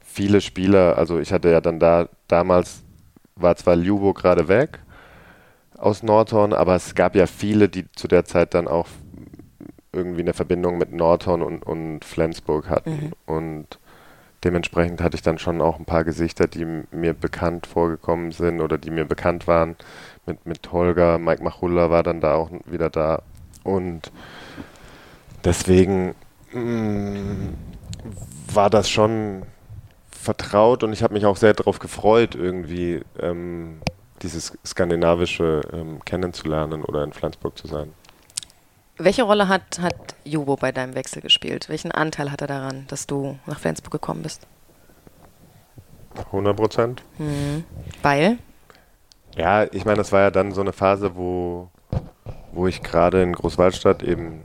[0.01, 2.83] viele Spieler, also ich hatte ja dann da, damals
[3.35, 4.79] war zwar Ljubo gerade weg
[5.77, 8.87] aus Nordhorn, aber es gab ja viele, die zu der Zeit dann auch
[9.93, 13.13] irgendwie eine Verbindung mit Nordhorn und, und Flensburg hatten.
[13.25, 13.79] Und
[14.43, 18.77] dementsprechend hatte ich dann schon auch ein paar Gesichter, die mir bekannt vorgekommen sind oder
[18.77, 19.75] die mir bekannt waren.
[20.25, 23.21] Mit, mit Holger, Mike Machulla war dann da auch wieder da.
[23.63, 24.11] Und
[25.45, 26.15] deswegen
[26.51, 27.53] mm,
[28.53, 29.43] war das schon
[30.09, 33.79] vertraut und ich habe mich auch sehr darauf gefreut, irgendwie ähm,
[34.21, 37.91] dieses Skandinavische ähm, kennenzulernen oder in Flensburg zu sein.
[38.97, 41.67] Welche Rolle hat, hat Jubo bei deinem Wechsel gespielt?
[41.67, 44.45] Welchen Anteil hat er daran, dass du nach Flensburg gekommen bist?
[46.27, 47.03] 100 Prozent.
[47.17, 47.63] Mhm.
[48.03, 48.37] Weil?
[49.35, 51.69] Ja, ich meine, das war ja dann so eine Phase, wo,
[52.51, 54.43] wo ich gerade in Großwaldstadt eben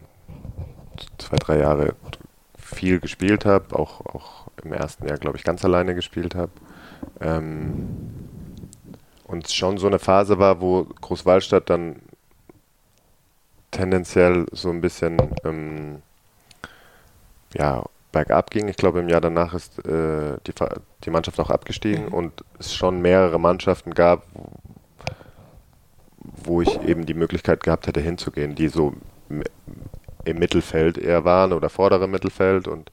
[1.18, 1.94] zwei, drei Jahre
[2.56, 6.52] viel gespielt habe, auch, auch im ersten Jahr, glaube ich, ganz alleine gespielt habe.
[7.20, 8.14] Ähm,
[9.24, 11.96] und es schon so eine Phase war, wo Großwaldstadt dann
[13.70, 16.02] tendenziell so ein bisschen ähm,
[17.54, 18.68] ja, bergab ging.
[18.68, 20.52] Ich glaube, im Jahr danach ist äh, die,
[21.04, 22.14] die Mannschaft auch abgestiegen Mhm.
[22.14, 24.24] und es schon mehrere Mannschaften gab,
[26.20, 28.94] wo ich eben die Möglichkeit gehabt hätte hinzugehen, die so
[30.24, 32.90] im Mittelfeld eher waren oder vordere Mittelfeld und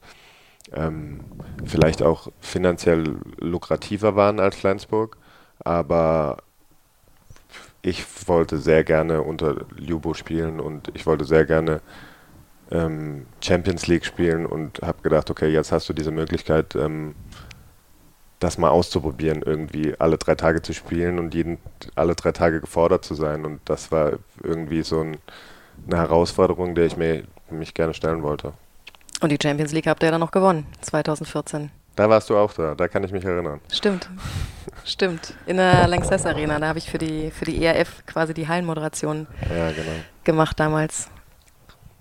[0.72, 1.20] ähm,
[1.64, 5.16] vielleicht auch finanziell lukrativer waren als Flensburg.
[5.64, 6.38] Aber
[7.86, 11.80] ich wollte sehr gerne unter Ljubo spielen und ich wollte sehr gerne
[12.72, 17.14] ähm, Champions League spielen und habe gedacht, okay, jetzt hast du diese Möglichkeit, ähm,
[18.40, 21.58] das mal auszuprobieren, irgendwie alle drei Tage zu spielen und jeden,
[21.94, 23.44] alle drei Tage gefordert zu sein.
[23.44, 25.18] Und das war irgendwie so ein,
[25.86, 28.52] eine Herausforderung, der ich mir, mich gerne stellen wollte.
[29.20, 31.70] Und die Champions League habt ihr dann noch gewonnen, 2014.
[31.96, 33.60] Da warst du auch da, da kann ich mich erinnern.
[33.72, 34.08] Stimmt.
[34.84, 35.34] Stimmt.
[35.46, 39.26] In der Lanxess Arena, da habe ich für die, für die ERF quasi die Hallenmoderation
[39.42, 39.90] ja, genau.
[40.22, 41.08] gemacht damals.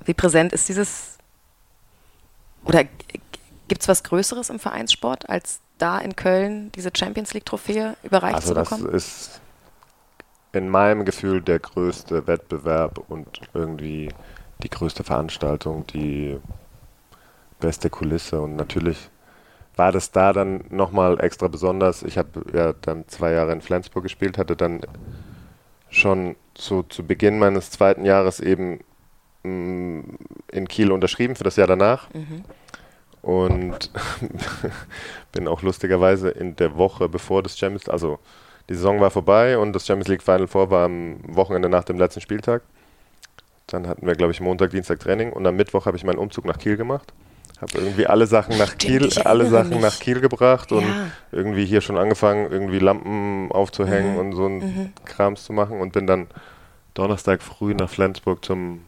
[0.03, 1.17] Wie präsent ist dieses
[2.65, 2.83] oder
[3.67, 8.53] gibt es was Größeres im Vereinssport, als da in Köln diese Champions League-Trophäe überreicht also
[8.53, 8.91] zu bekommen?
[8.91, 9.41] Das ist
[10.51, 14.09] in meinem Gefühl der größte Wettbewerb und irgendwie
[14.63, 16.39] die größte Veranstaltung, die
[17.59, 19.09] beste Kulisse und natürlich
[19.75, 22.03] war das da dann nochmal extra besonders.
[22.03, 24.81] Ich habe ja dann zwei Jahre in Flensburg gespielt, hatte dann
[25.89, 28.79] schon so zu Beginn meines zweiten Jahres eben
[29.43, 30.17] mh, mm,
[30.51, 32.07] in Kiel unterschrieben für das Jahr danach.
[32.13, 32.43] Mhm.
[33.21, 33.91] Und
[35.31, 38.19] bin auch lustigerweise in der Woche bevor das Champions, also
[38.69, 41.97] die Saison war vorbei und das Champions League Final Four war am Wochenende nach dem
[41.97, 42.63] letzten Spieltag.
[43.67, 46.45] Dann hatten wir, glaube ich, Montag, Dienstag Training und am Mittwoch habe ich meinen Umzug
[46.45, 47.13] nach Kiel gemacht.
[47.61, 49.81] Habe irgendwie alle Sachen nach Kiel, alle Sachen mich.
[49.81, 50.77] nach Kiel gebracht ja.
[50.77, 50.85] und
[51.31, 54.19] irgendwie hier schon angefangen, irgendwie Lampen aufzuhängen mhm.
[54.19, 54.93] und so ein mhm.
[55.05, 56.27] Krams zu machen und bin dann
[56.93, 58.81] Donnerstag früh nach Flensburg zum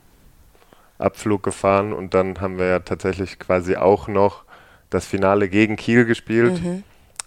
[0.98, 4.44] Abflug gefahren und dann haben wir ja tatsächlich quasi auch noch
[4.90, 6.62] das Finale gegen Kiel gespielt.
[6.62, 6.84] Mhm.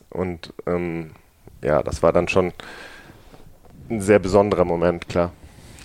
[0.09, 1.13] Und ähm,
[1.63, 2.53] ja, das war dann schon
[3.89, 5.33] ein sehr besonderer Moment, klar.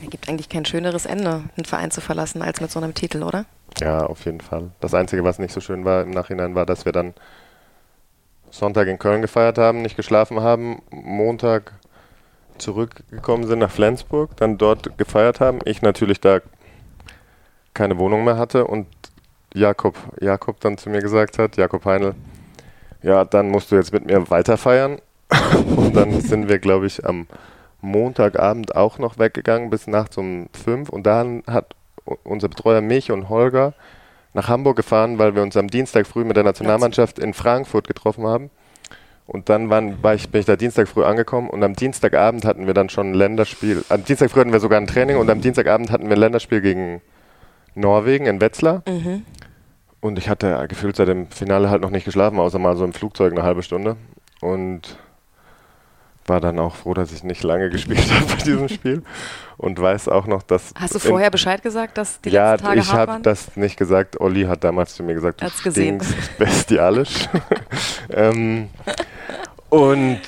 [0.03, 3.23] Es gibt eigentlich kein schöneres Ende, einen Verein zu verlassen, als mit so einem Titel,
[3.23, 3.45] oder?
[3.81, 4.71] Ja, auf jeden Fall.
[4.79, 7.13] Das Einzige, was nicht so schön war im Nachhinein, war, dass wir dann
[8.49, 11.73] Sonntag in Köln gefeiert haben, nicht geschlafen haben, Montag
[12.57, 15.59] zurückgekommen sind nach Flensburg, dann dort gefeiert haben.
[15.65, 16.39] Ich natürlich da
[17.73, 18.87] keine Wohnung mehr hatte und
[19.53, 22.15] Jakob, Jakob dann zu mir gesagt hat, Jakob Heinl,
[23.01, 24.99] ja, dann musst du jetzt mit mir weiter feiern.
[25.75, 27.27] und dann sind wir, glaube ich, am
[27.81, 31.75] Montagabend auch noch weggegangen bis nachts um fünf und dann hat
[32.23, 33.73] unser Betreuer mich und Holger
[34.33, 38.27] nach Hamburg gefahren, weil wir uns am Dienstag früh mit der Nationalmannschaft in Frankfurt getroffen
[38.27, 38.49] haben.
[39.27, 42.67] Und dann waren, war ich, bin ich da Dienstag früh angekommen und am Dienstagabend hatten
[42.67, 43.83] wir dann schon ein Länderspiel.
[43.89, 46.61] Am Dienstag früh hatten wir sogar ein Training und am Dienstagabend hatten wir ein Länderspiel
[46.61, 47.01] gegen
[47.73, 48.83] Norwegen in Wetzlar.
[48.87, 49.23] Mhm.
[49.99, 52.93] Und ich hatte gefühlt seit dem Finale halt noch nicht geschlafen, außer mal so im
[52.93, 53.95] Flugzeug eine halbe Stunde.
[54.41, 54.97] Und
[56.27, 59.03] war dann auch froh, dass ich nicht lange gespielt habe bei diesem Spiel.
[59.57, 60.73] Und weiß auch noch, dass.
[60.77, 64.19] Hast du vorher Bescheid gesagt, dass die ja, letzten Tage ich habe das nicht gesagt.
[64.19, 67.29] Olli hat damals zu mir gesagt, du stinkst bestialisch.
[68.09, 68.69] ähm,
[69.69, 70.19] und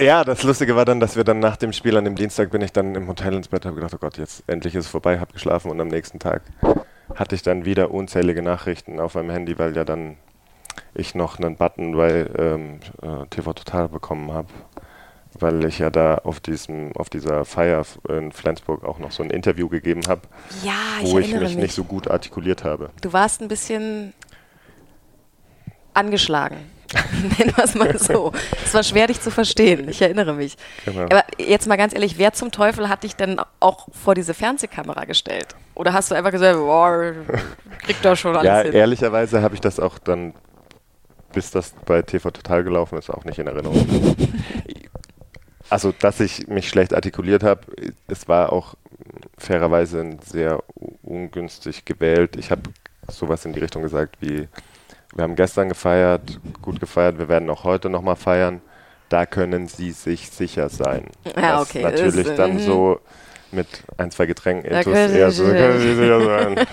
[0.00, 2.60] ja, das Lustige war dann, dass wir dann nach dem Spiel an dem Dienstag bin
[2.60, 5.18] ich dann im Hotel ins Bett, habe gedacht, oh Gott, jetzt endlich ist es vorbei,
[5.18, 6.42] habe geschlafen und am nächsten Tag
[7.14, 10.16] hatte ich dann wieder unzählige Nachrichten auf meinem Handy, weil ja dann
[10.94, 14.48] ich noch einen Button bei ähm, äh, TV Total bekommen habe,
[15.40, 19.30] weil ich ja da auf diesem auf dieser Feier in Flensburg auch noch so ein
[19.30, 20.22] Interview gegeben habe,
[20.62, 20.72] ja,
[21.02, 22.90] wo ich, ich mich, mich nicht so gut artikuliert habe.
[23.00, 24.12] Du warst ein bisschen
[25.94, 26.56] angeschlagen.
[27.38, 28.32] Nennen wir es mal so.
[28.64, 29.88] Es war schwer, dich zu verstehen.
[29.88, 30.56] Ich erinnere mich.
[30.84, 31.02] Genau.
[31.02, 35.04] Aber jetzt mal ganz ehrlich, wer zum Teufel hat dich denn auch vor diese Fernsehkamera
[35.04, 35.48] gestellt?
[35.74, 37.12] Oder hast du einfach gesagt, boah,
[37.84, 38.72] kriegt doch schon alles ja, hin?
[38.72, 40.32] Ja, ehrlicherweise habe ich das auch dann,
[41.32, 43.84] bis das bei TV Total gelaufen ist, auch nicht in Erinnerung.
[45.70, 47.60] also, dass ich mich schlecht artikuliert habe,
[48.08, 48.74] es war auch
[49.38, 50.62] fairerweise sehr
[51.02, 52.36] ungünstig gewählt.
[52.36, 52.62] Ich habe
[53.08, 54.48] sowas in die Richtung gesagt wie
[55.14, 58.60] wir haben gestern gefeiert, gut gefeiert, wir werden auch heute nochmal feiern.
[59.08, 61.06] Da können Sie sich sicher sein.
[61.36, 61.82] Ja, okay.
[61.82, 62.60] Das natürlich ist, dann mhm.
[62.60, 63.00] so
[63.50, 63.66] mit
[63.96, 66.56] ein, zwei Getränken da eher so, können Sie sicher sein.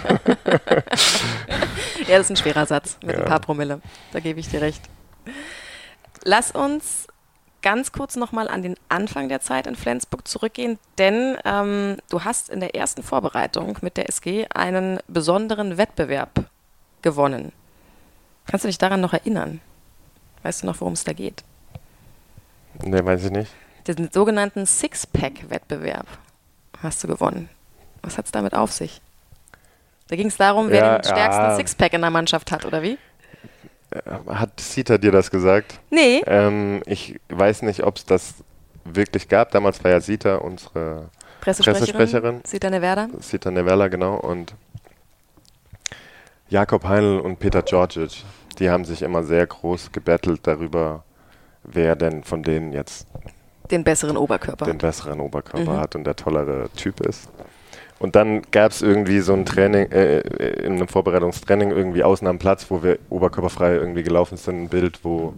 [2.07, 3.21] ja, das ist ein schwerer Satz mit ja.
[3.21, 3.79] ein paar Promille.
[4.11, 4.81] Da gebe ich dir recht.
[6.25, 7.07] Lass uns
[7.64, 12.49] ganz kurz nochmal an den Anfang der Zeit in Flensburg zurückgehen, denn ähm, du hast
[12.49, 16.45] in der ersten Vorbereitung mit der SG einen besonderen Wettbewerb
[17.02, 17.52] gewonnen.
[18.45, 19.61] Kannst du dich daran noch erinnern?
[20.44, 21.44] Weißt du noch, worum es da geht?
[22.84, 23.52] Ne, weiß ich nicht.
[23.88, 26.07] Den sogenannten Six-Pack-Wettbewerb
[26.81, 27.49] hast du gewonnen.
[28.02, 29.02] Was hat es damit auf sich?
[30.07, 31.56] Da ging es darum, wer ja, den stärksten ja.
[31.56, 32.98] Sixpack in der Mannschaft hat, oder wie?
[33.93, 35.79] Äh, hat Sita dir das gesagt?
[35.89, 36.23] Nee.
[36.25, 38.35] Ähm, ich weiß nicht, ob es das
[38.85, 39.51] wirklich gab.
[39.51, 41.09] Damals war ja Sita unsere
[41.41, 41.79] Pressesprecherin.
[41.79, 42.41] Pressesprecherin.
[42.45, 43.07] Sita Neverda.
[43.19, 44.15] Sita Neverda, genau.
[44.15, 44.55] Und
[46.49, 48.23] Jakob Heinl und Peter Georgic,
[48.59, 51.03] die haben sich immer sehr groß gebettelt darüber,
[51.63, 53.07] wer denn von denen jetzt
[53.71, 55.77] den besseren Oberkörper den besseren Oberkörper mhm.
[55.77, 57.29] hat und der tollere Typ ist.
[58.03, 62.27] Und dann gab es irgendwie so ein Training, äh, äh, in einem Vorbereitungstraining irgendwie außen
[62.27, 65.34] am Platz, wo wir oberkörperfrei irgendwie gelaufen sind, ein Bild, wo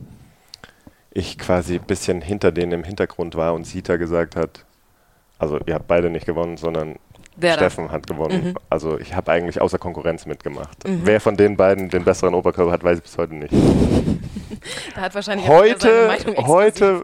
[1.12, 4.66] ich quasi ein bisschen hinter denen im Hintergrund war und Sita gesagt hat,
[5.38, 6.96] also ihr habt beide nicht gewonnen, sondern
[7.38, 8.50] Wer Steffen hat gewonnen.
[8.50, 8.58] Mhm.
[8.70, 10.88] Also ich habe eigentlich außer Konkurrenz mitgemacht.
[10.88, 11.02] Mhm.
[11.04, 13.54] Wer von den beiden den besseren Oberkörper hat, weiß ich bis heute nicht.
[14.96, 17.04] da hat wahrscheinlich heute heute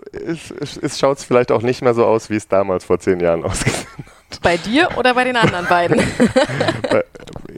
[0.87, 3.87] schaut es vielleicht auch nicht mehr so aus, wie es damals vor zehn Jahren ausgesehen
[3.97, 4.41] hat.
[4.41, 5.97] Bei dir oder bei den anderen beiden?
[6.89, 7.03] bei,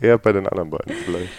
[0.01, 1.29] eher bei den anderen beiden vielleicht.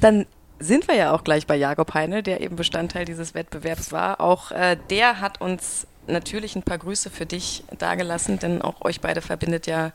[0.00, 0.26] Dann
[0.60, 4.20] sind wir ja auch gleich bei Jakob Heine, der eben Bestandteil dieses Wettbewerbs war.
[4.20, 9.00] Auch äh, der hat uns natürlich ein paar Grüße für dich dagelassen, denn auch euch
[9.00, 9.92] beide verbindet ja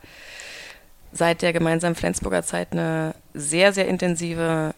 [1.12, 4.74] seit der gemeinsamen Flensburger Zeit eine sehr, sehr intensive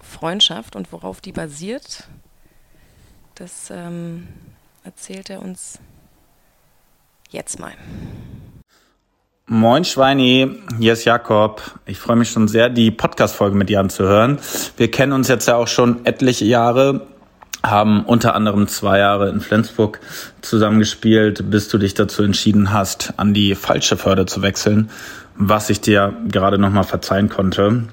[0.00, 2.04] Freundschaft und worauf die basiert,
[3.34, 4.28] das ähm,
[4.84, 5.78] erzählt er uns
[7.30, 7.72] jetzt mal.
[9.46, 11.80] Moin Schweini, hier ist Jakob.
[11.86, 14.38] Ich freue mich schon sehr, die Podcast-Folge mit dir anzuhören.
[14.76, 17.06] Wir kennen uns jetzt ja auch schon etliche Jahre
[17.70, 20.00] haben unter anderem zwei Jahre in Flensburg
[20.40, 24.90] zusammengespielt, bis du dich dazu entschieden hast, an die falsche Förde zu wechseln,
[25.36, 27.84] was ich dir gerade nochmal verzeihen konnte.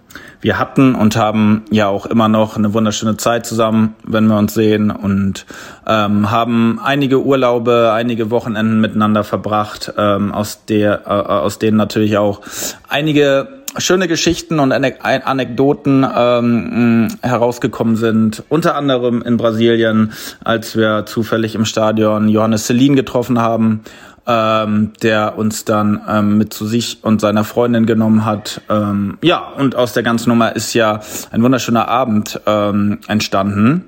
[0.41, 4.53] Wir hatten und haben ja auch immer noch eine wunderschöne Zeit zusammen, wenn wir uns
[4.53, 5.45] sehen und
[5.87, 12.17] ähm, haben einige Urlaube, einige Wochenenden miteinander verbracht, ähm, aus der, äh, aus denen natürlich
[12.17, 12.41] auch
[12.87, 18.43] einige schöne Geschichten und Anekdoten ähm, herausgekommen sind.
[18.49, 23.81] Unter anderem in Brasilien, als wir zufällig im Stadion Johannes Celine getroffen haben,
[24.27, 28.61] ähm, der uns dann ähm, mit zu sich und seiner Freundin genommen hat.
[28.69, 33.85] Ähm, ja, und aus der ganzen Nummer ist ja ein wunderschöner Abend ähm, entstanden.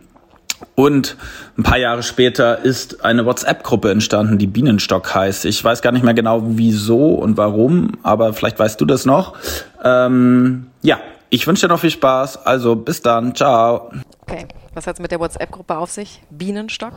[0.76, 1.18] Und
[1.58, 5.46] ein paar Jahre später ist eine WhatsApp-Gruppe entstanden, die Bienenstock heißt.
[5.46, 9.36] Ich weiß gar nicht mehr genau wieso und warum, aber vielleicht weißt du das noch.
[9.84, 12.46] Ähm, ja, ich wünsche dir noch viel Spaß.
[12.46, 13.36] Also bis dann.
[13.36, 13.92] Ciao.
[14.22, 16.22] Okay, was hat es mit der WhatsApp-Gruppe auf sich?
[16.30, 16.94] Bienenstock?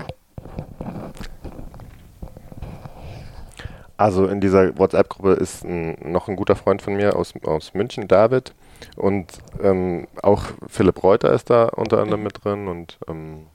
[3.97, 8.09] Also in dieser WhatsApp-Gruppe ist ein, noch ein guter Freund von mir aus, aus München,
[8.09, 8.55] David.
[8.97, 9.27] Und
[9.62, 12.69] ähm, auch Philipp Reuter ist da unter anderem mit drin.
[12.69, 13.47] Und ähm,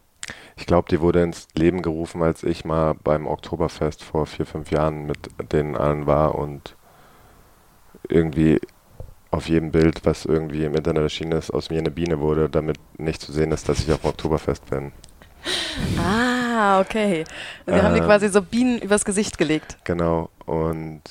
[0.58, 4.72] ich glaube, die wurde ins Leben gerufen, als ich mal beim Oktoberfest vor vier, fünf
[4.72, 5.18] Jahren mit
[5.52, 6.76] denen allen war und
[8.08, 8.60] irgendwie
[9.32, 12.78] auf jedem Bild, was irgendwie im Internet erschienen ist, aus mir eine Biene wurde, damit
[12.98, 14.94] nicht zu sehen ist, dass ich auf dem Oktoberfest bin.
[16.00, 17.26] Ah, okay.
[17.66, 19.78] Wir äh, haben die quasi so Bienen übers Gesicht gelegt.
[19.84, 20.30] Genau.
[20.46, 21.02] Und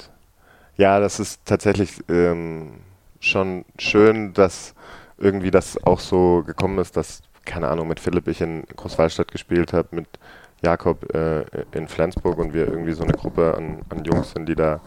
[0.76, 2.80] ja, das ist tatsächlich ähm,
[3.20, 4.74] schon schön, dass
[5.18, 9.72] irgendwie das auch so gekommen ist, dass, keine Ahnung, mit Philipp ich in Großwallstadt gespielt
[9.72, 10.08] habe, mit
[10.62, 14.54] Jakob äh, in Flensburg und wir irgendwie so eine Gruppe an, an Jungs sind, die
[14.54, 14.80] da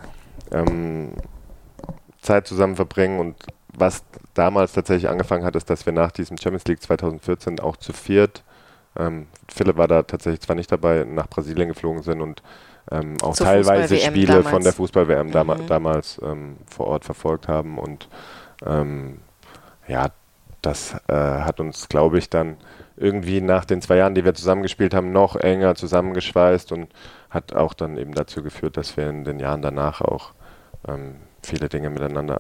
[0.52, 1.14] ähm,
[2.22, 3.36] Zeit zusammen verbringen und
[3.74, 4.04] was
[4.34, 8.44] damals tatsächlich angefangen hat, ist, dass wir nach diesem Champions League 2014 auch zu viert,
[8.98, 12.42] ähm, Philipp war da tatsächlich zwar nicht dabei, nach Brasilien geflogen sind und
[12.92, 14.50] ähm, auch Zur teilweise Spiele damals.
[14.50, 15.68] von der Fußball-WM dam mhm.
[15.68, 17.78] damals ähm, vor Ort verfolgt haben.
[17.78, 18.08] Und
[18.66, 19.20] ähm,
[19.88, 20.10] ja,
[20.68, 22.58] das äh, hat uns, glaube ich, dann
[22.98, 26.90] irgendwie nach den zwei Jahren, die wir zusammengespielt haben, noch enger zusammengeschweißt und
[27.30, 30.34] hat auch dann eben dazu geführt, dass wir in den Jahren danach auch
[30.86, 32.40] ähm, viele Dinge miteinander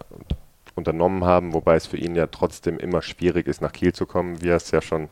[0.75, 4.41] unternommen haben, wobei es für ihn ja trotzdem immer schwierig ist, nach Kiel zu kommen,
[4.41, 5.07] wie er es ja schon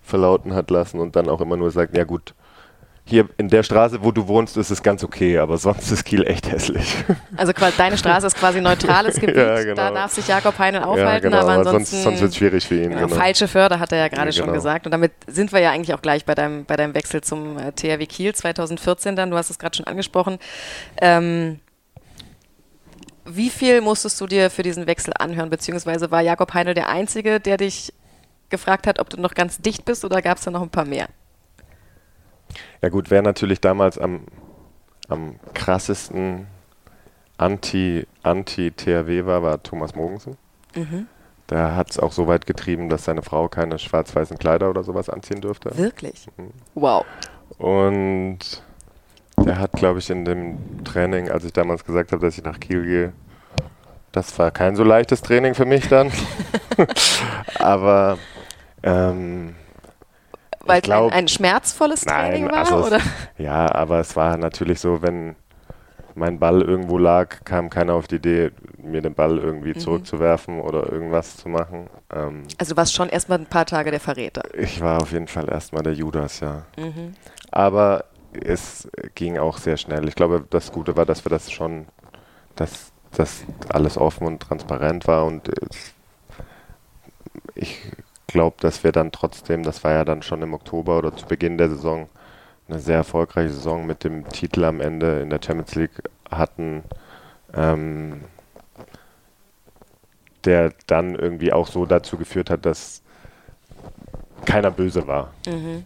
[0.00, 2.34] verlauten hat lassen und dann auch immer nur sagt, ja gut,
[3.06, 6.26] hier in der Straße, wo du wohnst, ist es ganz okay, aber sonst ist Kiel
[6.26, 6.94] echt hässlich.
[7.36, 9.74] Also deine Straße ist quasi neutrales Gebiet, ja, genau.
[9.74, 12.66] da darf sich Jakob Heinel aufhalten, ja, genau, aber ansonsten, sonst, sonst wird es schwierig
[12.66, 12.90] für ihn.
[12.90, 13.08] Genau.
[13.08, 14.54] Falsche Förder hat er ja gerade schon genau.
[14.54, 17.58] gesagt und damit sind wir ja eigentlich auch gleich bei deinem, bei deinem Wechsel zum
[17.58, 20.38] äh, THW Kiel 2014 dann, du hast es gerade schon angesprochen.
[21.00, 21.60] Ähm,
[23.26, 27.40] wie viel musstest du dir für diesen Wechsel anhören, beziehungsweise war Jakob Heinel der Einzige,
[27.40, 27.92] der dich
[28.48, 30.84] gefragt hat, ob du noch ganz dicht bist oder gab es da noch ein paar
[30.84, 31.08] mehr?
[32.82, 34.22] Ja gut, wer natürlich damals am,
[35.08, 36.46] am krassesten
[37.36, 40.36] Anti-THW Anti war, war Thomas Mogensen.
[40.74, 41.06] Mhm.
[41.50, 45.10] Der hat es auch so weit getrieben, dass seine Frau keine schwarz-weißen Kleider oder sowas
[45.10, 45.76] anziehen durfte.
[45.76, 46.26] Wirklich?
[46.36, 46.52] Mhm.
[46.74, 47.04] Wow.
[47.58, 48.38] Und
[49.38, 52.60] der hat, glaube ich, in dem Training, als ich damals gesagt habe, dass ich nach
[52.60, 53.12] Kiel gehe,
[54.12, 56.12] das war kein so leichtes Training für mich dann.
[57.58, 58.18] Aber
[58.82, 59.54] ähm,
[60.66, 62.58] weil es ein, ein, schmerzvolles nein, Training war?
[62.58, 62.96] Also oder?
[62.96, 63.04] Es,
[63.38, 65.36] ja, aber es war natürlich so, wenn
[66.14, 69.78] mein Ball irgendwo lag, kam keiner auf die Idee, mir den Ball irgendwie mhm.
[69.78, 71.88] zurückzuwerfen oder irgendwas zu machen.
[72.12, 74.42] Ähm, also du warst schon erstmal ein paar Tage der Verräter.
[74.54, 76.64] Ich war auf jeden Fall erstmal der Judas, ja.
[76.76, 77.14] Mhm.
[77.50, 80.08] Aber es ging auch sehr schnell.
[80.08, 81.86] Ich glaube, das Gute war, dass wir das schon,
[82.56, 85.50] dass das alles offen und transparent war und
[87.54, 87.80] ich
[88.34, 91.56] glaube, dass wir dann trotzdem, das war ja dann schon im Oktober oder zu Beginn
[91.56, 92.08] der Saison,
[92.68, 96.82] eine sehr erfolgreiche Saison mit dem Titel am Ende in der Champions League hatten,
[97.54, 98.22] ähm,
[100.44, 103.02] der dann irgendwie auch so dazu geführt hat, dass
[104.44, 105.32] keiner böse war.
[105.46, 105.84] Mhm.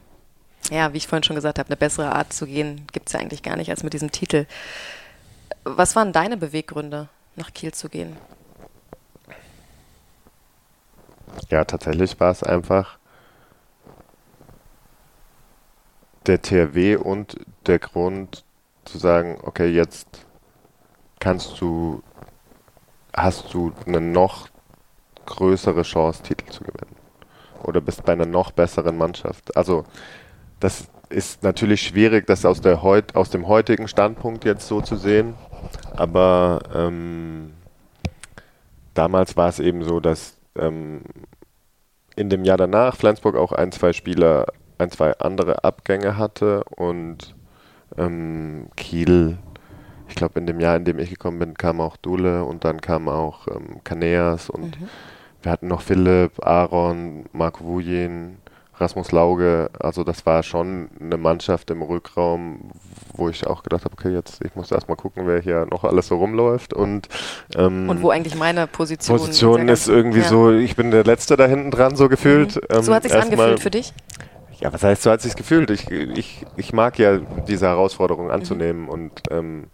[0.71, 3.21] Ja, wie ich vorhin schon gesagt habe, eine bessere Art zu gehen gibt es ja
[3.21, 4.47] eigentlich gar nicht als mit diesem Titel.
[5.65, 8.17] Was waren deine Beweggründe, nach Kiel zu gehen?
[11.51, 12.99] Ja, tatsächlich war es einfach
[16.27, 17.37] der THW und
[17.67, 18.45] der Grund
[18.85, 20.27] zu sagen, okay, jetzt
[21.21, 22.03] kannst du,
[23.15, 24.49] hast du eine noch
[25.27, 26.97] größere Chance, Titel zu gewinnen.
[27.63, 29.57] Oder bist bei einer noch besseren Mannschaft.
[29.57, 29.85] Also,
[30.61, 34.97] das ist natürlich schwierig, das aus, der heut, aus dem heutigen Standpunkt jetzt so zu
[34.97, 35.35] sehen.
[35.97, 37.53] Aber ähm,
[38.95, 41.03] damals war es eben so, dass ähm,
[42.17, 44.47] in dem Jahr danach Flensburg auch ein, zwei Spieler,
[44.79, 47.35] ein, zwei andere Abgänge hatte und
[47.97, 49.39] ähm, Kiel,
[50.09, 52.81] ich glaube in dem Jahr, in dem ich gekommen bin, kam auch Dule und dann
[52.81, 54.89] kam auch ähm, Kaneas und mhm.
[55.43, 58.39] wir hatten noch Philipp, Aaron, Marco Wujen,
[58.75, 62.71] Rasmus Lauge, also das war schon eine Mannschaft im Rückraum,
[63.19, 66.09] wo ich auch gedacht habe, okay, jetzt ich muss erstmal gucken, wer hier noch alles
[66.09, 67.09] so rumläuft und
[67.57, 70.29] ähm, und wo eigentlich meine Position Position ist irgendwie ja.
[70.29, 72.57] so, ich bin der Letzte da hinten dran so gefühlt.
[72.57, 72.77] Mhm.
[72.77, 73.93] Ähm, so hat sich angefühlt für dich?
[74.61, 75.71] Ja, was heißt, so hat sich gefühlt.
[75.71, 78.89] Ich, ich, ich mag ja diese Herausforderung anzunehmen mhm.
[78.89, 79.65] und ähm,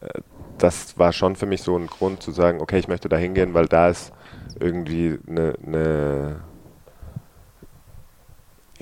[0.00, 0.20] äh,
[0.58, 3.52] das war schon für mich so ein Grund zu sagen, okay, ich möchte da hingehen,
[3.52, 4.12] weil da ist
[4.60, 6.40] irgendwie eine, eine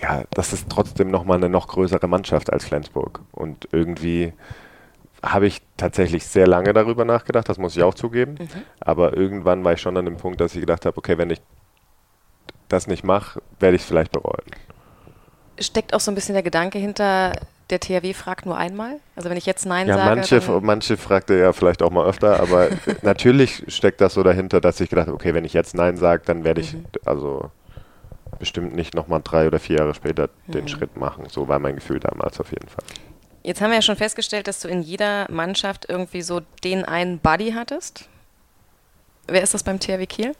[0.02, 3.20] ja, das ist trotzdem nochmal eine noch größere Mannschaft als Flensburg.
[3.32, 4.32] Und irgendwie
[5.22, 8.36] habe ich tatsächlich sehr lange darüber nachgedacht, das muss ich auch zugeben.
[8.38, 8.48] Mhm.
[8.80, 11.40] Aber irgendwann war ich schon an dem Punkt, dass ich gedacht habe, okay, wenn ich
[12.68, 14.44] das nicht mache, werde ich es vielleicht bereuen.
[15.58, 17.32] Steckt auch so ein bisschen der Gedanke hinter,
[17.68, 18.96] der THW fragt nur einmal?
[19.16, 20.16] Also wenn ich jetzt Nein ja, sage.
[20.16, 22.68] Manche, manche fragte ja vielleicht auch mal öfter, aber
[23.02, 26.22] natürlich steckt das so dahinter, dass ich gedacht habe, okay, wenn ich jetzt Nein sage,
[26.24, 26.86] dann werde ich, mhm.
[27.04, 27.50] also
[28.40, 30.52] bestimmt nicht nochmal drei oder vier Jahre später mhm.
[30.52, 31.26] den Schritt machen.
[31.28, 32.84] So war mein Gefühl damals auf jeden Fall.
[33.44, 37.20] Jetzt haben wir ja schon festgestellt, dass du in jeder Mannschaft irgendwie so den einen
[37.20, 38.08] Buddy hattest.
[39.28, 40.34] Wer ist das beim THW Kiel?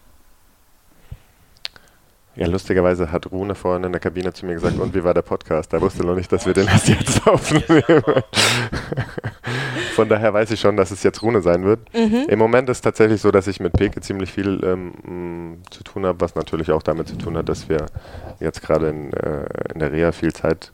[2.40, 5.20] Ja, lustigerweise hat Rune vorhin in der Kabine zu mir gesagt, und wie war der
[5.20, 5.74] Podcast?
[5.74, 7.82] Da wusste noch nicht, dass wir den erst jetzt aufnehmen.
[9.94, 11.80] Von daher weiß ich schon, dass es jetzt Rune sein wird.
[11.92, 12.24] Mhm.
[12.30, 16.06] Im Moment ist es tatsächlich so, dass ich mit Peke ziemlich viel ähm, zu tun
[16.06, 17.84] habe, was natürlich auch damit zu tun hat, dass wir
[18.40, 19.44] jetzt gerade in, äh,
[19.74, 20.72] in der Reha viel Zeit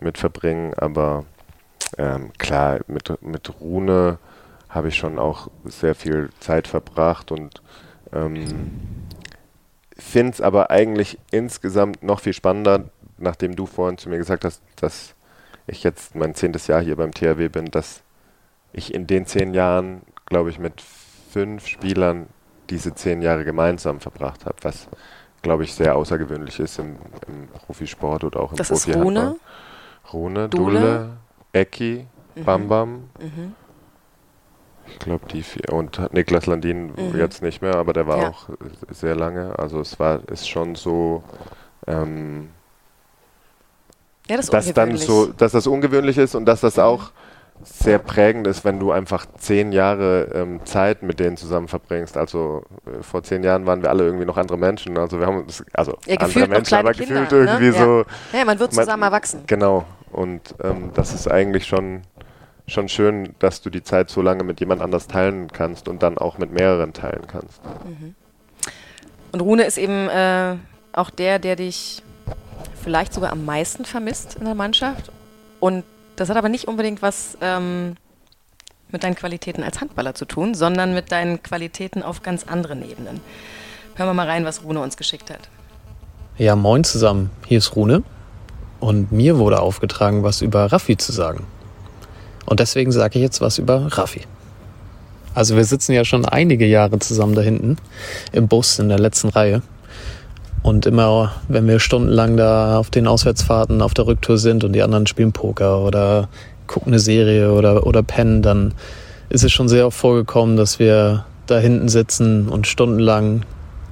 [0.00, 0.72] mit verbringen.
[0.78, 1.26] Aber
[1.98, 4.16] ähm, klar, mit, mit Rune
[4.70, 7.60] habe ich schon auch sehr viel Zeit verbracht und
[8.14, 8.46] ähm,
[10.02, 12.84] finde es aber eigentlich insgesamt noch viel spannender,
[13.18, 15.14] nachdem du vorhin zu mir gesagt hast, dass
[15.66, 18.02] ich jetzt mein zehntes Jahr hier beim THW bin, dass
[18.72, 22.26] ich in den zehn Jahren, glaube ich, mit fünf Spielern
[22.70, 24.88] diese zehn Jahre gemeinsam verbracht habe, was,
[25.42, 26.96] glaube ich, sehr außergewöhnlich ist im,
[27.26, 28.90] im Profisport oder auch im das Profi.
[28.90, 29.36] Das ist Rune?
[30.12, 31.10] Rune, Dule, Dule
[31.52, 32.44] Ecki, mhm.
[32.44, 32.90] Bam Bam.
[33.20, 33.54] Mhm.
[34.86, 35.72] Ich glaube, die vier.
[35.72, 37.18] Und Niklas Landin mhm.
[37.18, 38.28] jetzt nicht mehr, aber der war ja.
[38.28, 38.48] auch
[38.90, 39.58] sehr lange.
[39.58, 41.22] Also es war, ist schon so.
[41.86, 42.50] Ähm,
[44.28, 46.82] ja, das dass dann so, dass das ungewöhnlich ist und dass das mhm.
[46.84, 47.12] auch
[47.64, 52.16] sehr prägend ist, wenn du einfach zehn Jahre ähm, Zeit mit denen zusammen verbringst.
[52.16, 54.98] Also äh, vor zehn Jahren waren wir alle irgendwie noch andere Menschen.
[54.98, 57.72] Also wir haben uns, also ja, andere Menschen, aber Kinder, gefühlt irgendwie ne?
[57.72, 58.04] so.
[58.36, 58.44] Ja.
[58.44, 59.42] man wird zusammen man, erwachsen.
[59.46, 59.84] Genau.
[60.10, 62.02] Und ähm, das ist eigentlich schon
[62.72, 66.18] schon schön, dass du die Zeit so lange mit jemand anders teilen kannst und dann
[66.18, 67.60] auch mit mehreren teilen kannst.
[67.84, 68.14] Mhm.
[69.32, 70.56] Und Rune ist eben äh,
[70.92, 72.02] auch der, der dich
[72.82, 75.10] vielleicht sogar am meisten vermisst in der Mannschaft.
[75.60, 75.84] Und
[76.16, 77.94] das hat aber nicht unbedingt was ähm,
[78.90, 83.20] mit deinen Qualitäten als Handballer zu tun, sondern mit deinen Qualitäten auf ganz anderen Ebenen.
[83.94, 85.48] Hören wir mal rein, was Rune uns geschickt hat.
[86.38, 87.30] Ja, moin zusammen.
[87.46, 88.02] Hier ist Rune.
[88.80, 91.46] Und mir wurde aufgetragen, was über Raffi zu sagen.
[92.46, 94.22] Und deswegen sage ich jetzt was über Raffi.
[95.34, 97.76] Also wir sitzen ja schon einige Jahre zusammen da hinten
[98.32, 99.62] im Bus in der letzten Reihe.
[100.62, 104.82] Und immer, wenn wir stundenlang da auf den Auswärtsfahrten auf der Rücktour sind und die
[104.82, 106.28] anderen spielen Poker oder
[106.66, 108.74] gucken eine Serie oder, oder pennen, dann
[109.28, 113.42] ist es schon sehr oft vorgekommen, dass wir da hinten sitzen und stundenlang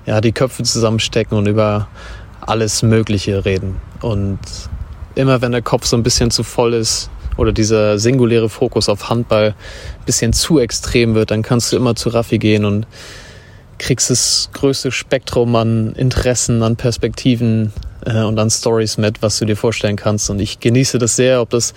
[0.07, 1.89] ja, die Köpfe zusammenstecken und über
[2.41, 3.77] alles Mögliche reden.
[4.01, 4.39] Und
[5.15, 9.09] immer wenn der Kopf so ein bisschen zu voll ist, oder dieser singuläre Fokus auf
[9.09, 9.55] Handball
[9.99, 12.87] ein bisschen zu extrem wird, dann kannst du immer zu Raffi gehen und
[13.79, 17.73] kriegst das größte Spektrum an Interessen, an Perspektiven
[18.05, 20.31] äh, und an Stories mit, was du dir vorstellen kannst.
[20.31, 21.73] Und ich genieße das sehr, ob das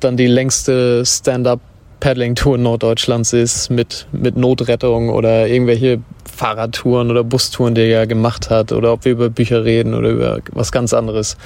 [0.00, 1.60] dann die längste Stand-up
[2.00, 6.00] Paddling-Tour Norddeutschlands ist mit, mit Notrettung oder irgendwelche
[6.36, 10.38] Fahrradtouren oder Bustouren, die er gemacht hat oder ob wir über Bücher reden oder über
[10.50, 11.36] was ganz anderes.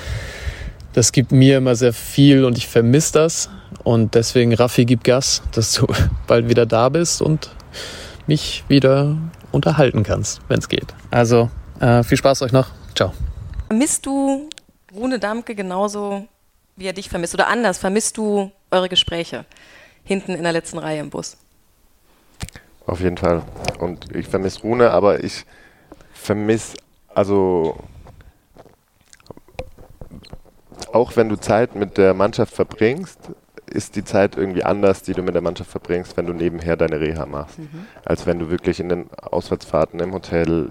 [0.96, 3.50] Das gibt mir immer sehr viel und ich vermisse das.
[3.84, 5.86] Und deswegen, Raffi, gib Gas, dass du
[6.26, 7.50] bald wieder da bist und
[8.26, 9.18] mich wieder
[9.52, 10.94] unterhalten kannst, wenn es geht.
[11.10, 11.50] Also,
[11.80, 12.70] äh, viel Spaß euch noch.
[12.94, 13.12] Ciao.
[13.66, 14.48] Vermisst du
[14.94, 16.26] Rune Damke genauso,
[16.76, 17.34] wie er dich vermisst?
[17.34, 19.44] Oder anders, vermisst du eure Gespräche
[20.02, 21.36] hinten in der letzten Reihe im Bus?
[22.86, 23.42] Auf jeden Fall.
[23.80, 25.44] Und ich vermisse Rune, aber ich
[26.14, 26.78] vermisse,
[27.14, 27.76] also
[30.92, 33.18] auch wenn du Zeit mit der Mannschaft verbringst,
[33.66, 37.00] ist die Zeit irgendwie anders, die du mit der Mannschaft verbringst, wenn du nebenher deine
[37.00, 37.58] Reha machst.
[37.58, 37.86] Mhm.
[38.04, 40.70] Als wenn du wirklich in den Auswärtsfahrten im Hotel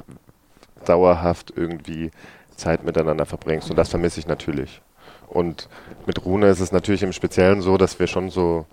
[0.85, 2.11] dauerhaft irgendwie
[2.55, 3.69] Zeit miteinander verbringst.
[3.69, 4.81] Und das vermisse ich natürlich.
[5.27, 5.67] Und
[6.05, 8.65] mit Rune ist es natürlich im Speziellen so, dass wir schon so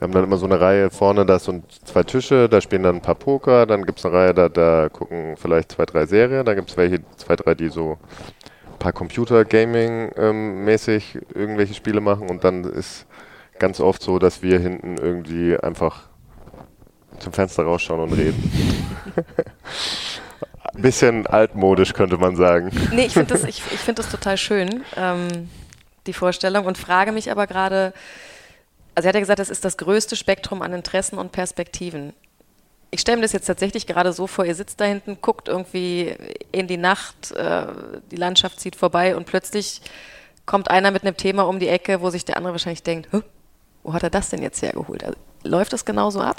[0.00, 2.96] wir haben dann immer so eine Reihe vorne, da sind zwei Tische, da spielen dann
[2.96, 6.46] ein paar Poker, dann gibt es eine Reihe, da, da gucken vielleicht zwei, drei Serien,
[6.46, 7.98] dann gibt es welche, zwei, drei, die so
[8.80, 13.06] paar Computer-Gaming-mäßig ähm, irgendwelche Spiele machen und dann ist
[13.60, 16.08] ganz oft so, dass wir hinten irgendwie einfach
[17.20, 18.82] zum Fenster rausschauen und reden.
[20.74, 22.72] Ein bisschen altmodisch, könnte man sagen.
[22.92, 25.48] Nee, ich finde das, ich, ich find das total schön, ähm,
[26.06, 27.92] die Vorstellung, und frage mich aber gerade,
[28.94, 32.14] also er hat ja gesagt, das ist das größte Spektrum an Interessen und Perspektiven.
[32.90, 36.14] Ich stelle mir das jetzt tatsächlich gerade so vor, ihr sitzt da hinten, guckt irgendwie
[36.50, 37.66] in die Nacht, äh,
[38.10, 39.80] die Landschaft zieht vorbei und plötzlich
[40.44, 43.08] kommt einer mit einem Thema um die Ecke, wo sich der andere wahrscheinlich denkt,
[43.82, 45.04] wo hat er das denn jetzt hergeholt?
[45.04, 46.36] Also, läuft das genauso ab?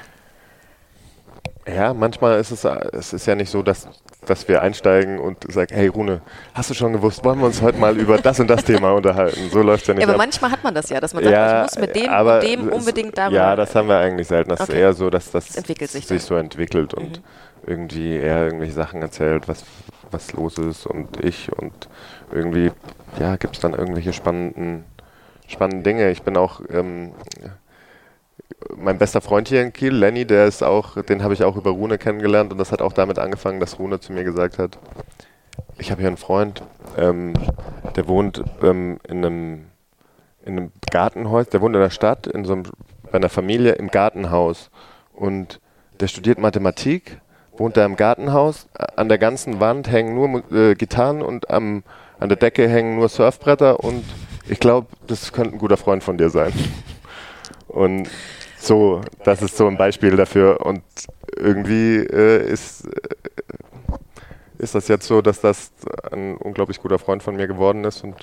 [1.68, 3.88] Ja, manchmal ist es, es ist ja nicht so, dass,
[4.26, 6.22] dass wir einsteigen und sagen, hey Rune,
[6.56, 9.50] hast du schon gewusst, wollen wir uns heute mal über das und das Thema unterhalten?
[9.52, 10.02] So läuft es ja nicht.
[10.02, 10.26] Ja, aber ab.
[10.26, 12.70] manchmal hat man das ja, dass man sagt, ja, ich muss mit dem und dem
[12.70, 13.36] unbedingt darüber.
[13.36, 14.50] Ja, das haben wir eigentlich selten.
[14.50, 14.72] Das okay.
[14.72, 17.24] ist eher so, dass das, das entwickelt sich, sich so entwickelt und mhm.
[17.68, 19.64] irgendwie er irgendwelche Sachen erzählt, was,
[20.10, 21.90] was los ist und ich und
[22.32, 22.72] irgendwie,
[23.20, 24.84] ja, gibt es dann irgendwelche spannenden,
[25.48, 26.10] spannenden Dinge.
[26.10, 27.12] Ich bin auch ähm,
[28.76, 31.72] mein bester Freund hier in Kiel, Lenny, der ist auch, den habe ich auch über
[31.72, 34.78] Rune kennengelernt und das hat auch damit angefangen, dass Rune zu mir gesagt hat,
[35.78, 36.64] ich habe hier einen Freund,
[36.98, 37.34] ähm,
[37.96, 39.66] der wohnt ähm, in, einem,
[40.46, 42.64] in einem Gartenhaus, der wohnt in der Stadt, in so einem,
[43.04, 44.70] bei einer Familie im Gartenhaus
[45.14, 45.60] und
[46.00, 47.20] der studiert Mathematik,
[47.58, 51.84] wohnt da im Gartenhaus, an der ganzen Wand hängen nur äh, Gitarren und am,
[52.20, 54.04] an der Decke hängen nur Surfbretter und
[54.48, 56.54] ich glaube, das könnte ein guter Freund von dir sein.
[57.68, 58.10] Und
[58.64, 60.66] so, das ist so ein Beispiel dafür.
[60.66, 60.84] Und
[61.36, 62.92] irgendwie äh, ist, äh,
[64.58, 65.72] ist das jetzt so, dass das
[66.12, 68.04] ein unglaublich guter Freund von mir geworden ist.
[68.04, 68.16] Und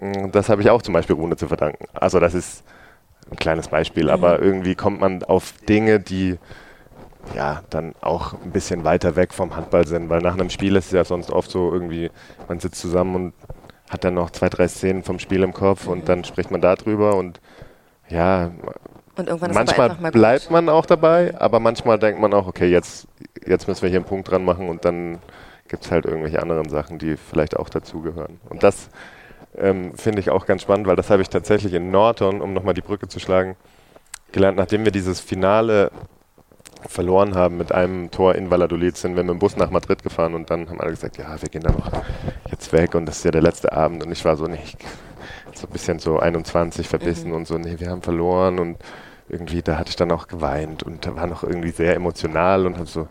[0.00, 1.86] mh, mm, das habe ich auch zum Beispiel Rune zu verdanken.
[1.94, 2.64] Also das ist
[3.30, 4.10] ein kleines Beispiel, mhm.
[4.10, 6.38] aber irgendwie kommt man auf Dinge, die
[7.34, 10.86] ja, dann auch ein bisschen weiter weg vom Handball sind, weil nach einem Spiel ist
[10.86, 12.10] es ja sonst oft so irgendwie,
[12.48, 13.34] man sitzt zusammen und
[13.90, 15.92] hat dann noch zwei, drei Szenen vom Spiel im Kopf mhm.
[15.92, 17.40] und dann spricht man darüber und
[18.08, 18.50] ja,
[19.52, 23.08] manchmal bleibt man auch dabei, aber manchmal denkt man auch, okay, jetzt,
[23.46, 25.18] jetzt müssen wir hier einen Punkt dran machen und dann
[25.68, 28.40] gibt es halt irgendwelche anderen Sachen, die vielleicht auch dazugehören.
[28.48, 28.88] Und das
[29.56, 32.74] ähm, finde ich auch ganz spannend, weil das habe ich tatsächlich in Norton, um nochmal
[32.74, 33.56] die Brücke zu schlagen,
[34.32, 35.90] gelernt, nachdem wir dieses Finale
[36.86, 40.34] verloren haben mit einem Tor in Valladolid, sind wir mit dem Bus nach Madrid gefahren
[40.34, 41.90] und dann haben alle gesagt, ja, wir gehen da noch
[42.50, 44.58] jetzt weg und das ist ja der letzte Abend und ich war so, nee,
[45.54, 47.36] so ein bisschen so 21 verbissen mhm.
[47.36, 48.76] und so, nee, wir haben verloren und
[49.28, 52.76] irgendwie, da hatte ich dann auch geweint und da war noch irgendwie sehr emotional und
[52.76, 53.08] habe so,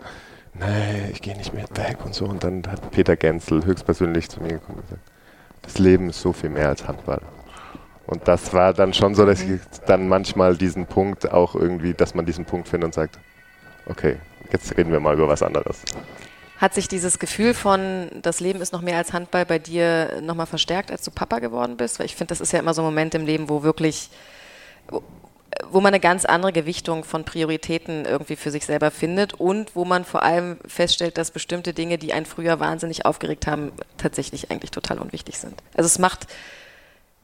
[0.53, 2.25] nee, ich gehe nicht mehr weg und so.
[2.25, 5.03] Und dann hat Peter Genzel höchstpersönlich zu mir gekommen und gesagt,
[5.61, 7.21] das Leben ist so viel mehr als Handball.
[8.05, 12.15] Und das war dann schon so, dass ich dann manchmal diesen Punkt auch irgendwie, dass
[12.15, 13.19] man diesen Punkt findet und sagt,
[13.85, 14.17] okay,
[14.51, 15.83] jetzt reden wir mal über was anderes.
[16.57, 20.47] Hat sich dieses Gefühl von, das Leben ist noch mehr als Handball bei dir nochmal
[20.47, 21.99] verstärkt, als du Papa geworden bist?
[21.99, 24.09] Weil ich finde, das ist ja immer so ein Moment im Leben, wo wirklich,
[25.71, 29.85] wo man eine ganz andere Gewichtung von Prioritäten irgendwie für sich selber findet und wo
[29.85, 34.71] man vor allem feststellt, dass bestimmte Dinge, die einen früher wahnsinnig aufgeregt haben, tatsächlich eigentlich
[34.71, 35.55] total unwichtig sind.
[35.75, 36.27] Also es macht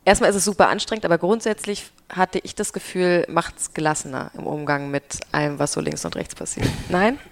[0.06, 4.46] erstmal ist es super anstrengend, aber grundsätzlich hatte ich das Gefühl, macht es gelassener im
[4.46, 6.68] Umgang mit allem, was so links und rechts passiert.
[6.90, 7.20] Nein?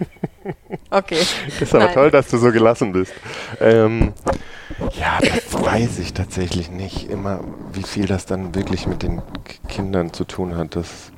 [0.90, 1.20] Okay.
[1.46, 1.94] Das ist aber Nein.
[1.94, 3.14] toll, dass du so gelassen bist.
[3.60, 4.12] Ähm,
[4.94, 7.42] ja, das weiß ich tatsächlich nicht immer,
[7.74, 9.22] wie viel das dann wirklich mit den
[9.70, 10.76] Kindern zu tun hat.
[10.76, 11.12] Das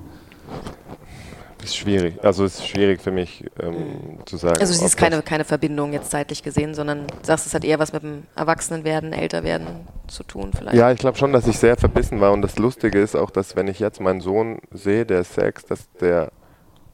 [1.64, 2.16] ist schwierig.
[2.24, 4.60] Also es ist schwierig für mich ähm, zu sagen.
[4.60, 7.64] Also du ob siehst keine, keine Verbindung jetzt zeitlich gesehen, sondern du sagst, es hat
[7.64, 9.68] eher was mit dem Erwachsenenwerden, Älterwerden
[10.08, 10.76] zu tun vielleicht.
[10.76, 12.32] Ja, ich glaube schon, dass ich sehr verbissen war.
[12.34, 15.66] Und das Lustige ist auch, dass wenn ich jetzt meinen Sohn sehe, der ist sechs,
[15.66, 16.32] dass der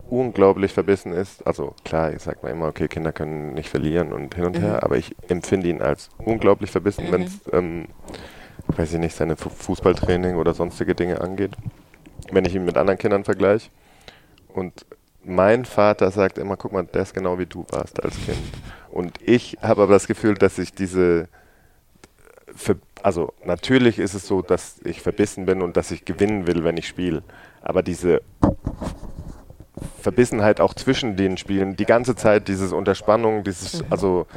[0.10, 1.46] unglaublich verbissen ist.
[1.46, 4.62] Also klar, ich sage mal immer, okay, Kinder können nicht verlieren und hin und Mhm.
[4.62, 7.12] her, aber ich empfinde ihn als unglaublich verbissen, Mhm.
[7.12, 7.88] wenn es, ähm,
[8.76, 11.52] weiß ich nicht, seine Fu- Fußballtraining oder sonstige Dinge angeht.
[12.32, 13.70] Wenn ich ihn mit anderen Kindern vergleiche.
[14.54, 14.86] Und
[15.24, 18.38] mein Vater sagt immer, guck mal, der ist genau wie du warst als Kind.
[18.90, 21.28] Und ich habe aber das Gefühl, dass ich diese
[23.04, 26.78] also natürlich ist es so, dass ich verbissen bin und dass ich gewinnen will, wenn
[26.78, 27.24] ich spiele.
[27.62, 28.22] Aber diese
[30.02, 34.28] Verbissenheit auch zwischen den Spielen, die ganze Zeit dieses Unterspannung, dieses, also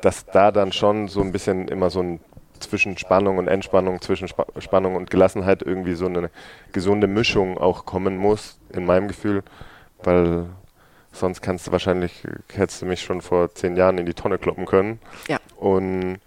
[0.00, 2.20] dass da dann schon so ein bisschen immer so ein
[2.60, 6.30] zwischen Spannung und Entspannung, zwischen Spa Spannung und Gelassenheit irgendwie so eine
[6.72, 9.42] gesunde Mischung auch kommen muss, in meinem Gefühl,
[10.02, 10.46] weil
[11.12, 12.22] sonst kannst du wahrscheinlich,
[12.52, 15.00] hättest du mich schon vor zehn Jahren in die Tonne kloppen können.
[15.28, 15.38] Ja.
[15.56, 16.18] Und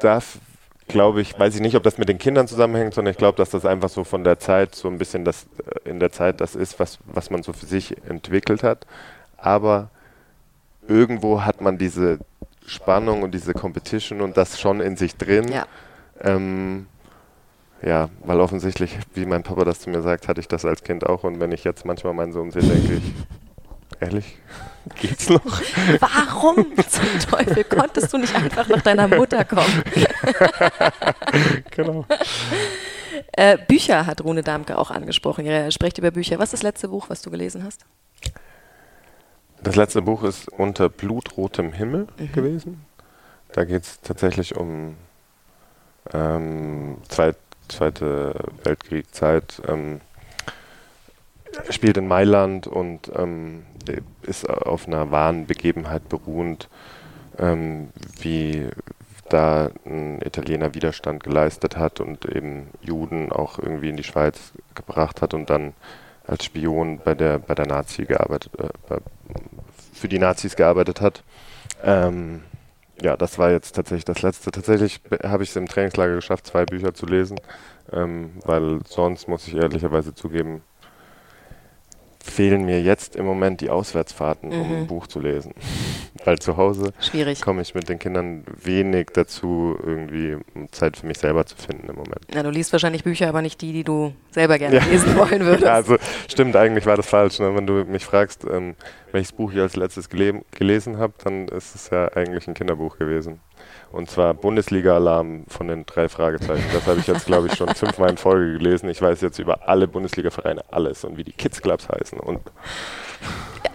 [0.00, 0.38] das
[0.88, 3.50] glaube ich, weiß ich nicht, ob das mit den Kindern zusammenhängt, sondern ich glaube, dass
[3.50, 5.46] das einfach so von der Zeit so ein bisschen das
[5.84, 8.86] äh, in der Zeit das ist, was, was man so für sich entwickelt hat.
[9.36, 9.90] Aber
[10.86, 12.18] irgendwo hat man diese
[12.66, 15.48] Spannung und diese Competition und das schon in sich drin.
[15.48, 15.66] Ja.
[16.20, 16.86] Ähm,
[17.82, 21.04] ja, weil offensichtlich, wie mein Papa das zu mir sagt, hatte ich das als Kind
[21.04, 21.24] auch.
[21.24, 23.02] Und wenn ich jetzt manchmal meinen Sohn sehe, denke ich,
[24.00, 24.38] ehrlich,
[25.00, 25.44] geht's noch?
[26.00, 29.82] Warum zum Teufel konntest du nicht einfach nach deiner Mutter kommen?
[31.70, 32.06] genau.
[33.32, 35.44] Äh, Bücher hat Rune Damke auch angesprochen.
[35.44, 36.38] Ihr sprecht über Bücher.
[36.38, 37.84] Was ist das letzte Buch, was du gelesen hast?
[39.64, 42.84] Das letzte Buch ist Unter blutrotem Himmel gewesen.
[43.52, 44.94] Da geht es tatsächlich um
[46.12, 47.38] ähm, Zweit,
[47.68, 49.62] Zweite Weltkriegszeit.
[49.66, 50.02] Ähm,
[51.70, 53.64] spielt in Mailand und ähm,
[54.20, 56.68] ist auf einer wahren Begebenheit beruhend,
[57.38, 57.88] ähm,
[58.20, 58.68] wie
[59.30, 65.22] da ein Italiener Widerstand geleistet hat und eben Juden auch irgendwie in die Schweiz gebracht
[65.22, 65.72] hat und dann
[66.26, 68.96] als Spion bei der bei der Nazi gearbeitet, äh,
[69.92, 71.22] für die Nazis gearbeitet hat.
[71.82, 72.42] Ähm,
[73.02, 74.50] ja, das war jetzt tatsächlich das letzte.
[74.50, 77.40] Tatsächlich be- habe ich es im Trainingslager geschafft, zwei Bücher zu lesen,
[77.92, 80.62] ähm, weil sonst muss ich ehrlicherweise zugeben,
[82.26, 84.76] fehlen mir jetzt im Moment die Auswärtsfahrten, um Mhm.
[84.76, 85.52] ein Buch zu lesen.
[86.24, 86.92] Weil zu Hause
[87.42, 90.38] komme ich mit den Kindern wenig dazu, irgendwie
[90.70, 92.24] Zeit für mich selber zu finden im Moment.
[92.32, 94.84] Na, du liest wahrscheinlich Bücher, aber nicht die, die du selber gerne Ja.
[94.84, 95.64] lesen wollen würdest.
[95.64, 95.96] Ja, also
[96.28, 97.38] stimmt, eigentlich war das falsch.
[97.40, 97.54] Ne?
[97.54, 98.74] Wenn du mich fragst, ähm,
[99.12, 102.96] welches Buch ich als letztes gele gelesen habe, dann ist es ja eigentlich ein Kinderbuch
[102.98, 103.40] gewesen.
[103.94, 106.64] Und zwar Bundesliga-Alarm von den drei Fragezeichen.
[106.72, 108.88] Das habe ich jetzt, glaube ich, schon fünfmal in Folge gelesen.
[108.88, 112.18] Ich weiß jetzt über alle Bundesliga-Vereine alles und wie die Kids Clubs heißen.
[112.18, 112.40] Und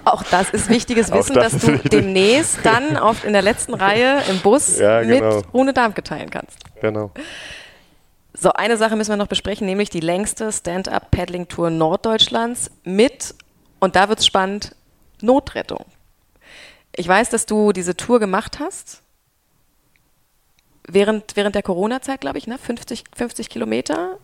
[0.03, 1.91] Auch das ist wichtiges Wissen, das dass du wichtig.
[1.91, 5.37] demnächst dann oft in der letzten Reihe im Bus Ja, genau.
[5.37, 6.57] mit Rune Darmke teilen kannst.
[6.81, 7.11] genau.
[8.33, 13.35] So, eine Sache müssen wir noch besprechen, nämlich die längste Stand-Up-Paddling-Tour Norddeutschlands mit,
[13.79, 14.75] und da wird es spannend,
[15.21, 15.85] Notrettung.
[16.95, 19.01] Ich weiß, dass du diese Tour gemacht hast.
[20.91, 22.57] Während, während der Corona-Zeit, glaube ich, ne?
[22.57, 24.17] 50, 50 Kilometer.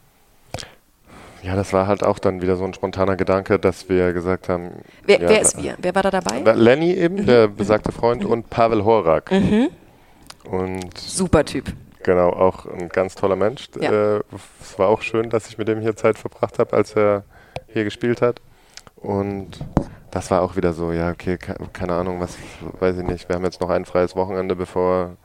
[1.43, 4.71] Ja, das war halt auch dann wieder so ein spontaner Gedanke, dass wir gesagt haben.
[5.05, 5.75] Wer, ja, wer ist wir?
[5.79, 6.39] Wer war da dabei?
[6.53, 9.31] Lenny eben, der besagte Freund, und Pavel Horak.
[9.31, 11.71] Und Super Typ.
[12.01, 13.67] Genau, auch ein ganz toller Mensch.
[13.79, 14.17] Ja.
[14.17, 14.21] Äh,
[14.61, 17.23] es war auch schön, dass ich mit dem hier Zeit verbracht habe, als er
[17.67, 18.41] hier gespielt hat.
[18.95, 19.59] Und
[20.11, 22.37] das war auch wieder so, ja, okay, ke keine Ahnung, was,
[22.79, 23.27] weiß ich nicht.
[23.27, 25.17] Wir haben jetzt noch ein freies Wochenende, bevor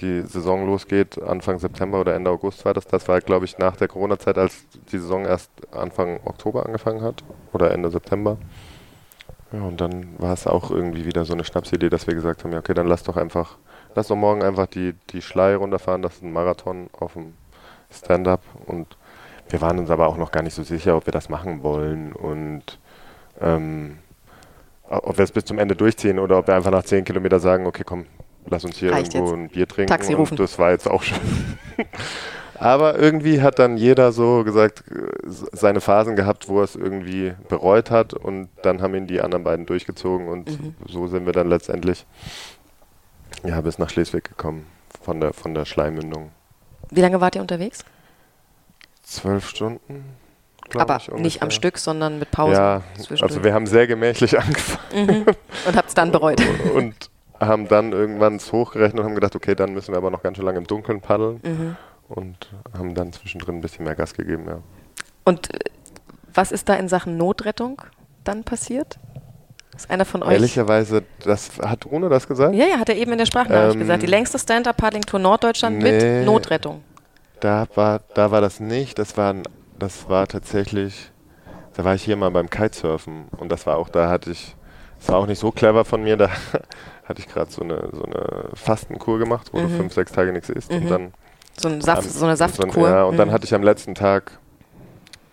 [0.00, 1.20] die Saison losgeht.
[1.22, 2.86] Anfang September oder Ende August war das.
[2.86, 7.24] Das war, glaube ich, nach der Corona-Zeit, als die Saison erst Anfang Oktober angefangen hat
[7.52, 8.38] oder Ende September.
[9.52, 12.52] Ja, und dann war es auch irgendwie wieder so eine Schnapsidee, dass wir gesagt haben,
[12.52, 13.58] ja, okay, dann lass doch einfach,
[13.94, 17.34] lass doch morgen einfach die, die Schlei runterfahren, das ist ein Marathon auf dem
[17.90, 18.96] Stand-up und
[19.48, 22.12] wir waren uns aber auch noch gar nicht so sicher, ob wir das machen wollen
[22.12, 22.80] und
[23.40, 23.98] ähm,
[24.88, 27.66] ob wir es bis zum Ende durchziehen oder ob wir einfach nach zehn Kilometern sagen,
[27.66, 28.06] okay, komm,
[28.48, 29.40] lass uns hier Reicht irgendwo jetzt.
[29.42, 29.88] ein Bier trinken.
[29.88, 30.36] Taxi und rufen.
[30.36, 31.18] Das war jetzt auch schon.
[32.58, 37.34] Aber irgendwie hat dann jeder so gesagt, äh, seine Phasen gehabt, wo er es irgendwie
[37.48, 40.74] bereut hat und dann haben ihn die anderen beiden durchgezogen und Mhm.
[40.88, 42.06] so sind wir dann letztendlich
[43.44, 44.66] ja, bis nach Schleswig gekommen
[45.02, 46.30] von der, von der Schleimmündung.
[46.90, 47.84] Wie lange wart ihr unterwegs?
[49.02, 50.04] Zwölf Stunden.
[50.74, 51.50] Aber ich, nicht am.
[51.50, 52.54] Stück, sondern mit Pausen.
[52.54, 52.82] Ja,
[53.20, 55.26] also wir haben sehr gemächlich angefangen mhm.
[55.66, 56.40] Und habt es dann bereut.
[56.74, 57.10] und
[57.40, 60.36] haben dann irgendwann es hochgerechnet und haben gedacht, okay, dann müssen wir aber noch ganz
[60.36, 61.76] schön lange im Dunkeln paddeln Mhm.
[62.08, 64.58] und haben dann zwischendrin ein bisschen mehr Gas gegeben, ja.
[65.24, 65.58] Und äh,
[66.32, 67.82] was ist da in Sachen Notrettung
[68.24, 68.98] dann passiert?
[69.74, 70.32] Ist einer von euch?
[70.32, 72.54] Ehrlicherweise, das hat Rune das gesagt?
[72.54, 74.02] Ja, ja, hat er eben in der Sprachnachricht Ähm, gesagt.
[74.02, 75.92] Die längste Stand-Up-Paddling-Tour Norddeutschland nee.
[75.92, 76.82] mit Notrettung.
[77.40, 78.98] Da war, da war das nicht.
[78.98, 79.34] Das war,
[79.78, 81.10] das war tatsächlich,
[81.74, 84.56] da war ich hier mal beim Kitesurfen und das war auch, da hatte ich,
[84.98, 86.28] das war auch nicht so clever von mir, da
[87.04, 89.76] hatte ich gerade so eine, so eine Fastenkur gemacht, wo du Mhm.
[89.76, 90.76] fünf, sechs Tage nichts isst Mhm.
[90.78, 91.12] und dann
[91.58, 92.88] So, ein Saft, am- so eine Saftkur.
[92.88, 93.32] ja, und dann Mhm.
[93.32, 94.38] hatte ich am letzten Tag,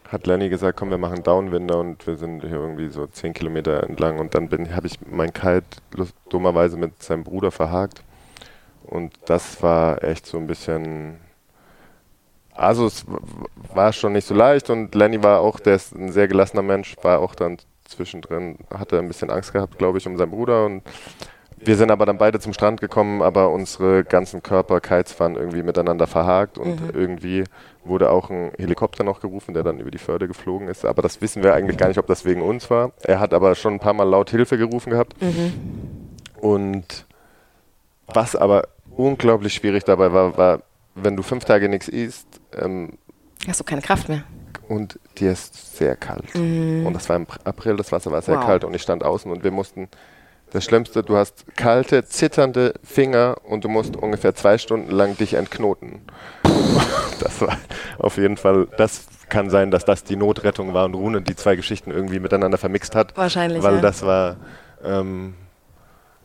[0.07, 3.83] hat Lenny gesagt, komm, wir machen Downwinder und wir sind hier irgendwie so zehn Kilometer
[3.83, 5.65] entlang und dann bin habe ich mein Kite
[6.29, 8.03] dummerweise mit seinem Bruder verhakt
[8.85, 11.19] und das war echt so ein bisschen,
[12.53, 13.05] also es
[13.73, 16.95] war schon nicht so leicht und Lenny war auch, der ist ein sehr gelassener Mensch,
[17.01, 17.57] war auch dann
[17.95, 20.81] zwischendrin, hatte ein bisschen Angst gehabt, glaube ich, um seinen Bruder und
[21.65, 26.07] wir sind aber dann beide zum Strand gekommen, aber unsere ganzen Körper-Kites waren irgendwie miteinander
[26.07, 26.89] verhakt und Mhm.
[26.93, 27.43] irgendwie
[27.85, 30.83] wurde auch ein Helikopter noch gerufen, der dann über die Förde geflogen ist.
[30.83, 32.91] Aber das wissen wir eigentlich gar nicht, ob das wegen uns war.
[33.03, 35.21] Er hat aber schon ein paar Mal laut Hilfe gerufen gehabt.
[35.21, 35.53] Mhm.
[36.41, 37.05] Und
[38.07, 38.67] was aber
[38.97, 40.59] unglaublich schwierig dabei war, war,
[40.95, 42.93] wenn du fünf Tage nichts isst ähm,
[43.47, 44.23] Hast du keine Kraft mehr?
[44.67, 46.33] und dir ist sehr kalt.
[46.35, 46.85] Mhm.
[46.85, 48.45] Und das war im April, das Wasser war sehr Wow.
[48.45, 49.87] kalt und ich stand außen und wir mussten,
[50.51, 55.33] das Schlimmste, du hast kalte, zitternde Finger und du musst ungefähr zwei Stunden lang dich
[55.33, 56.01] entknoten.
[57.19, 57.57] Das war
[57.99, 61.55] auf jeden Fall, das kann sein, dass das die Notrettung war und Rune die zwei
[61.55, 63.63] Geschichten irgendwie miteinander vermixt hat, Wahrscheinlich.
[63.63, 63.81] weil ja.
[63.81, 64.35] das war,
[64.83, 65.35] ähm,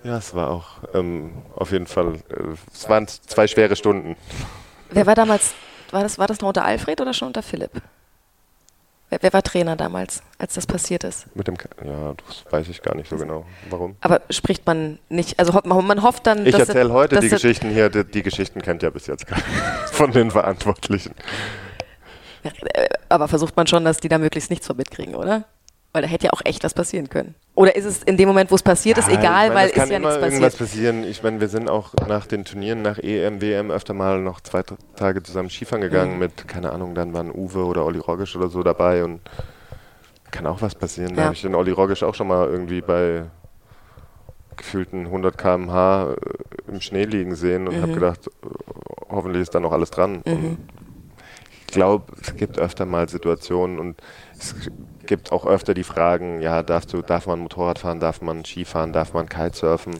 [0.02, 4.16] ja, es war auch ähm, auf jeden Fall, äh, es waren zwei schwere Stunden.
[4.90, 5.54] Wer war damals,
[5.90, 7.70] war das, war das noch unter Alfred oder schon unter Philipp?
[9.10, 11.34] Wer, wer war Trainer damals, als das passiert ist?
[11.34, 13.46] Mit dem, ja, das weiß ich gar nicht so genau.
[13.70, 13.96] Warum?
[14.00, 17.88] Aber spricht man nicht, also man hofft dann, Ich erzähle er- heute die Geschichten hier,
[17.88, 19.24] die, die Geschichten kennt ja bis jetzt
[19.92, 21.14] von den Verantwortlichen.
[22.42, 25.44] Äh, Aber versucht man schon, dass die da möglichst nichts von mitkriegen, oder?
[25.92, 27.34] Weil da hätte ja auch echt was passieren können.
[27.54, 29.76] Oder ist es in dem Moment, wo es passiert ist, Ja, egal, ich weil es
[29.76, 30.58] ist ja nichts irgendwas passiert.
[30.58, 31.04] passieren.
[31.04, 34.62] Ich meine, wir sind auch nach den Turnieren, nach EM, WM öfter mal noch zwei
[34.96, 36.18] Tage zusammen Skifahren gegangen Mhm.
[36.18, 39.20] mit, keine Ahnung, dann waren Uwe oder Olli Rogisch oder so dabei und
[40.30, 41.14] kann auch was passieren.
[41.14, 41.24] Da Ja.
[41.24, 43.24] habe ich den Olli Rogisch auch schon mal irgendwie bei
[44.56, 46.16] gefühlten 100 km/h äh,
[46.70, 47.92] im Schnee liegen sehen und habe Mhm.
[47.94, 48.48] gedacht, äh,
[49.08, 50.22] hoffentlich ist da noch alles dran.
[50.26, 50.58] Mhm.
[51.66, 54.00] Ich glaube, es gibt öfter mal Situationen und
[54.38, 54.54] es
[55.08, 58.92] gibt auch öfter die Fragen, ja, darfst du, darf man Motorrad fahren, darf man Skifahren,
[58.92, 59.98] darf man Kitesurfen?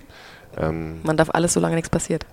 [0.57, 2.25] Ähm, Man darf alles, solange nichts passiert.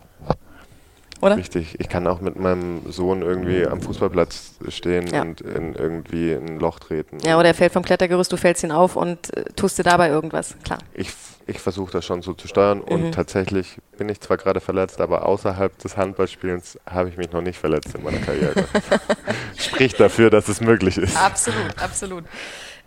[1.22, 1.38] Oder?
[1.38, 1.80] Richtig.
[1.80, 5.22] Ich kann auch mit meinem Sohn irgendwie am Fußballplatz stehen Ja.
[5.22, 7.18] und in irgendwie in ein Loch treten.
[7.24, 10.10] Ja, oder er fällt vom Klettergerüst, du fällst ihn auf und äh, tust dir dabei
[10.10, 10.56] irgendwas.
[10.66, 10.80] Klar.
[10.94, 11.10] Ich,
[11.48, 12.84] ich versuche das schon so zu steuern Mhm.
[12.84, 17.42] und tatsächlich bin ich zwar gerade verletzt, aber außerhalb des Handballspielens habe ich mich noch
[17.42, 18.66] nicht verletzt in meiner Karriere.
[19.58, 21.16] Spricht dafür, dass es möglich ist.
[21.18, 22.24] Absolut, absolut.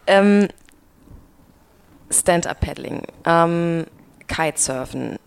[0.09, 0.49] Ähm,
[2.11, 3.85] Stand-up-Paddling, ähm,
[4.27, 5.19] Kitesurfen,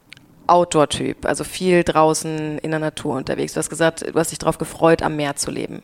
[0.48, 3.54] Outdoor-Typ, also viel draußen in der Natur unterwegs.
[3.54, 5.84] Du hast gesagt, du hast dich darauf gefreut, am Meer zu leben.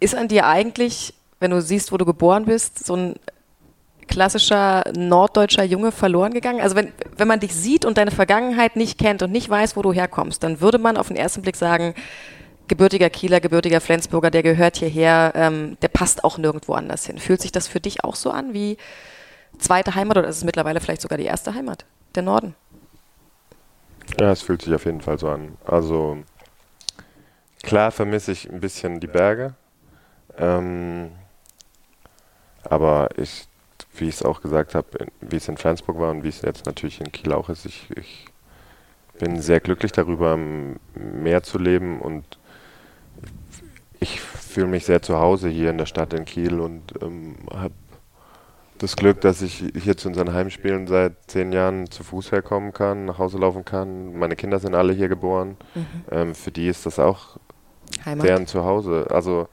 [0.00, 3.14] Ist an dir eigentlich, wenn du siehst, wo du geboren bist, so ein
[4.06, 6.60] klassischer norddeutscher Junge verloren gegangen?
[6.60, 9.82] Also wenn, wenn man dich sieht und deine Vergangenheit nicht kennt und nicht weiß, wo
[9.82, 11.94] du herkommst, dann würde man auf den ersten Blick sagen,
[12.68, 17.18] gebürtiger Kieler, gebürtiger Flensburger, der gehört hierher, ähm, der passt auch nirgendwo anders hin.
[17.18, 18.78] Fühlt sich das für dich auch so an wie
[19.58, 21.84] zweite Heimat oder ist es mittlerweile vielleicht sogar die erste Heimat,
[22.14, 22.54] der Norden?
[24.18, 25.56] Ja, es fühlt sich auf jeden Fall so an.
[25.64, 26.18] Also
[27.62, 29.54] klar vermisse ich ein bisschen die Berge.
[30.36, 31.12] Ähm,
[32.64, 33.46] aber ich,
[33.96, 36.66] wie ich es auch gesagt habe, wie es in Flensburg war und wie es jetzt
[36.66, 38.26] natürlich in Kiel auch ist, ich, ich
[39.18, 42.24] bin sehr glücklich darüber, am Meer zu leben und
[44.04, 47.74] ich fühle mich sehr zu Hause hier in der Stadt in Kiel und ähm, habe
[48.78, 53.06] das Glück, dass ich hier zu unseren Heimspielen seit zehn Jahren zu Fuß herkommen kann,
[53.06, 54.18] nach Hause laufen kann.
[54.18, 55.56] Meine Kinder sind alle hier geboren.
[56.10, 57.38] Ähm, für die ist das auch
[58.04, 58.26] Heimat?
[58.26, 59.06] deren Zuhause.
[59.10, 59.48] Also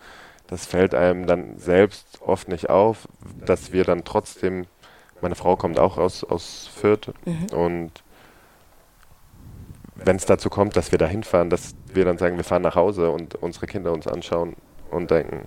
[0.48, 3.08] das fällt einem dann selbst oft nicht auf,
[3.46, 4.66] dass wir dann trotzdem,
[5.22, 7.46] meine Frau kommt auch aus, aus Fürth Mhm.
[7.58, 7.92] und
[10.04, 12.76] wenn es dazu kommt, dass wir da hinfahren, dass wir dann sagen, wir fahren nach
[12.76, 14.56] Hause und unsere Kinder uns anschauen
[14.90, 15.46] und denken,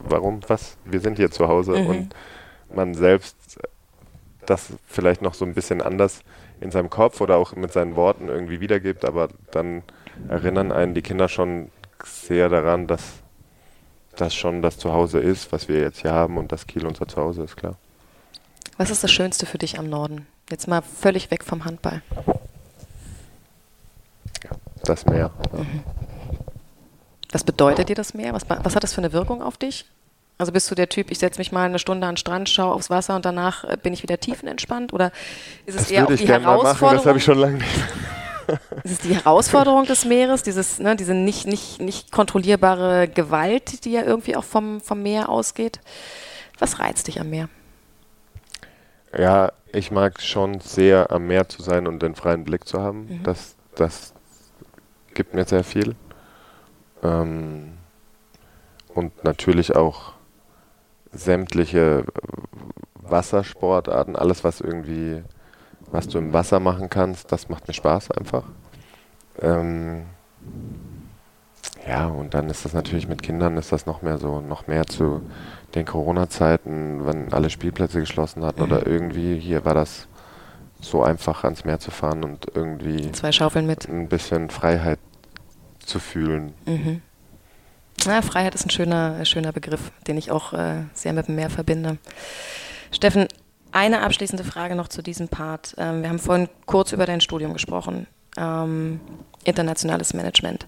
[0.00, 1.86] warum, was, wir sind hier zu Hause Mhm.
[1.86, 2.14] und
[2.74, 3.36] man selbst
[4.46, 6.20] das vielleicht noch so ein bisschen anders
[6.60, 9.82] in seinem Kopf oder auch mit seinen Worten irgendwie wiedergibt, aber dann
[10.28, 11.70] erinnern einen die Kinder schon
[12.04, 13.02] sehr daran, dass
[14.16, 17.42] das schon das Zuhause ist, was wir jetzt hier haben und dass Kiel unser Zuhause
[17.42, 17.76] ist, klar.
[18.76, 20.26] Was ist das Schönste für dich am Norden?
[20.50, 22.02] Jetzt mal völlig weg vom Handball.
[24.84, 25.30] Das Meer.
[25.52, 25.66] Ja.
[27.32, 28.32] Was bedeutet dir das Meer?
[28.32, 29.86] Was, was, hat das für eine Wirkung auf dich?
[30.38, 32.74] Also bist du der Typ, ich setze mich mal eine Stunde an den Strand, schaue
[32.74, 34.92] aufs Wasser und danach äh, bin ich wieder tiefenentspannt?
[34.92, 35.12] Oder
[35.66, 36.96] ist es das eher auch ich die mal machen, Herausforderung?
[36.96, 37.84] das habe ich schon lange nicht.
[38.84, 43.92] ist es die Herausforderung des Meeres, dieses, ne, diese nicht, nicht, nicht kontrollierbare Gewalt, die
[43.92, 45.80] ja irgendwie auch vom, vom Meer ausgeht?
[46.58, 47.48] Was reizt dich am Meer?
[49.16, 53.06] Ja, ich mag schon sehr am Meer zu sein und den freien Blick zu haben.
[53.06, 53.22] Mhm.
[53.22, 54.13] Das, das
[55.14, 55.94] gibt mir sehr viel.
[57.02, 57.74] Ähm,
[58.94, 60.12] und natürlich auch
[61.12, 62.04] sämtliche
[62.94, 65.22] Wassersportarten, alles was irgendwie,
[65.90, 68.44] was du im Wasser machen kannst, das macht mir Spaß einfach.
[69.40, 70.04] Ähm,
[71.86, 74.86] ja, und dann ist das natürlich mit Kindern ist das noch mehr so, noch mehr
[74.86, 75.22] zu
[75.74, 80.08] den Corona-Zeiten, wenn alle Spielplätze geschlossen hatten oder irgendwie hier war das
[80.84, 83.88] so einfach ans Meer zu fahren und irgendwie Zwei Schaufeln mit.
[83.88, 84.98] ein bisschen Freiheit
[85.84, 86.54] zu fühlen.
[86.66, 87.02] Mhm.
[88.04, 91.50] Ja, Freiheit ist ein schöner, schöner Begriff, den ich auch äh, sehr mit dem Meer
[91.50, 91.98] verbinde.
[92.90, 93.26] Steffen,
[93.72, 95.74] eine abschließende Frage noch zu diesem Part.
[95.78, 98.06] Ähm, wir haben vorhin kurz über dein Studium gesprochen.
[98.36, 99.00] Ähm,
[99.44, 100.66] internationales Management.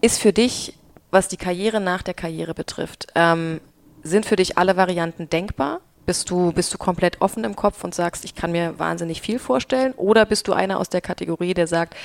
[0.00, 0.74] Ist für dich,
[1.10, 3.60] was die Karriere nach der Karriere betrifft, ähm,
[4.02, 5.80] sind für dich alle Varianten denkbar?
[6.06, 9.40] Bist du, bist du komplett offen im Kopf und sagst, ich kann mir wahnsinnig viel
[9.40, 9.92] vorstellen?
[9.96, 11.96] Oder bist du einer aus der Kategorie, der sagt,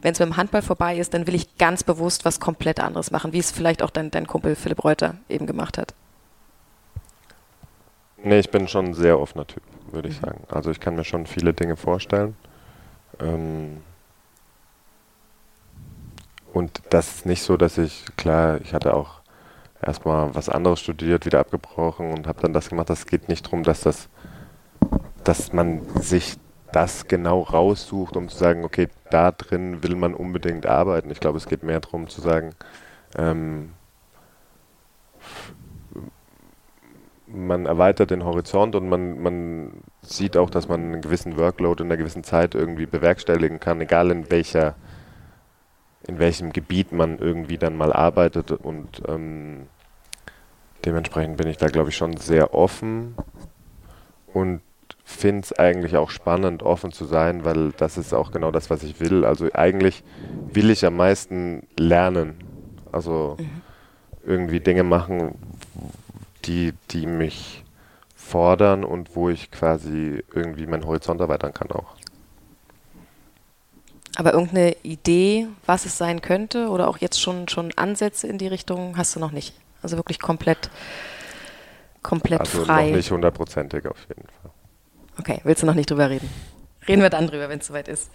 [0.00, 3.10] wenn es mit dem Handball vorbei ist, dann will ich ganz bewusst was komplett anderes
[3.10, 5.94] machen, wie es vielleicht auch dein, dein Kumpel Philipp Reuter eben gemacht hat?
[8.24, 10.44] Nee, ich bin schon ein sehr offener Typ, würde ich sagen.
[10.48, 12.36] Also ich kann mir schon viele Dinge vorstellen.
[13.20, 13.82] Ähm
[16.52, 19.21] und das ist nicht so, dass ich, klar, ich hatte auch
[19.82, 22.90] erstmal was anderes studiert, wieder abgebrochen und habe dann das gemacht.
[22.90, 24.08] Das geht nicht darum, dass das,
[25.24, 26.36] dass man sich
[26.72, 31.10] das genau raussucht, um zu sagen, okay, da drin will man unbedingt arbeiten.
[31.10, 32.54] Ich glaube, es geht mehr darum zu sagen,
[33.16, 33.72] ähm,
[37.26, 41.88] man erweitert den Horizont und man, man sieht auch, dass man einen gewissen Workload in
[41.88, 44.74] einer gewissen Zeit irgendwie bewerkstelligen kann, egal in welcher,
[46.06, 49.68] in welchem Gebiet man irgendwie dann mal arbeitet und ähm,
[50.84, 53.14] dementsprechend bin ich da glaube ich schon sehr offen
[54.32, 54.60] und
[55.04, 58.82] finde es eigentlich auch spannend, offen zu sein, weil das ist auch genau das, was
[58.82, 59.24] ich will.
[59.24, 60.02] Also eigentlich
[60.52, 62.36] will ich am meisten lernen.
[62.90, 63.36] Also
[64.24, 65.34] irgendwie Dinge machen,
[66.44, 67.64] die, die mich
[68.14, 71.94] fordern und wo ich quasi irgendwie meinen Horizont erweitern kann auch.
[74.16, 78.46] Aber irgendeine Idee, was es sein könnte oder auch jetzt schon, schon Ansätze in die
[78.46, 79.54] Richtung hast du noch nicht?
[79.82, 80.70] Also wirklich komplett,
[82.02, 82.88] komplett Also frei.
[82.88, 84.50] noch nicht hundertprozentig auf jeden Fall.
[85.18, 86.28] Okay, willst du noch nicht drüber reden?
[86.88, 88.10] Reden wir dann drüber, wenn es soweit ist.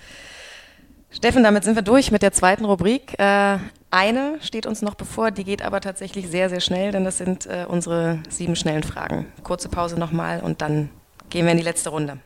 [1.09, 3.17] Steffen, damit sind wir durch mit der zweiten Rubrik.
[3.17, 3.59] Äh,
[3.91, 7.45] eine steht uns noch bevor, die geht aber tatsächlich sehr, sehr schnell, denn das sind
[7.45, 9.25] äh, unsere sieben schnellen Fragen.
[9.43, 10.89] Kurze Pause nochmal und dann
[11.29, 12.17] gehen wir in die letzte Runde.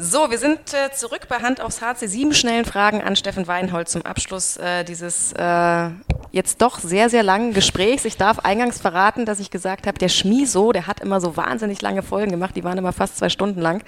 [0.00, 1.98] So, wir sind äh, zurück bei Hand aufs Herz.
[1.98, 5.88] Die sieben schnellen Fragen an Steffen Weinhold zum Abschluss äh, dieses äh,
[6.30, 8.04] jetzt doch sehr, sehr langen Gesprächs.
[8.04, 11.82] Ich darf eingangs verraten, dass ich gesagt habe, der Schmiso, der hat immer so wahnsinnig
[11.82, 13.82] lange Folgen gemacht, die waren immer fast zwei Stunden lang.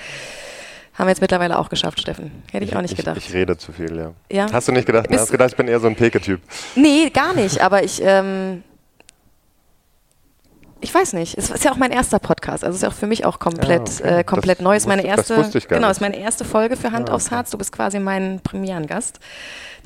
[0.94, 2.42] Haben wir jetzt mittlerweile auch geschafft, Steffen.
[2.50, 3.16] Hätte ich, auch nicht gedacht.
[3.16, 4.12] Ich, ich rede zu viel, ja.
[4.32, 4.52] Ja?
[4.52, 5.06] Hast du nicht gedacht?
[5.08, 6.40] Bist- Hast gedacht, ich bin eher so ein Peke-Typ.
[6.74, 8.64] Nee, gar nicht, aber ich, ähm,
[10.80, 11.36] ich weiß nicht.
[11.36, 13.38] Es ist ja auch mein erster Podcast, also es ist ja auch für mich auch
[13.38, 14.20] komplett, Ja, okay.
[14.20, 14.76] äh, komplett Das neu.
[14.76, 17.14] Ist meine das erste, wusste ich gar genau, ist meine erste Folge für Hand Ah,
[17.14, 17.30] aufs.
[17.30, 17.50] Herz.
[17.50, 19.20] Du bist quasi mein Premierengast.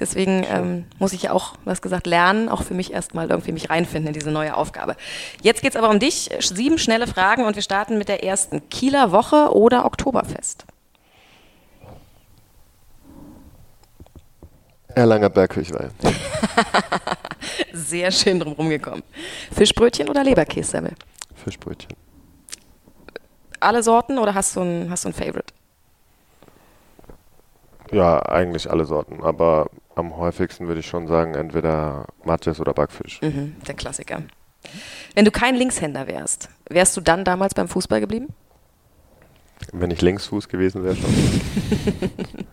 [0.00, 3.70] Deswegen ähm, muss ich ja auch, hast gesagt, lernen, auch für mich erstmal irgendwie mich
[3.70, 4.96] reinfinden in diese neue Aufgabe.
[5.42, 6.30] Jetzt geht's aber um dich.
[6.40, 8.68] Sieben schnelle Fragen und wir starten mit der ersten.
[8.70, 10.64] Kieler Woche oder Oktoberfest?
[14.94, 15.90] Erlanger Bergkirchweih.
[17.72, 19.02] Sehr schön drum rumgekommen.
[19.52, 20.92] Fischbrötchen oder Leberkässemmel?
[21.34, 21.92] Fischbrötchen.
[23.60, 25.52] Alle Sorten oder hast du ein, hast du ein Favorite?
[27.90, 33.20] Ja, eigentlich alle Sorten, aber am häufigsten würde ich schon sagen, entweder Matjes oder Backfisch.
[33.22, 34.22] Mhm, der Klassiker.
[35.14, 38.28] Wenn du kein Linkshänder wärst, wärst du dann damals beim Fußball geblieben?
[39.72, 41.10] Wenn ich Linksfuß gewesen wäre, schon.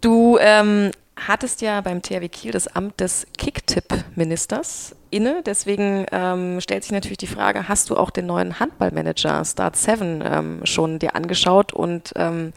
[0.00, 5.42] Du ähm, hattest ja beim THW Kiel das Amt des Kicktipp Geheimtipp-Ministers inne.
[5.44, 10.22] Deswegen ähm, stellt sich natürlich die Frage, hast du auch den neuen Handballmanager Start 7
[10.24, 12.52] ähm, schon dir angeschaut und ähm,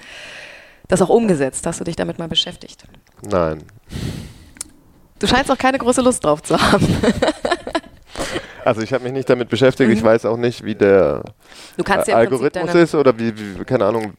[0.88, 1.66] das auch umgesetzt?
[1.66, 2.84] Hast du dich damit mal beschäftigt?
[3.22, 3.64] Nein.
[5.20, 6.88] Du scheinst auch keine große Lust drauf zu haben.
[8.66, 9.90] Also ich habe mich nicht damit beschäftigt.
[9.90, 9.96] Mhm.
[9.96, 11.24] Ich weiß auch nicht, wie der
[11.78, 14.14] ja Algorithmus ist oder wie, wie, keine Ahnung.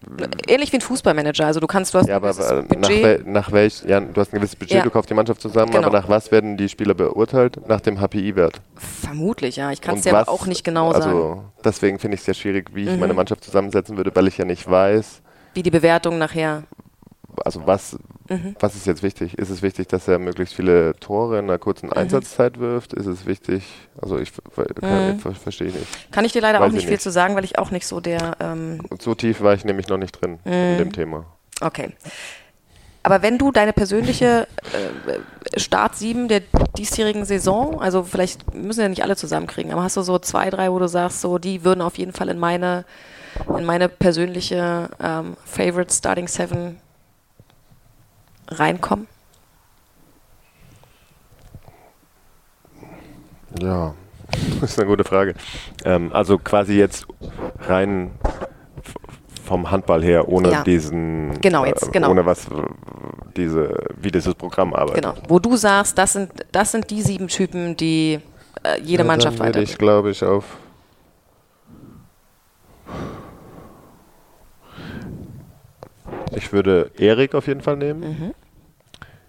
[0.46, 1.46] Ähnlich wie ein Fußballmanager.
[1.46, 2.32] Also du kannst, du hast ja, aber
[2.78, 4.82] nach, wel, nach welch, ja, du hast ein gewisses Budget, ja.
[4.82, 5.86] du kaufst die Mannschaft zusammen, genau.
[5.86, 7.66] aber nach was werden die Spieler beurteilt?
[7.68, 8.60] Nach dem HPI-Wert?
[8.76, 9.70] Vermutlich, ja.
[9.70, 11.18] Ich kann es dir aber auch nicht genau also, sagen.
[11.18, 13.00] Also deswegen finde ich es sehr schwierig, wie ich mhm.
[13.00, 15.22] meine Mannschaft zusammensetzen würde, weil ich ja nicht weiß.
[15.54, 16.64] Wie die Bewertung nachher
[17.44, 17.96] also was,
[18.28, 18.56] mhm.
[18.60, 19.38] was ist jetzt wichtig?
[19.38, 21.94] Ist es wichtig, dass er möglichst viele Tore in einer kurzen mhm.
[21.94, 22.92] Einsatzzeit wirft?
[22.92, 23.64] Ist es wichtig?
[24.00, 24.32] Also ich
[24.80, 25.18] mhm.
[25.18, 26.12] verstehe nicht.
[26.12, 27.02] Kann ich dir leider Weiß auch nicht viel nicht.
[27.02, 28.36] zu sagen, weil ich auch nicht so der.
[28.40, 30.92] Ähm so tief war ich nämlich noch nicht drin in dem mhm.
[30.92, 31.26] Thema.
[31.60, 31.92] Okay.
[33.02, 36.42] Aber wenn du deine persönliche äh, Start 7 der
[36.76, 40.50] diesjährigen Saison, also vielleicht müssen wir ja nicht alle zusammenkriegen, aber hast du so zwei,
[40.50, 42.84] drei, wo du sagst, so die würden auf jeden Fall in meine,
[43.58, 46.78] in meine persönliche ähm, Favorite Starting Seven
[48.48, 49.06] reinkommen?
[53.60, 53.94] Ja,
[54.60, 55.34] das ist eine gute Frage.
[55.84, 57.06] Ähm, also quasi jetzt
[57.60, 58.12] rein
[59.44, 60.62] vom Handball her, ohne ja.
[60.62, 62.10] diesen, genau, jetzt, äh, genau.
[62.10, 62.46] ohne was,
[63.36, 65.02] diese, wie dieses Programm arbeitet.
[65.02, 68.20] Genau, wo du sagst, das sind, das sind die sieben Typen, die
[68.62, 69.60] äh, jede ja, Mannschaft weiter.
[69.60, 70.44] ich, glaube ich, auf
[76.34, 78.00] Ich würde Erik auf jeden Fall nehmen.
[78.00, 78.34] Mhm.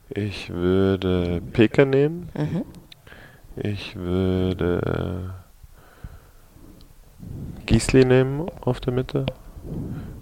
[0.10, 2.30] Ich würde Peke nehmen.
[2.36, 2.66] Mhm.
[3.56, 5.34] Ich würde
[7.66, 9.26] Gisli nehmen auf der Mitte.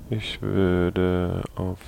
[0.09, 1.79] Ich würde auf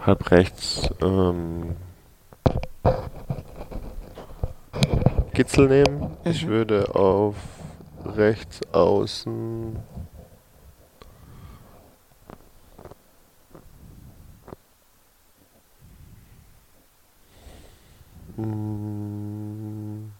[0.00, 1.76] halb rechts ähm,
[5.32, 6.00] Gitzel nehmen.
[6.00, 6.30] Mhm.
[6.30, 7.36] Ich würde auf
[8.04, 9.76] rechts außen
[18.36, 20.10] hm.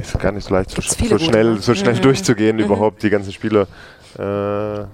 [0.00, 2.02] ist gar nicht so leicht, so, so schnell, so schnell mhm.
[2.02, 2.64] durchzugehen, mhm.
[2.64, 3.66] überhaupt die ganzen Spiele.
[4.18, 4.86] Äh,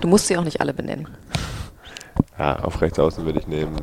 [0.00, 1.08] Du musst sie auch nicht alle benennen.
[2.38, 3.76] Ja, auf rechts außen würde ich nehmen.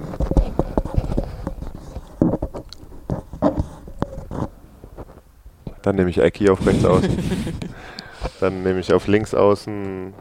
[5.82, 7.18] Dann nehme ich Ecki auf rechts außen.
[8.40, 10.14] Dann nehme ich auf links außen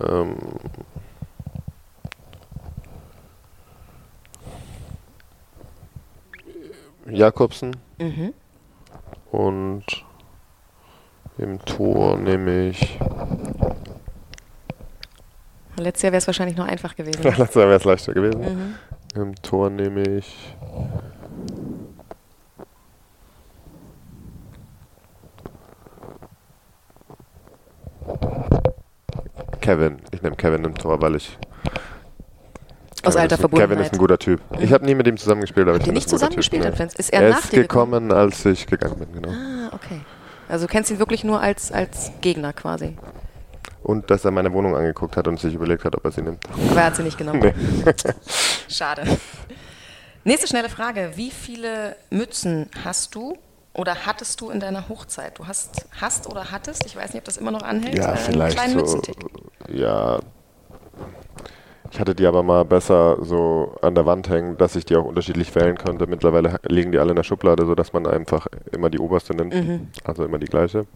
[0.00, 0.36] ähm,
[7.06, 7.76] Jakobsen.
[7.98, 8.34] Mhm.
[9.30, 9.84] Und
[11.38, 12.98] im Tor nehme ich
[15.80, 17.22] Letztes Jahr wäre es wahrscheinlich noch einfach gewesen.
[17.22, 18.40] Letztes Jahr wäre es leichter gewesen.
[18.40, 19.20] Mhm.
[19.20, 20.56] Im Tor nehme ich.
[29.60, 29.98] Kevin.
[30.10, 31.38] Ich nehme Kevin im Tor, weil ich.
[33.02, 33.70] Aus alter ist, Verbundenheit.
[33.70, 34.40] Kevin ist ein guter Typ.
[34.50, 34.62] Mhm.
[34.62, 35.66] Ich habe nie mit ihm zusammengespielt.
[35.66, 36.64] Aber Habt ihr nicht zusammengespielt?
[36.96, 39.30] Ist er, er nach ist gekommen, gekommen, als ich gegangen bin, genau.
[39.30, 40.00] Ah, okay.
[40.48, 42.96] Also du kennst ihn wirklich nur als, als Gegner quasi.
[43.82, 46.44] Und dass er meine Wohnung angeguckt hat und sich überlegt hat, ob er sie nimmt.
[46.70, 47.40] Aber er hat sie nicht genommen.
[47.40, 47.54] Nee.
[48.68, 49.02] Schade.
[50.24, 51.12] Nächste schnelle Frage.
[51.16, 53.38] Wie viele Mützen hast du
[53.72, 55.38] oder hattest du in deiner Hochzeit?
[55.38, 58.16] Du hast, hast oder hattest, ich weiß nicht, ob das immer noch anhält, ja, äh,
[58.16, 59.00] vielleicht so,
[59.68, 60.20] Ja,
[61.90, 65.04] ich hatte die aber mal besser so an der Wand hängen, dass ich die auch
[65.04, 66.06] unterschiedlich wählen konnte.
[66.06, 69.88] Mittlerweile liegen die alle in der Schublade, sodass man einfach immer die oberste nimmt, mhm.
[70.04, 70.86] also immer die gleiche.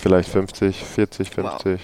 [0.00, 1.64] Vielleicht 50, 40, 50.
[1.64, 1.80] Wow.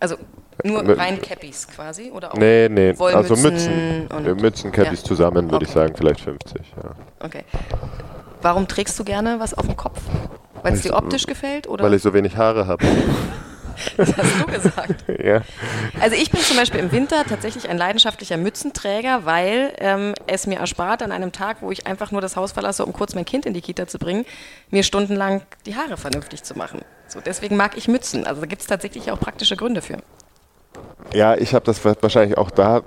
[0.00, 0.16] Also
[0.64, 2.10] nur Mit, rein Cappies quasi?
[2.10, 4.06] Oder auch nee, nee, also Mützen.
[4.08, 5.08] Und Mützen, Cappies ja.
[5.08, 5.64] zusammen würde okay.
[5.66, 6.60] ich sagen, vielleicht 50.
[6.82, 6.90] Ja.
[7.20, 7.44] Okay.
[8.40, 10.00] Warum trägst du gerne was auf dem Kopf?
[10.62, 11.68] Weil es dir optisch gefällt?
[11.68, 11.84] Oder?
[11.84, 12.84] Weil ich so wenig Haare habe.
[13.96, 15.04] Das hast du gesagt.
[15.22, 15.42] ja.
[16.00, 20.58] Also ich bin zum Beispiel im Winter tatsächlich ein leidenschaftlicher Mützenträger, weil ähm, es mir
[20.58, 23.46] erspart, an einem Tag, wo ich einfach nur das Haus verlasse, um kurz mein Kind
[23.46, 24.24] in die Kita zu bringen,
[24.70, 26.80] mir stundenlang die Haare vernünftig zu machen.
[27.08, 28.26] So, deswegen mag ich Mützen.
[28.26, 29.98] Also da gibt es tatsächlich auch praktische Gründe für.
[31.12, 32.82] Ja, ich habe das wahrscheinlich auch da,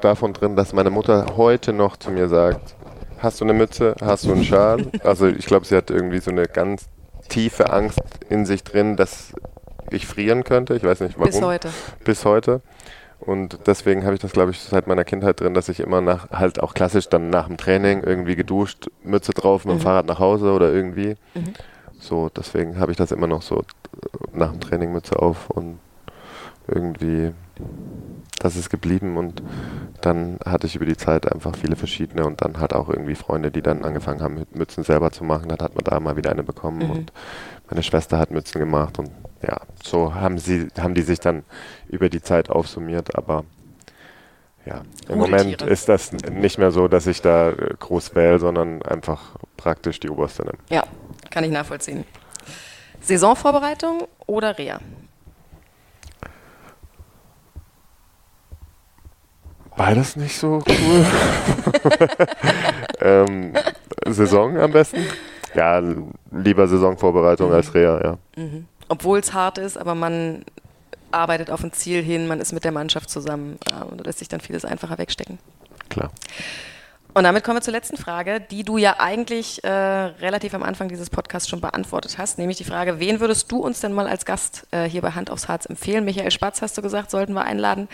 [0.00, 2.74] davon drin, dass meine Mutter heute noch zu mir sagt,
[3.18, 4.86] hast du eine Mütze, hast du einen Schal?
[5.02, 6.86] Also ich glaube, sie hat irgendwie so eine ganz
[7.28, 9.32] tiefe Angst in sich drin, dass
[9.90, 10.74] ich frieren könnte.
[10.74, 11.30] Ich weiß nicht warum.
[11.30, 11.68] Bis heute.
[12.04, 12.60] Bis heute.
[13.18, 16.30] Und deswegen habe ich das, glaube ich, seit meiner Kindheit drin, dass ich immer nach,
[16.30, 19.82] halt auch klassisch dann nach dem Training irgendwie geduscht, Mütze drauf, mit dem Mhm.
[19.82, 21.16] Fahrrad nach Hause oder irgendwie.
[21.34, 21.52] Mhm.
[21.98, 23.62] So, deswegen habe ich das immer noch so äh,
[24.32, 25.78] nach dem Training Mütze auf und
[26.66, 27.32] irgendwie,
[28.38, 29.42] das ist geblieben und
[30.00, 33.50] dann hatte ich über die Zeit einfach viele verschiedene und dann halt auch irgendwie Freunde,
[33.50, 35.48] die dann angefangen haben, Mützen selber zu machen.
[35.48, 36.90] Dann hat man da mal wieder eine bekommen Mhm.
[36.90, 37.12] und
[37.68, 39.10] meine Schwester hat Mützen gemacht und
[39.42, 41.44] ja, so haben sie, haben die sich dann
[41.88, 43.44] über die Zeit aufsummiert, aber
[44.66, 48.82] ja, im Moment ist das nicht mehr so, dass ich da äh, groß wähle, sondern
[48.82, 50.58] einfach praktisch die oberste nehme.
[50.68, 50.84] Ja,
[51.30, 52.04] kann ich nachvollziehen.
[53.00, 54.78] Saisonvorbereitung oder Reha?
[59.76, 61.06] Beides nicht so cool.
[63.00, 63.54] ähm,
[64.06, 65.06] Saison am besten?
[65.54, 65.82] Ja,
[66.30, 68.18] lieber Saisonvorbereitung als Reha, ja.
[68.36, 68.66] Mhm.
[68.90, 70.44] Obwohl es hart ist, aber man
[71.12, 74.26] arbeitet auf ein Ziel hin, man ist mit der Mannschaft zusammen äh, und lässt sich
[74.26, 75.38] dann vieles einfacher wegstecken.
[75.88, 76.10] Klar.
[77.14, 80.88] Und damit kommen wir zur letzten Frage, die du ja eigentlich äh, relativ am Anfang
[80.88, 84.24] dieses Podcasts schon beantwortet hast, nämlich die Frage, wen würdest du uns denn mal als
[84.24, 86.04] Gast äh, hier bei Hand aufs Harz empfehlen?
[86.04, 87.88] Michael Spatz hast du gesagt, sollten wir einladen.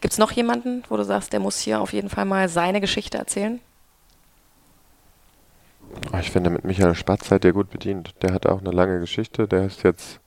[0.00, 2.80] Gibt es noch jemanden, wo du sagst, der muss hier auf jeden Fall mal seine
[2.80, 3.60] Geschichte erzählen?
[6.12, 8.14] Oh, Ich finde, mit Michael Spatz seid ihr gut bedient.
[8.22, 9.46] Der hat auch eine lange Geschichte.
[9.46, 10.20] Der ist jetzt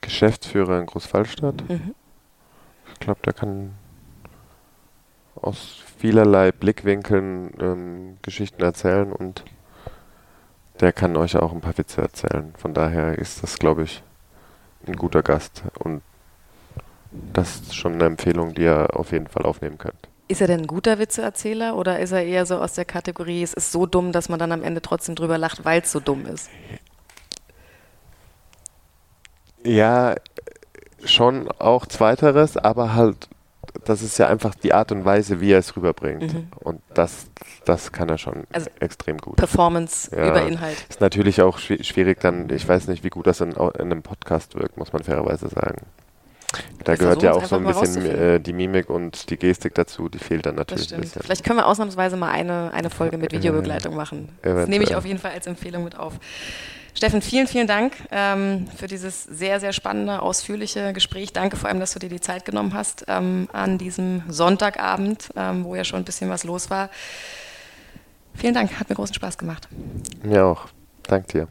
[0.00, 1.68] Geschäftsführer in Großwallstadt.
[1.68, 1.94] Mhm.
[2.92, 3.74] Ich glaube, der kann
[5.34, 9.44] aus vielerlei Blickwinkeln ähm, Geschichten erzählen und
[10.80, 12.52] der kann euch auch ein paar Witze erzählen.
[12.58, 14.02] Von daher ist das, glaube ich,
[14.86, 16.02] ein guter Gast und
[17.32, 20.08] das ist schon eine Empfehlung, die ihr auf jeden Fall aufnehmen könnt.
[20.28, 23.54] Ist er denn ein guter Witzeerzähler oder ist er eher so aus der Kategorie, es
[23.54, 26.26] ist so dumm, dass man dann am Ende trotzdem drüber lacht, weil es so dumm
[26.26, 26.50] ist?
[29.66, 30.14] Ja,
[31.04, 33.28] schon auch zweiteres, aber halt,
[33.84, 36.32] das ist ja einfach die Art und Weise, wie er es rüberbringt.
[36.34, 36.48] Mhm.
[36.60, 37.26] Und das,
[37.64, 39.36] das kann er schon Also extrem gut.
[39.36, 40.28] Performance Ja.
[40.30, 40.76] über Inhalt.
[40.88, 44.02] Ist natürlich auch schwi- schwierig dann, ich weiß nicht, wie gut das in, in einem
[44.02, 45.82] Podcast wirkt, muss man fairerweise sagen.
[46.84, 50.08] Da Wir gehört ja auch so ein bisschen äh, die Mimik und die Gestik dazu,
[50.08, 51.20] die fehlt dann natürlich ein bisschen.
[51.22, 54.30] Vielleicht können wir ausnahmsweise mal eine, eine Folge mit Videobegleitung machen.
[54.42, 56.14] Das nehme ich auf jeden Fall als Empfehlung mit auf.
[56.96, 61.30] Steffen, vielen, vielen Dank ähm, für dieses sehr, sehr spannende, ausführliche Gespräch.
[61.34, 65.64] Danke vor allem, dass du dir die Zeit genommen hast ähm, an diesem Sonntagabend, ähm,
[65.64, 66.88] wo ja schon ein bisschen was los war.
[68.34, 69.68] Vielen Dank, hat mir großen Spaß gemacht.
[70.22, 70.68] Mir auch.
[71.02, 71.48] Dank dir.